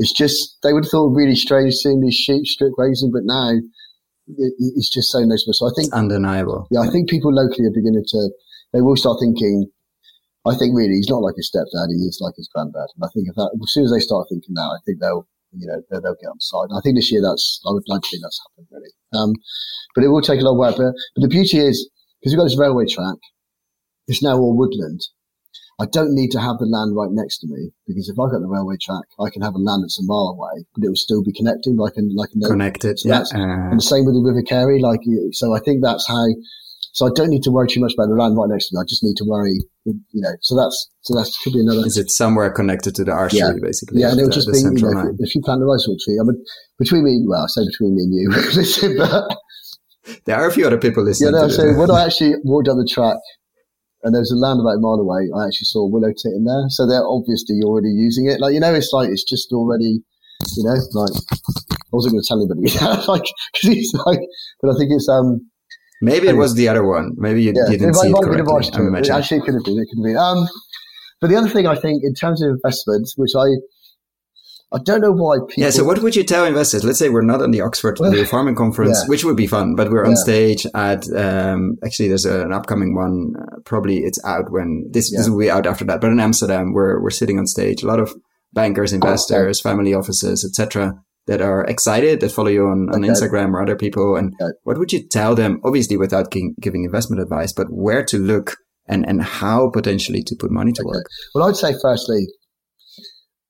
[0.00, 3.52] it's just they would have thought really strange seeing these sheep strip grazing, but now
[3.52, 5.52] it, it's just so noticeable.
[5.52, 6.66] So I think it's undeniable.
[6.70, 8.30] Yeah, I think people locally are beginning to
[8.72, 9.68] they will start thinking.
[10.48, 12.88] I think really he's not like his stepdad; he is like his granddad.
[12.96, 15.28] And I think if that, as soon as they start thinking that, I think they'll
[15.52, 16.72] you know they'll, they'll get on side.
[16.72, 18.92] I think this year that's I would like to think that's happened really.
[19.12, 19.36] Um,
[19.94, 20.80] but it will take a of work.
[20.80, 21.90] But, but the beauty is
[22.20, 23.20] because we've got this railway track,
[24.08, 25.04] it's now all woodland.
[25.80, 28.44] I don't need to have the land right next to me because if I've got
[28.44, 31.00] the railway track, I can have a land that's a mile away, but it will
[31.00, 31.72] still be connected.
[31.72, 33.00] Like can like connected.
[33.00, 33.24] So yeah.
[33.32, 34.78] Uh, and the same with the River Carey.
[34.78, 35.00] Like
[35.32, 36.28] so, I think that's how.
[36.92, 38.82] So I don't need to worry too much about the land right next to me.
[38.82, 40.36] I just need to worry, you know.
[40.42, 41.86] So that's so that could be another.
[41.86, 43.52] Is it somewhere connected to the archery, yeah.
[43.62, 44.02] basically?
[44.02, 46.18] Yeah, and it would just be you know, if, if, you plant the sort tree.
[46.20, 46.36] I mean,
[46.76, 48.28] between me, well, I say between me and you,
[48.98, 49.32] but
[50.26, 51.32] there are a few other people listening.
[51.32, 51.48] Yeah, no.
[51.48, 53.16] so when I actually walked down the track
[54.02, 55.28] and there's a land about a mile away.
[55.34, 58.40] I actually saw a willow tit in there, so they're obviously already using it.
[58.40, 60.00] Like you know, it's like it's just already,
[60.56, 61.14] you know, like
[61.70, 62.72] I wasn't going to tell anybody,
[63.08, 64.20] like because he's like,
[64.62, 65.46] but I think it's um.
[66.02, 67.12] Maybe it was the other one.
[67.16, 68.40] Maybe you, yeah, you didn't it see it correctly.
[69.00, 69.76] It actually, could have been.
[69.76, 70.16] It could have been.
[70.16, 70.48] Um,
[71.20, 73.44] but the other thing I think, in terms of investments, which I
[74.72, 75.64] I don't know why people.
[75.64, 75.70] Yeah.
[75.70, 76.84] So what would you tell investors?
[76.84, 79.08] Let's say we're not on the Oxford well, Farming Conference, yeah.
[79.08, 80.16] which would be fun, but we're on yeah.
[80.16, 83.32] stage at, um, actually there's a, an upcoming one.
[83.36, 85.18] Uh, probably it's out when this, yeah.
[85.18, 87.82] this will be out after that, but in Amsterdam, we're, we're sitting on stage.
[87.82, 88.14] A lot of
[88.52, 89.68] bankers, investors, okay.
[89.68, 90.94] family offices, etc.,
[91.26, 93.12] that are excited that follow you on, on okay.
[93.12, 94.16] Instagram or other people?
[94.16, 94.52] And okay.
[94.64, 98.56] what would you tell them, obviously without giving investment advice, but where to look
[98.86, 101.04] and, and how potentially to put money to work?
[101.34, 102.26] Well, I'd say firstly,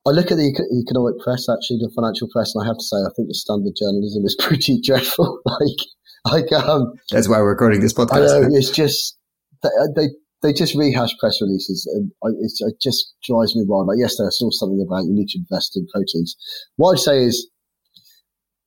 [0.06, 2.97] I look at the economic press, actually, the financial press, and I have to say,
[2.97, 5.40] I think the standard journalism is pretty dreadful.
[5.44, 5.81] like,
[6.24, 8.32] like um, that's why we're recording this podcast.
[8.32, 9.18] I know, it's just
[9.62, 10.09] they, they
[10.43, 13.89] they just rehash press releases, and it just drives me wild.
[13.89, 16.36] Like yesterday, I saw something about you need to invest in proteins.
[16.77, 17.51] What I'd say is,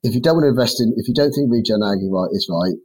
[0.03, 2.45] if you don't want to invest in, if you don't think regen agri right is
[2.45, 2.77] right,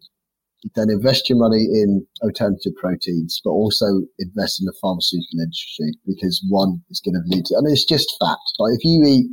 [0.75, 3.87] then invest your money in alternative proteins, but also
[4.19, 7.85] invest in the pharmaceutical industry because one is going to lead to, I mean, it's
[7.85, 8.43] just fact.
[8.59, 9.27] Like if you eat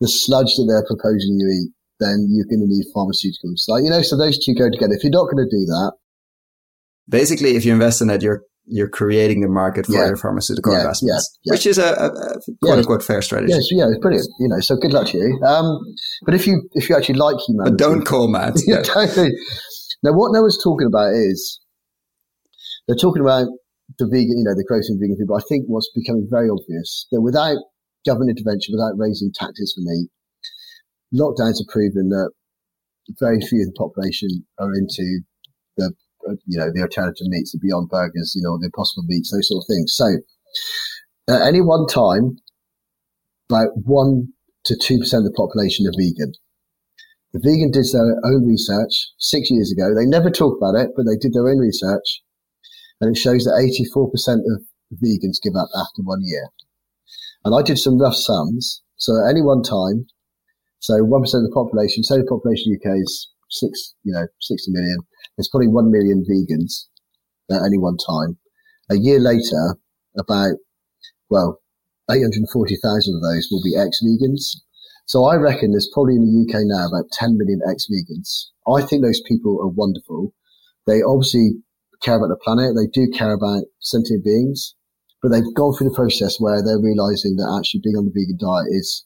[0.00, 3.64] the sludge that they're proposing you eat, then you're going to need pharmaceuticals.
[3.68, 4.92] Like, you know, so those two go together.
[4.92, 5.92] If you're not going to do that.
[7.08, 10.06] Basically, if you invest in that, you're, you're creating the market for yeah.
[10.06, 13.52] your pharmaceutical yeah, investments, yeah, which is a, a, a quote unquote fair strategy.
[13.52, 14.26] Yes, yeah, it's brilliant.
[14.40, 15.40] You know, so good luck to you.
[15.44, 15.80] Um,
[16.24, 17.72] but if you, if you actually like humanity.
[17.72, 18.54] But don't call Matt.
[18.66, 18.82] yeah,
[20.04, 21.60] now, what no one's talking about is
[22.86, 23.48] they're talking about
[23.98, 25.28] the vegan, you know, the growth in vegan food.
[25.28, 27.56] But I think what's becoming very obvious that without
[28.04, 30.08] government intervention, without raising taxes for meat,
[31.16, 32.30] lockdowns have proven that
[33.18, 34.28] very few of the population
[34.58, 35.20] are into
[35.76, 35.92] the,
[36.46, 39.64] you know, the alternative meats, the beyond burgers, you know, the impossible meats, those sort
[39.64, 39.92] of things.
[39.96, 40.08] So
[41.28, 42.36] at any one time,
[43.48, 44.28] about one
[44.64, 46.32] to two percent of the population are vegan.
[47.34, 49.90] The vegan did their own research six years ago.
[49.90, 52.22] They never talk about it, but they did their own research.
[53.00, 54.62] And it shows that 84% of
[55.02, 56.46] vegans give up after one year.
[57.44, 58.82] And I did some rough sums.
[58.96, 60.06] So at any one time,
[60.78, 64.98] so 1% of the population, say the population UK is six, you know, 60 million.
[65.36, 66.86] There's probably 1 million vegans
[67.50, 68.38] at any one time.
[68.90, 69.74] A year later,
[70.16, 70.54] about,
[71.30, 71.58] well,
[72.10, 72.46] 840,000
[73.16, 74.62] of those will be ex-vegans.
[75.06, 78.48] So I reckon there's probably in the UK now about 10 million ex-vegans.
[78.66, 80.32] I think those people are wonderful.
[80.86, 81.60] They obviously
[82.02, 82.74] care about the planet.
[82.74, 84.74] They do care about sentient beings,
[85.22, 88.38] but they've gone through the process where they're realizing that actually being on the vegan
[88.40, 89.04] diet is,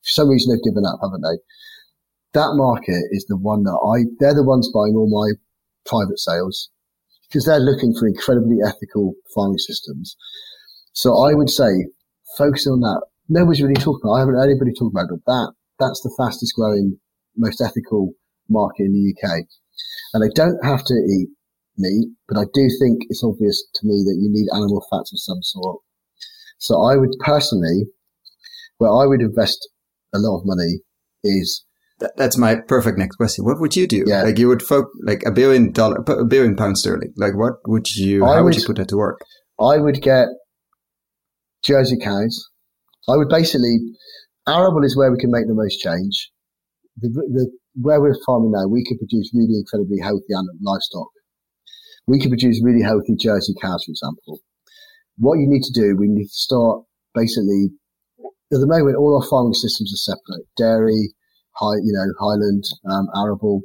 [0.00, 1.38] for some reason they've given up, haven't they?
[2.32, 5.36] That market is the one that I, they're the ones buying all my
[5.86, 6.70] private sales
[7.28, 10.16] because they're looking for incredibly ethical farming systems.
[10.92, 11.86] So I would say
[12.36, 14.14] focus on that nobody's really talking about.
[14.14, 16.98] I haven't heard anybody talk about it, but that that's the fastest growing,
[17.36, 18.12] most ethical
[18.48, 19.44] market in the UK.
[20.12, 21.28] And they don't have to eat
[21.76, 25.18] meat, but I do think it's obvious to me that you need animal fats of
[25.18, 25.80] some sort.
[26.58, 27.86] So I would personally,
[28.78, 29.68] where I would invest
[30.14, 30.80] a lot of money
[31.24, 31.64] is.
[32.16, 33.44] that's my perfect next question.
[33.44, 34.04] What would you do?
[34.06, 34.22] Yeah.
[34.22, 37.12] Like you would folk like a billion dollar, a billion pound sterling.
[37.16, 38.24] Like what would you?
[38.24, 39.20] I how would, would you put that to work?
[39.58, 40.28] I would get
[41.64, 42.50] Jersey cows
[43.08, 43.78] I would basically,
[44.48, 46.30] arable is where we can make the most change.
[47.00, 47.50] The, the,
[47.80, 50.32] where we're farming now, we can produce really incredibly healthy
[50.62, 51.08] livestock.
[52.06, 54.40] We can produce really healthy Jersey cows, for example.
[55.16, 57.70] What you need to do, we need to start basically,
[58.52, 60.46] at the moment, all our farming systems are separate.
[60.56, 61.14] Dairy,
[61.56, 63.62] high, you know, highland, um, arable.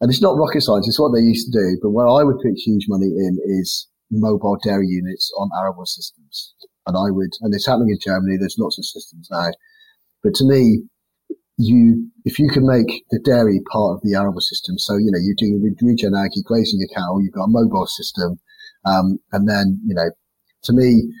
[0.00, 1.78] And it's not rocket science, it's what they used to do.
[1.82, 6.54] But where I would put huge money in is mobile dairy units on arable systems.
[6.86, 8.36] And I would, and it's happening in Germany.
[8.38, 9.50] There's lots of systems now.
[10.22, 10.82] But to me,
[11.56, 15.18] you, if you can make the dairy part of the arable system, so, you know,
[15.22, 18.38] you're doing regen ag, you're grazing your cow, you've got a mobile system.
[18.84, 20.10] Um, and then, you know,
[20.64, 21.12] to me,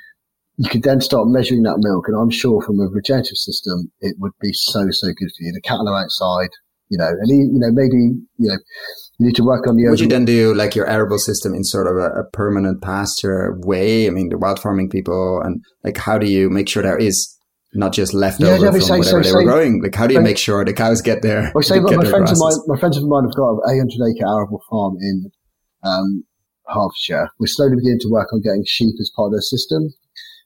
[0.56, 2.08] you could then start measuring that milk.
[2.08, 5.52] And I'm sure from a regenerative system, it would be so, so good for you.
[5.52, 6.50] The cattle are outside,
[6.94, 8.58] you know, and, you know, maybe, you know,
[9.18, 9.88] you need to work on the.
[9.90, 13.58] Would you then do like your arable system in sort of a, a, permanent pasture
[13.64, 14.06] way?
[14.06, 17.36] I mean, the wild farming people, and like, how do you make sure there is
[17.74, 19.82] not just leftover yeah, from say, whatever so, they were growing?
[19.82, 21.50] Like, how do you make sure the cows get there?
[21.54, 24.26] Well, say, my friends of mine, my friends of mine have got an 800 acre
[24.26, 25.30] arable farm in
[25.82, 26.24] um,
[26.66, 27.30] Hertfordshire.
[27.38, 29.90] We're slowly beginning to work on getting sheep as part of their system.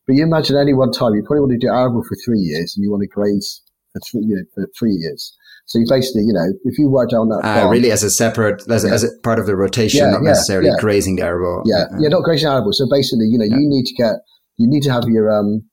[0.07, 2.75] But you imagine any one time you probably want to do arable for three years
[2.75, 3.62] and you want to graze
[3.93, 5.37] for three, you know, for three years.
[5.69, 8.09] So you basically, you know, if you work down that uh, farm, really as a
[8.09, 8.93] separate, as, yeah.
[8.93, 11.61] as a part of the rotation, yeah, not yeah, necessarily grazing the arable.
[11.66, 12.73] Yeah, yeah, not grazing arable.
[12.73, 14.16] So basically, you know, you need to get,
[14.57, 15.69] you need to have your um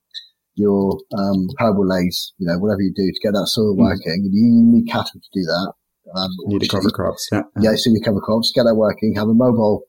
[0.56, 3.88] your um arable leys, you know, whatever you do to get that soil mm.
[3.88, 4.28] working.
[4.32, 5.74] You need cattle to do that.
[6.14, 7.30] Um, you need to cover crops.
[7.32, 7.76] Yeah, yeah.
[7.76, 9.16] So you cover crops, get that working.
[9.16, 9.84] Have a mobile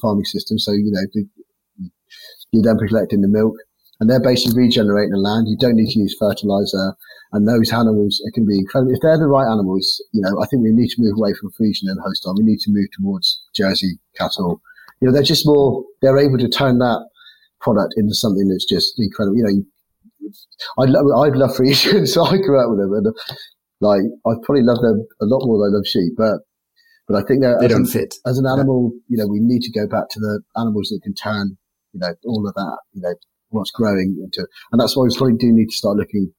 [0.00, 1.02] farming system, so you know
[2.52, 3.54] you're then collecting the milk,
[3.98, 5.48] and they're basically regenerating the land.
[5.48, 6.94] You don't need to use fertilizer.
[7.32, 8.92] And those animals can be incredible.
[8.94, 11.50] If they're the right animals, you know, I think we need to move away from
[11.50, 12.34] Friesian and Holstein.
[12.38, 14.62] We need to move towards Jersey cattle.
[15.00, 17.06] You know, they're just more, they're able to turn that
[17.60, 19.36] product into something that's just incredible.
[19.36, 19.62] You know,
[20.78, 23.06] I'd love, I'd love Friesian, so I grew up with them, and
[23.80, 26.40] like I probably love them a lot more than I love sheep, but
[27.06, 28.92] but I think they don't an, fit as an animal.
[29.08, 31.56] You know, we need to go back to the animals that can turn.
[31.92, 32.78] You know, all of that.
[32.92, 33.14] You know,
[33.48, 36.32] what's growing into, and that's why we probably do need to start looking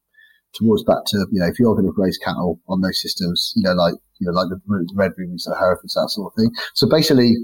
[0.55, 3.63] towards back to you know if you're going to raise cattle on those systems, you
[3.63, 4.59] know, like you know, like the
[4.95, 6.51] red rubies, the Herefords, that sort of thing.
[6.73, 7.35] So basically,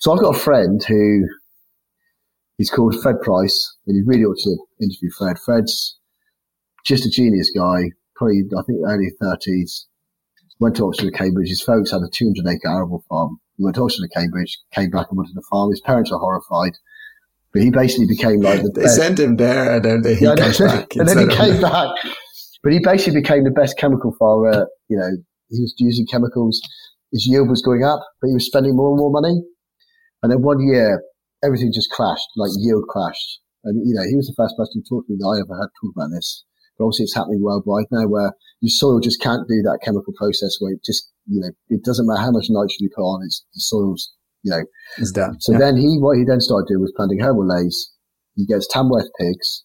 [0.00, 1.26] so I've got a friend who
[2.58, 5.36] he's called Fred Price, and you really ought to interview Fred.
[5.44, 5.98] Fred's
[6.84, 9.86] just a genius guy, probably I think early thirties.
[10.60, 11.48] Went to Oxford and Cambridge.
[11.48, 13.40] His folks had a 200 acre arable farm.
[13.56, 15.70] He went to Oxford and Cambridge, came back and wanted to the farm.
[15.70, 16.74] His parents were horrified.
[17.52, 18.96] But he basically became like the They best.
[18.96, 20.94] sent him there and then he yeah, came back.
[20.96, 21.88] and then he came back.
[22.62, 24.68] But he basically became the best chemical farmer.
[24.88, 25.10] You know,
[25.50, 26.60] he was using chemicals.
[27.10, 29.42] His yield was going up, but he was spending more and more money.
[30.22, 31.02] And then one year,
[31.44, 33.40] everything just crashed, like yield crashed.
[33.64, 35.58] And, you know, he was the first person to talk to me that I ever
[35.58, 36.44] had talk about this.
[36.78, 40.56] But obviously it's happening worldwide now where your soil just can't do that chemical process
[40.58, 43.44] where it just, you know, it doesn't matter how much nitrogen you put on, it's
[43.54, 44.64] the soil's, you know.
[44.96, 45.38] It's done.
[45.40, 45.58] So yeah.
[45.58, 47.92] then he, what he then started doing was planting herbal leys.
[48.34, 49.64] He gets Tamworth pigs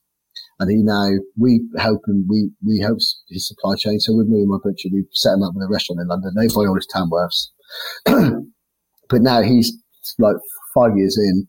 [0.60, 2.98] and he now, we help him, we, we help
[3.30, 4.00] his supply chain.
[4.00, 6.34] So with me and my butcher, we set him up with a restaurant in London.
[6.36, 7.50] They buy all his Tamworths.
[9.10, 9.72] but now he's
[10.18, 10.36] like
[10.74, 11.48] five years in,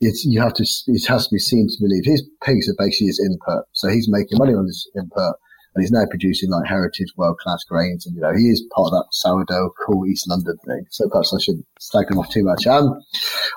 [0.00, 3.06] it's, you have to, it has to be seen to believe his pigs are basically
[3.06, 3.64] his input.
[3.72, 5.36] So he's making money on his input
[5.74, 8.06] and he's now producing like heritage world class grains.
[8.06, 10.84] And, you know, he is part of that sourdough cool East London thing.
[10.90, 12.66] So perhaps I shouldn't slag him off too much.
[12.66, 12.94] Um,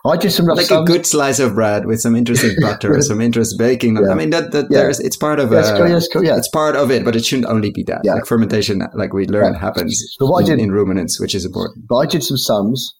[0.05, 0.89] I did some like sums.
[0.89, 3.97] a good slice of bread with some interesting butter or some interesting baking.
[4.07, 4.11] Yeah.
[4.11, 4.79] I mean, that, that yeah.
[4.79, 6.37] there's, it's part of, yes, uh, yes, yeah.
[6.37, 8.01] it's part of it, but it shouldn't only be that.
[8.03, 8.13] Yeah.
[8.13, 11.45] Like fermentation, like we learned happens but what in, I did, in ruminants, which is
[11.45, 11.87] important.
[11.87, 12.93] But I did some sums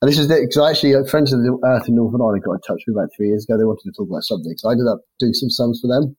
[0.00, 2.52] and this is because I actually uh, friends of the Earth in Northern Ireland got
[2.52, 3.58] in touch with me about three years ago.
[3.58, 6.16] They wanted to talk about something, so I ended up doing some sums for them.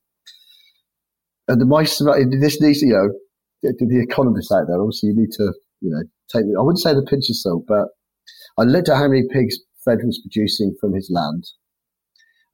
[1.50, 3.10] And the mice, this needs, you know,
[3.72, 5.52] to the economists out there, obviously you need to,
[5.82, 7.88] you know, take, I wouldn't say the pinch of salt, but
[8.58, 11.46] I looked at how many pigs Fred was producing from his land.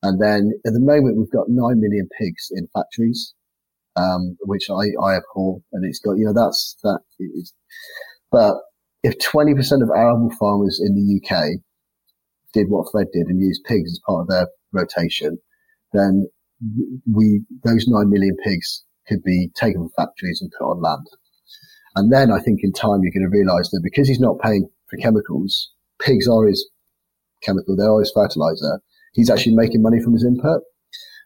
[0.02, 3.34] And then at the moment, we've got 9 million pigs in factories,
[3.98, 5.60] um, which I, I abhor.
[5.74, 7.54] And it's got, you know, that's, that is,
[8.32, 8.56] but
[9.04, 11.60] if 20% of arable farmers in the UK
[12.54, 15.38] did what Fred did and used pigs as part of their rotation,
[15.92, 16.30] then
[17.12, 21.06] we, those 9 million pigs could be taken from factories and put on land.
[21.96, 24.70] And then I think in time you're going to realize that because he's not paying
[24.90, 26.70] for chemicals, pigs are his
[27.42, 28.82] chemical, they're his fertilizer.
[29.14, 30.62] He's actually making money from his input.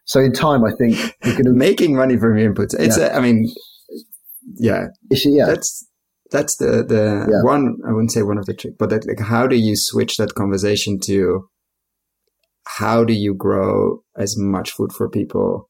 [0.04, 2.78] So in time, I think you're going to making money from your inputs.
[2.78, 3.14] It's, yeah.
[3.14, 3.52] a, I mean,
[4.56, 5.86] yeah, yeah, that's
[6.30, 7.42] that's the the yeah.
[7.42, 10.16] one I wouldn't say one of the trick, but that, like how do you switch
[10.16, 11.48] that conversation to
[12.66, 15.69] how do you grow as much food for people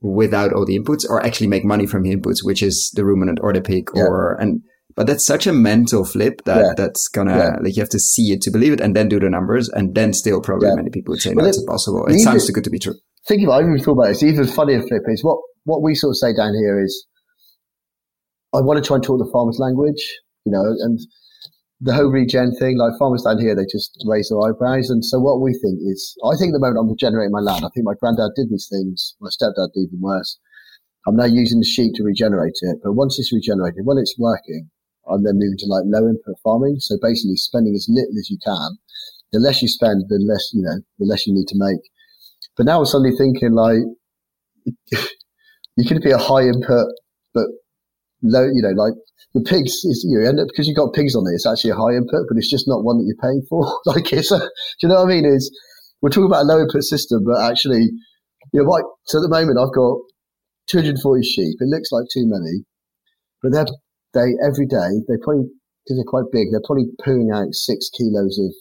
[0.00, 3.38] without all the inputs or actually make money from the inputs, which is the ruminant
[3.42, 4.02] or the pig yeah.
[4.02, 4.62] or and
[4.96, 6.72] but that's such a mental flip that yeah.
[6.76, 7.56] that's gonna yeah.
[7.62, 9.94] like you have to see it to believe it and then do the numbers and
[9.94, 12.06] then still probably many people would say it, it's impossible.
[12.06, 12.94] It sounds too good to be true.
[13.26, 14.12] Think about it, I even thought about it.
[14.12, 17.06] It's even funnier flip is what what we sort of say down here is
[18.52, 20.02] I want to try and talk the farmer's language,
[20.44, 20.98] you know, and
[21.80, 24.90] the whole regen thing, like farmers down here, they just raise their eyebrows.
[24.90, 27.72] And so what we think is, I think the moment I'm regenerating my land, I
[27.72, 29.16] think my granddad did these things.
[29.20, 30.38] My stepdad did even worse.
[31.08, 32.78] I'm now using the sheep to regenerate it.
[32.84, 34.68] But once it's regenerated, when it's working,
[35.08, 36.76] I'm then moving to like low input farming.
[36.80, 38.76] So basically spending as little as you can.
[39.32, 41.80] The less you spend, the less, you know, the less you need to make.
[42.56, 43.80] But now I'm suddenly thinking like,
[45.76, 46.92] you could be a high input,
[47.32, 47.46] but
[48.22, 48.94] low, you know, like
[49.34, 51.78] the pigs is, you end up, because you've got pigs on it, it's actually a
[51.78, 53.62] high input, but it's just not one that you're paying for.
[53.86, 55.24] like it's a, do you know what I mean?
[55.24, 55.50] Is
[56.02, 57.90] we're talking about a low input system, but actually,
[58.52, 59.98] you know, right, so at the moment I've got
[60.70, 61.56] 240 sheep.
[61.60, 62.64] It looks like too many,
[63.42, 63.66] but they're,
[64.14, 65.50] they, every day, they probably,
[65.84, 68.54] because they're quite big, they're probably pooing out six kilos of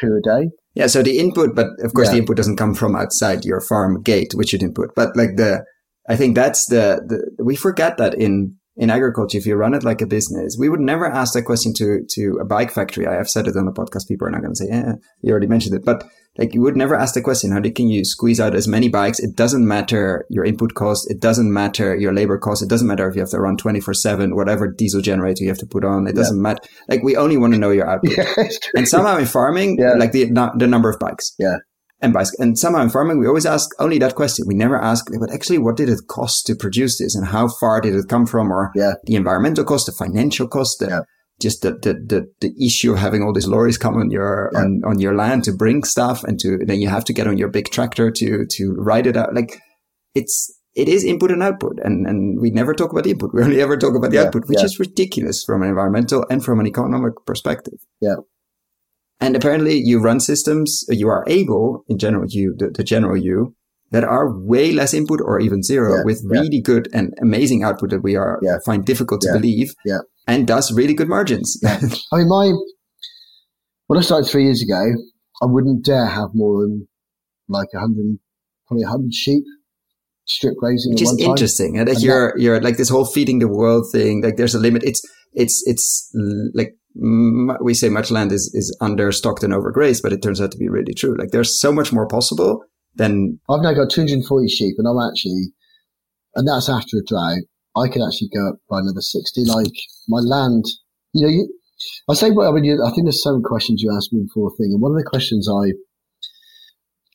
[0.00, 0.50] poo a day.
[0.74, 0.86] Yeah.
[0.86, 2.14] So the input, but of course yeah.
[2.14, 5.64] the input doesn't come from outside your farm gate, which you'd input, but like the,
[6.08, 9.84] I think that's the, the, we forget that in in agriculture, if you run it
[9.84, 13.06] like a business, we would never ask that question to, to a bike factory.
[13.06, 14.08] I have said it on the podcast.
[14.08, 14.92] People are not going to say, yeah,
[15.22, 16.04] you already mentioned it, but
[16.38, 19.18] like you would never ask the question, how can you squeeze out as many bikes?
[19.18, 21.10] It doesn't matter your input cost.
[21.10, 22.62] It doesn't matter your labor cost.
[22.62, 25.58] It doesn't matter if you have to run 24 seven, whatever diesel generator you have
[25.58, 26.06] to put on.
[26.06, 26.42] It doesn't yeah.
[26.42, 26.60] matter.
[26.88, 28.12] Like we only want to know your output.
[28.16, 29.94] Yeah, and somehow in farming, yeah.
[29.94, 30.24] like the,
[30.56, 31.34] the number of bikes.
[31.38, 31.56] Yeah
[32.02, 34.46] and by and somehow in farming we always ask only that question.
[34.46, 37.80] We never ask, but actually, what did it cost to produce this, and how far
[37.80, 38.94] did it come from, or yeah.
[39.04, 41.00] the environmental cost, the financial cost, the, yeah.
[41.40, 44.60] just the, the, the the issue of having all these lorries come on your yeah.
[44.60, 47.36] on, on your land to bring stuff, and to then you have to get on
[47.36, 49.34] your big tractor to to ride it out.
[49.34, 49.60] Like
[50.14, 51.78] it's it is input and output.
[51.82, 53.30] And, and we never talk about the input.
[53.34, 56.60] We only ever talk about the output, which is ridiculous from an environmental and from
[56.60, 57.78] an economic perspective.
[58.00, 58.16] Yeah.
[59.20, 63.16] And apparently you run systems, uh, you are able, in general, you, the, the general
[63.16, 63.54] you,
[63.90, 66.40] that are way less input or even zero Yeah, with yeah.
[66.40, 68.56] really good and amazing output that we are Yeah.
[68.64, 69.74] find difficult to Yeah, believe.
[69.84, 69.98] yeah.
[70.26, 71.58] And does really good margins.
[71.66, 71.80] I
[72.16, 72.52] mean, my
[73.88, 74.80] when I started three years ago,
[75.42, 76.86] I wouldn't dare have more than
[77.48, 78.18] like a hundred,
[78.68, 79.42] probably a hundred sheep
[80.26, 81.30] strip grazing which is one time.
[81.30, 81.78] interesting.
[81.78, 84.22] And that And you're you're like this whole feeding the world thing.
[84.22, 84.84] Like there's a limit.
[84.84, 85.02] It's
[85.32, 86.10] it's it's
[86.54, 90.58] like we say much land is is understocked and overgrazed, but it turns out to
[90.58, 91.16] be really true.
[91.16, 95.52] Like there's so much more possible than I've now got 240 sheep, and I'm actually,
[96.34, 97.44] and that's after a drought.
[97.76, 99.44] I could actually go up by another 60.
[99.44, 99.72] Like
[100.08, 100.64] my land,
[101.12, 101.54] you know, you,
[102.08, 104.50] I say, well, I mean, you, I think there's some questions you asked me before
[104.56, 105.72] thing, and one of the questions I,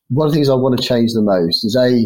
[0.08, 2.06] one of the things I want to change the most is a,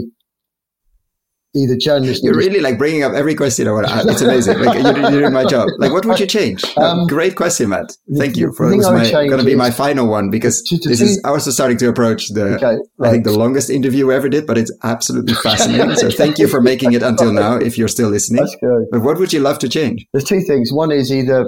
[1.56, 2.24] either journalists.
[2.24, 4.08] you're really like bringing up every question I want to ask.
[4.08, 4.60] It's amazing.
[4.60, 5.68] Like you're, you're doing my job.
[5.80, 6.64] Like what would you change?
[6.78, 7.92] Um, Great question, Matt.
[8.18, 8.86] Thank the- you for this.
[8.88, 11.78] My, going to be my final one because To- to this see- is also starting
[11.80, 12.56] to approach the.
[12.56, 15.96] okay, I think the longest interview we ever did, but it's absolutely fascinating.
[15.96, 17.56] So thank you for making it until now.
[17.56, 18.86] If you're still listening, That's good.
[18.92, 20.06] but what would you love to change?
[20.14, 20.72] There's two things.
[20.72, 21.46] One is either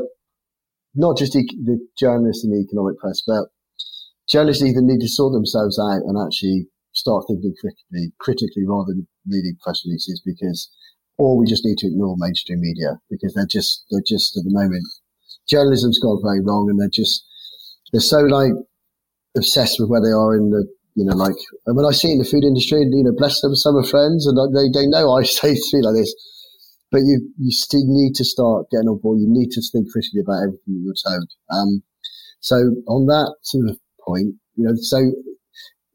[0.95, 3.45] not just e- the journalists in the economic press, but
[4.29, 9.07] journalists either need to sort themselves out and actually start thinking critically, critically rather than
[9.27, 10.69] reading press releases because,
[11.18, 14.52] or we just need to ignore mainstream media because they're just, they're just at the
[14.52, 14.84] moment,
[15.49, 17.26] journalism's gone very wrong and they're just,
[17.91, 18.53] they're so like
[19.35, 21.35] obsessed with where they are in the, you know, like,
[21.65, 24.27] and when I see in the food industry, you know, bless them, some are friends
[24.27, 26.14] and they, they know I say things like this,
[26.91, 29.19] but you you still need to start getting on board.
[29.19, 31.30] You need to think critically about everything that you're told.
[31.49, 31.84] Um,
[32.41, 32.56] so
[32.88, 34.99] on that sort of point, you know, so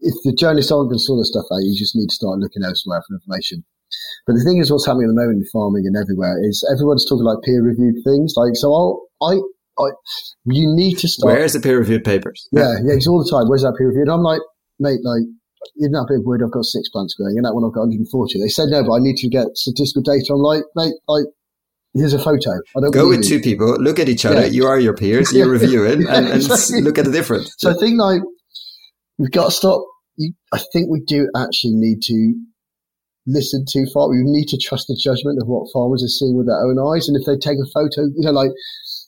[0.06, 2.38] if the journalists aren't going to sort of stuff out, you just need to start
[2.38, 3.66] looking elsewhere for information.
[4.26, 7.06] But the thing is, what's happening at the moment in farming and everywhere is everyone's
[7.06, 8.34] talking like peer-reviewed things.
[8.36, 9.38] Like, so I'll, I,
[9.78, 9.86] I,
[10.50, 11.34] you need to start.
[11.34, 12.48] Where's the peer-reviewed papers?
[12.50, 13.46] Yeah, yeah, it's all the time.
[13.50, 14.10] Where's that peer reviewed?
[14.10, 14.42] And I'm like,
[14.82, 15.22] mate, like,
[15.78, 16.42] isn't that a bit weird?
[16.42, 18.06] I've got six plants growing, and that one I've got 140.
[18.42, 20.34] They said no, but I need to get statistical data.
[20.34, 21.26] I'm like, mate, like,
[21.94, 22.58] here's a photo.
[22.76, 23.38] I don't Go with you.
[23.38, 24.42] two people, look at each other.
[24.42, 24.52] Yeah.
[24.52, 25.32] You are your peers.
[25.34, 26.82] You're reviewing, Yeah, and, and exactly.
[26.82, 27.54] look at the difference.
[27.58, 28.22] So I think like
[29.18, 29.86] we've got to stop.
[30.52, 32.34] I think we do actually need to
[33.26, 34.08] listen too far.
[34.08, 37.08] We need to trust the judgment of what farmers are seeing with their own eyes,
[37.08, 38.50] and if they take a photo, you know, like,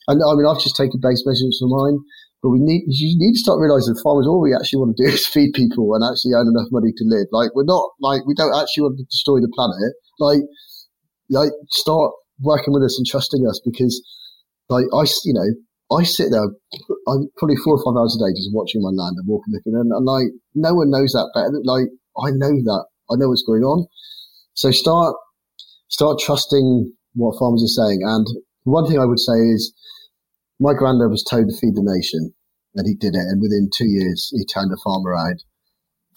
[0.09, 1.99] and I mean, I've just taken base measurements for mine.
[2.43, 5.11] But we need, you need to start realizing farmers, all we actually want to do
[5.15, 7.27] is feed people and actually earn enough money to live.
[7.33, 9.93] Like, we're not, like, we don't actually want to destroy the planet.
[10.21, 10.47] Like,
[11.31, 14.01] like, start working with us and trusting us because,
[14.69, 15.51] like, I, you know,
[15.91, 16.45] I sit there,
[17.09, 19.73] I'm probably four or five hours a day just watching my land and walking, looking,
[19.75, 21.49] and, and like, no one knows that better.
[21.65, 21.89] Like,
[22.21, 22.85] I know that.
[23.11, 23.87] I know what's going on.
[24.53, 25.17] So start,
[25.89, 28.01] start trusting what farmers are saying.
[28.05, 28.27] And
[28.65, 29.73] one thing I would say is,
[30.61, 32.35] my granddad was told to feed the nation,
[32.75, 33.25] and he did it.
[33.25, 35.43] And within two years, he turned a farm around.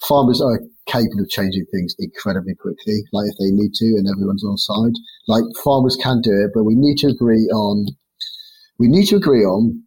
[0.02, 4.44] Farmers are capable of changing things incredibly quickly, like if they need to, and everyone's
[4.44, 4.98] on side.
[5.28, 7.86] Like farmers can do it, but we need to agree on.
[8.82, 9.84] We need to agree on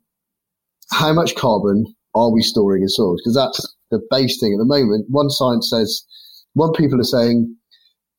[0.90, 1.84] how much carbon
[2.16, 3.60] are we storing in soils because that's
[3.92, 5.08] the base thing at the moment.
[5.10, 6.06] One science says,
[6.54, 7.58] one people are saying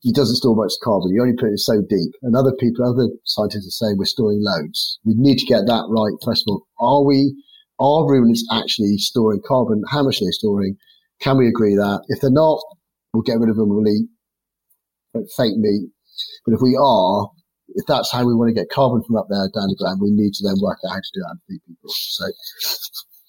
[0.00, 1.14] he doesn't store much carbon.
[1.14, 2.12] You only put it so deep.
[2.20, 4.98] And other people, other scientists are saying we're storing loads.
[5.06, 6.12] We need to get that right.
[6.22, 7.32] First of all, are we,
[7.78, 9.82] are ruminants actually storing carbon?
[9.90, 10.76] How much are they storing?
[11.22, 12.04] Can we agree that?
[12.08, 12.60] If they're not,
[13.14, 13.70] we'll get rid of them.
[13.70, 14.10] We'll eat
[15.38, 15.88] fake meat.
[16.44, 17.30] But if we are,
[17.76, 20.10] if that's how we want to get carbon from up there down the ground, we
[20.10, 21.90] need to then work out how to do that and feed people.
[21.92, 22.24] So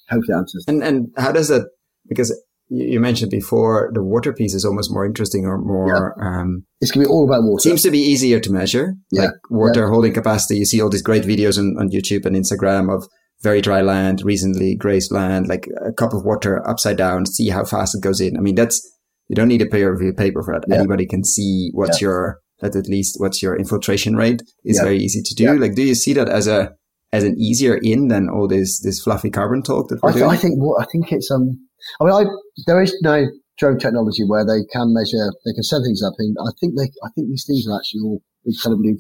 [0.10, 0.66] hopefully that answers.
[0.68, 1.68] And and how does that?
[2.08, 2.34] Because
[2.70, 6.22] you mentioned before the water piece is almost more interesting or more.
[6.22, 7.62] Um, It's to be all about water.
[7.62, 9.22] seems to be easier to measure, Yeah.
[9.22, 10.58] like water holding capacity.
[10.58, 13.08] You see all these great videos on, on YouTube and Instagram of
[13.42, 17.64] very dry land, recently grazed land, like a cup of water upside down, see how
[17.64, 18.36] fast it goes in.
[18.36, 18.82] I mean, that's,
[19.30, 20.66] you don't need a peer review paper for that.
[20.68, 20.80] Yeah.
[20.80, 24.84] Anybody can see what's your, that at least what's your infiltration rate is Yeah.
[24.84, 25.44] very easy to do.
[25.44, 25.54] Yeah.
[25.54, 26.74] Like, do you see that as a,
[27.14, 30.24] as an easier in than all this, this fluffy carbon talk that we're I, th-
[30.24, 30.32] doing?
[30.32, 31.60] I think what I think it's um.
[32.02, 32.26] I mean, I
[32.66, 33.26] there is no
[33.60, 36.84] drone technology where they can measure, they can set things up, and I think they,
[37.04, 38.98] I think these things are actually all incredibly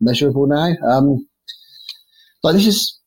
[0.00, 0.74] measurable now.
[0.88, 1.26] Um,
[2.42, 2.98] like this is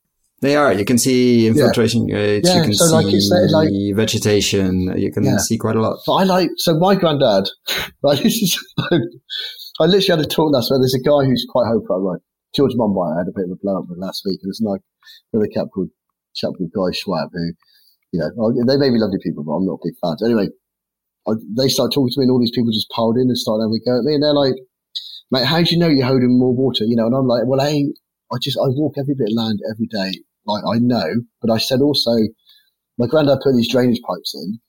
[0.42, 0.72] They are.
[0.74, 2.48] You can see infiltration rates.
[2.50, 4.94] Yeah, you can so see like it's, like- vegetation.
[4.98, 5.38] You can Yeah.
[5.38, 6.00] see quite a lot.
[6.06, 7.46] But I like so my granddad.
[8.04, 8.58] Right, this is.
[9.80, 10.84] I literally had a talk last week.
[10.84, 12.04] There's a guy who's quite hopeful.
[12.04, 12.22] Right,
[12.54, 13.16] George Monbiot.
[13.16, 14.40] I had a bit of a blow up with last week.
[14.44, 14.82] And there's like
[15.32, 15.90] another chap called
[16.36, 17.54] chap called Guy Schwab who,
[18.12, 20.18] you know, they may be lovely people, but I'm not a big fan.
[20.20, 20.50] So anyway,
[21.28, 23.62] I, they start talking to me, and all these people just piled in and start
[23.62, 24.56] having a go at me, and they're like,
[25.32, 27.62] "Mate, how do you know you're holding more water?" You know, and I'm like, "Well,
[27.62, 27.88] I,
[28.32, 30.20] I just I walk every bit of land every day.
[30.46, 32.12] Like I know, but I said also,
[32.98, 34.60] my granddad put these drainage pipes in.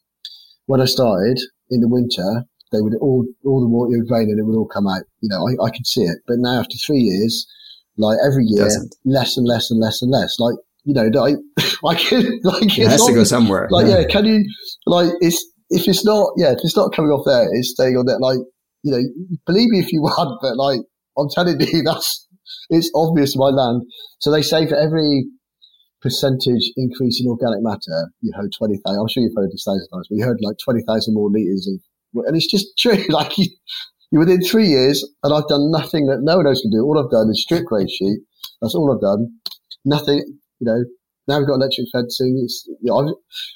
[0.67, 4.39] When I started in the winter, they would all all the water would rain and
[4.39, 5.03] it would all come out.
[5.21, 6.19] You know, I, I could see it.
[6.27, 7.47] But now after three years,
[7.97, 8.69] like every year,
[9.05, 10.39] less and less and less and less.
[10.39, 11.37] Like you know, like
[11.83, 12.13] like,
[12.45, 13.69] like it has to go somewhere.
[13.71, 14.01] Like yeah.
[14.01, 14.45] yeah, can you
[14.87, 18.07] like it's if it's not yeah if it's not coming off there, it's staying on
[18.07, 18.19] there.
[18.19, 18.39] Like
[18.83, 19.03] you know,
[19.47, 20.81] believe me if you want, but like
[21.19, 22.27] I'm telling you, that's
[22.71, 23.83] it's obvious my land.
[24.21, 25.27] So they say for every
[26.01, 28.81] percentage increase in organic matter, you heard 20,000.
[28.99, 31.81] I'm sure you've heard this thousand times, but you heard like 20,000 more litres of,
[32.15, 33.05] and it's just true.
[33.09, 33.47] Like you,
[34.11, 36.83] you within three years, and I've done nothing that no one else can do.
[36.83, 38.21] All I've done is strip grazed sheet.
[38.61, 39.29] That's all I've done.
[39.85, 40.19] Nothing,
[40.59, 40.85] you know,
[41.29, 42.41] now we've got electric fencing.
[42.43, 43.15] It's, you know, I've,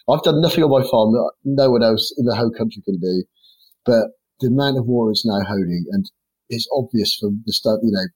[0.09, 3.01] I've done nothing on my farm that no one else in the whole country can
[3.01, 3.25] do.
[3.85, 6.11] But the amount of water is now holding, and
[6.49, 8.07] it's obvious from the start, you know,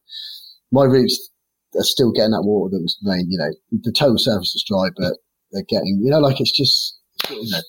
[0.71, 1.31] my roots
[1.75, 3.27] are still getting that water that was rain.
[3.29, 3.51] You know,
[3.83, 5.19] the total surface is dry, but
[5.53, 6.99] they're getting, you know, like it's just,
[7.31, 7.61] you know,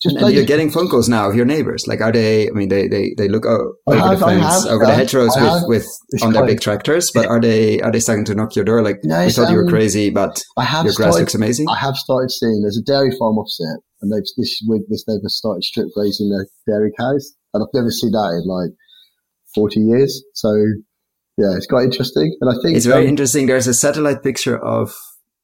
[0.00, 1.86] just and, you're getting phone calls now of your neighbors.
[1.88, 2.48] Like, are they?
[2.48, 5.34] I mean, they they, they look over have, the fence, have, over the hedgerows
[5.66, 7.10] with, with on their big tractors.
[7.12, 8.82] But are they are they starting to knock your door?
[8.82, 11.20] Like, no, we thought um, you were um, crazy, but I have your grass started,
[11.20, 11.68] looks amazing.
[11.68, 12.62] I have started seeing.
[12.62, 16.46] There's a dairy farm opposite, and they've this with this neighbour started strip grazing their
[16.66, 18.70] dairy cows, and I've never seen that in like
[19.54, 20.22] 40 years.
[20.34, 20.54] So
[21.38, 22.36] yeah, it's quite interesting.
[22.40, 23.46] And I think it's very um, interesting.
[23.46, 24.92] There's a satellite picture of,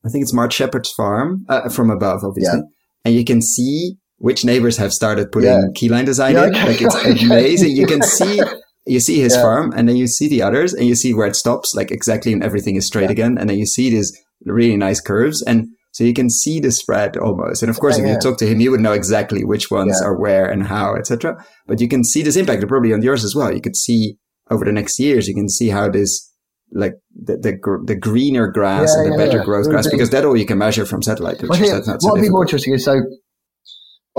[0.05, 2.59] I think it's Mark Shepard's farm uh, from above, obviously.
[2.59, 3.05] Yeah.
[3.05, 5.67] And you can see which neighbors have started putting yeah.
[5.77, 6.55] keyline design yeah, in.
[6.55, 6.67] Okay.
[6.67, 7.77] Like it's amazing.
[7.77, 8.41] you can see,
[8.87, 11.37] you see his farm and then you see the others and you see where it
[11.37, 13.37] stops, like exactly and everything is straight again.
[13.37, 15.43] And then you see these really nice curves.
[15.43, 17.63] And so you can see the spread almost.
[17.63, 20.01] And of course, oh, if you talk to him, you would know exactly which ones
[20.01, 21.37] are where and how, etc.
[21.67, 23.53] But you can see this impact probably on yours as well.
[23.53, 24.17] You could see
[24.51, 26.33] over the next years, you can see how this,
[26.73, 29.45] like the the, the greener grass yeah, and the yeah, better yeah.
[29.45, 31.61] growth grass, because that all you can measure from satellite pictures.
[31.61, 33.03] Well, That's not what would be more interesting is so.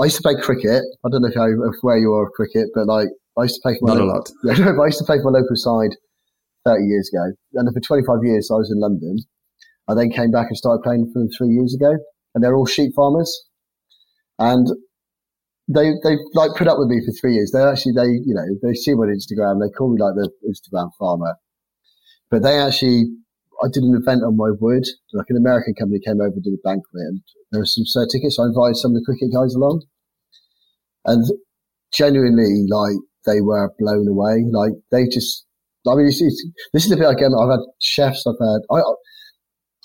[0.00, 0.84] I used to play cricket.
[1.04, 3.08] I don't know if, I, if where you are of cricket, but like
[3.38, 4.30] I used to play for my not local, a lot.
[4.58, 5.96] Yeah, I used to play for my local side
[6.64, 9.18] thirty years ago, and for twenty five years I was in London.
[9.88, 11.96] I then came back and started playing for them three years ago,
[12.34, 13.30] and they're all sheep farmers.
[14.38, 14.66] And
[15.68, 17.50] they they like put up with me for three years.
[17.52, 19.60] They actually they you know they see me on Instagram.
[19.60, 21.36] They call me like the Instagram farmer,
[22.30, 23.06] but they actually
[23.62, 24.84] I did an event on my wood.
[25.12, 27.20] Like an American company came over to do a banquet, and
[27.50, 28.36] there were some cert tickets.
[28.36, 29.84] So I invited some of the cricket guys along,
[31.04, 31.24] and
[31.92, 34.44] genuinely like they were blown away.
[34.50, 35.44] Like they just.
[35.86, 37.30] I mean, it's, it's, this is the bit again.
[37.30, 38.26] I've had chefs.
[38.26, 38.60] I've had.
[38.70, 38.82] I,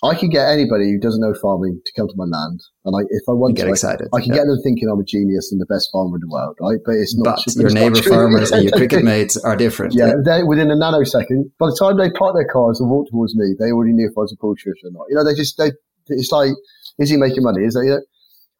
[0.03, 3.05] I can get anybody who doesn't know farming to come to my land, and I,
[3.13, 4.09] if I want get to, excited.
[4.09, 4.41] I, I can yeah.
[4.41, 6.81] get them thinking I'm a genius and the best farmer in the world, right?
[6.83, 7.37] But it's not.
[7.45, 9.93] But your neighbour farmers and your cricket mates are different.
[9.93, 10.41] Yeah, yeah.
[10.41, 11.53] within a nanosecond.
[11.61, 14.17] By the time they park their cars and walk towards me, they already knew if
[14.17, 15.05] I was a bullshit or not.
[15.09, 15.69] You know, they just they.
[16.09, 16.49] It's like,
[16.97, 17.61] is he making money?
[17.61, 17.85] Is that?
[17.85, 18.01] You know?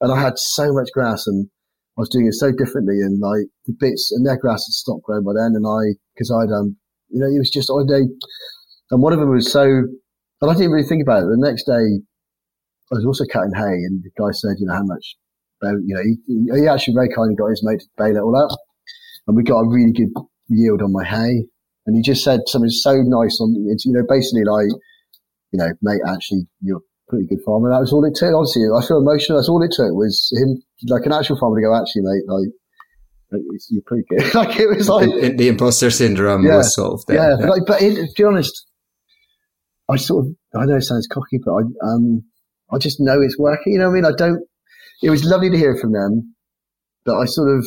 [0.02, 1.50] And I had so much grass, and
[1.98, 5.10] I was doing it so differently, and like the bits and their grass had stopped
[5.10, 6.78] growing by then, and I because I'd um,
[7.10, 8.06] you know, it was just I day,
[8.92, 9.90] and one of them was so
[10.42, 11.30] and I didn't really think about it.
[11.30, 12.02] The next day,
[12.92, 15.16] I was also cutting hay, and the guy said, you know, how much,
[15.62, 16.18] you know, he,
[16.60, 18.52] he actually very kindly got his mate to bale it all out,
[19.28, 20.12] and we got a really good
[20.50, 21.46] yield on my hay.
[21.88, 24.70] And he just said something so nice on, it's, you know, basically like,
[25.52, 27.70] you know, mate, actually, you're a pretty good farmer.
[27.70, 28.34] That was all it took.
[28.34, 29.38] Honestly, I feel emotional.
[29.40, 32.50] That's all it took was him, like an actual farmer to go, actually, mate, like,
[33.70, 34.34] you're pretty good.
[34.36, 37.08] like it was like the, the imposter syndrome yeah, was solved.
[37.08, 37.18] There.
[37.18, 37.50] Yeah, yeah.
[37.50, 38.68] Like, but it, to be honest,
[39.92, 42.24] I sort of, I know it sounds cocky, but I, um,
[42.72, 43.74] I just know it's working.
[43.74, 44.06] You know what I mean?
[44.06, 44.42] I don't,
[45.04, 46.36] it was lovely to hear from them,
[47.04, 47.66] but I sort of,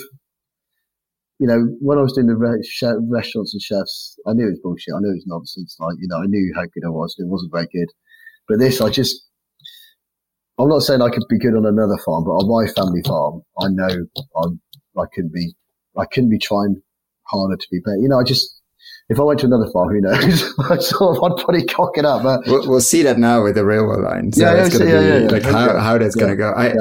[1.39, 4.51] you know, when I was doing the re- chef, restaurants and chefs, I knew it
[4.51, 4.95] was bullshit.
[4.95, 5.77] I knew it was nonsense.
[5.81, 7.15] Like, you know, I knew how good I was.
[7.19, 7.89] It wasn't very good.
[8.49, 9.27] But this, I just,
[10.59, 13.43] I'm not saying I could be good on another farm, but on my family farm,
[13.59, 14.07] I know
[14.43, 14.61] I'm,
[14.97, 15.55] I couldn't be,
[15.99, 16.81] I couldn't be trying
[17.27, 17.99] harder to be better.
[18.01, 18.54] You know, I just,
[19.09, 20.55] if I went to another farm, who knows?
[20.71, 22.23] I sort of, I'd probably cock it up.
[22.23, 24.33] But we'll, we'll see that now with the railway line.
[24.33, 26.53] So yeah, it's going to yeah, be yeah, like how, how that's going to go.
[26.57, 26.75] I,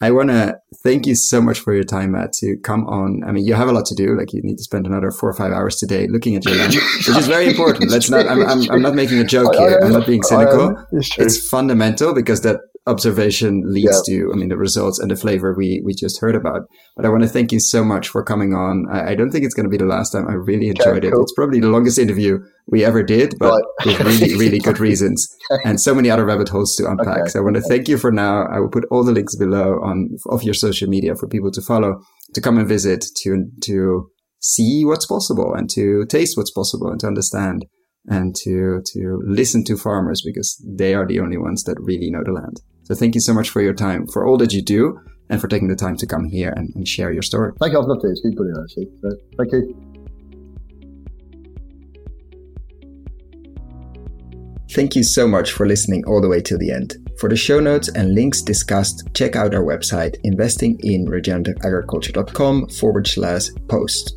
[0.00, 3.22] I want to thank you so much for your time, Matt, to come on.
[3.24, 4.16] I mean, you have a lot to do.
[4.16, 6.74] Like you need to spend another four or five hours today looking at your land,
[6.98, 7.90] which is very important.
[7.90, 9.80] Let's not, I'm, I'm, I'm, not making a joke here.
[9.82, 10.76] I, am not being cynical.
[10.92, 14.18] It's, it's, fundamental because that observation leads yeah.
[14.18, 16.62] to, I mean, the results and the flavor we, we just heard about.
[16.96, 18.86] But I want to thank you so much for coming on.
[18.90, 20.28] I, I don't think it's going to be the last time.
[20.28, 21.14] I really enjoyed okay, it.
[21.16, 23.86] It's probably the longest interview we ever did, but right.
[23.86, 25.26] with really, really good reasons
[25.64, 27.20] and so many other rabbit holes to unpack.
[27.20, 27.30] Okay.
[27.30, 28.46] So I want to thank you for now.
[28.46, 31.62] I will put all the links below on of your social media for people to
[31.62, 32.00] follow
[32.34, 37.00] to come and visit, to, to see what's possible and to taste what's possible and
[37.00, 37.64] to understand
[38.06, 42.22] and to, to listen to farmers because they are the only ones that really know
[42.22, 42.60] the land.
[42.84, 45.00] So thank you so much for your time, for all that you do
[45.30, 47.52] and for taking the time to come here and, and share your story.
[47.58, 47.80] Thank you.
[47.80, 48.08] I've loved it.
[48.08, 48.90] It's been brilliant, actually.
[49.38, 49.74] Thank you.
[54.72, 56.96] Thank you so much for listening all the way till the end.
[57.20, 64.16] For the show notes and links discussed, check out our website, investinginregenerativeagriculture.com forward slash post.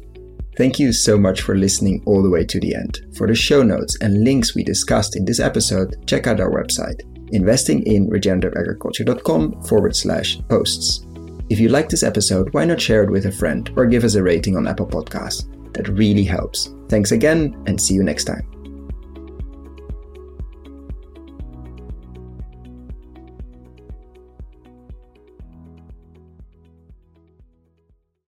[0.57, 3.01] Thank you so much for listening all the way to the end.
[3.15, 7.03] For the show notes and links we discussed in this episode, check out our website,
[7.33, 11.05] investinginregenerativeagriculture.com forward slash posts.
[11.49, 14.15] If you like this episode, why not share it with a friend or give us
[14.15, 15.45] a rating on Apple Podcasts?
[15.73, 16.73] That really helps.
[16.89, 18.56] Thanks again and see you next time.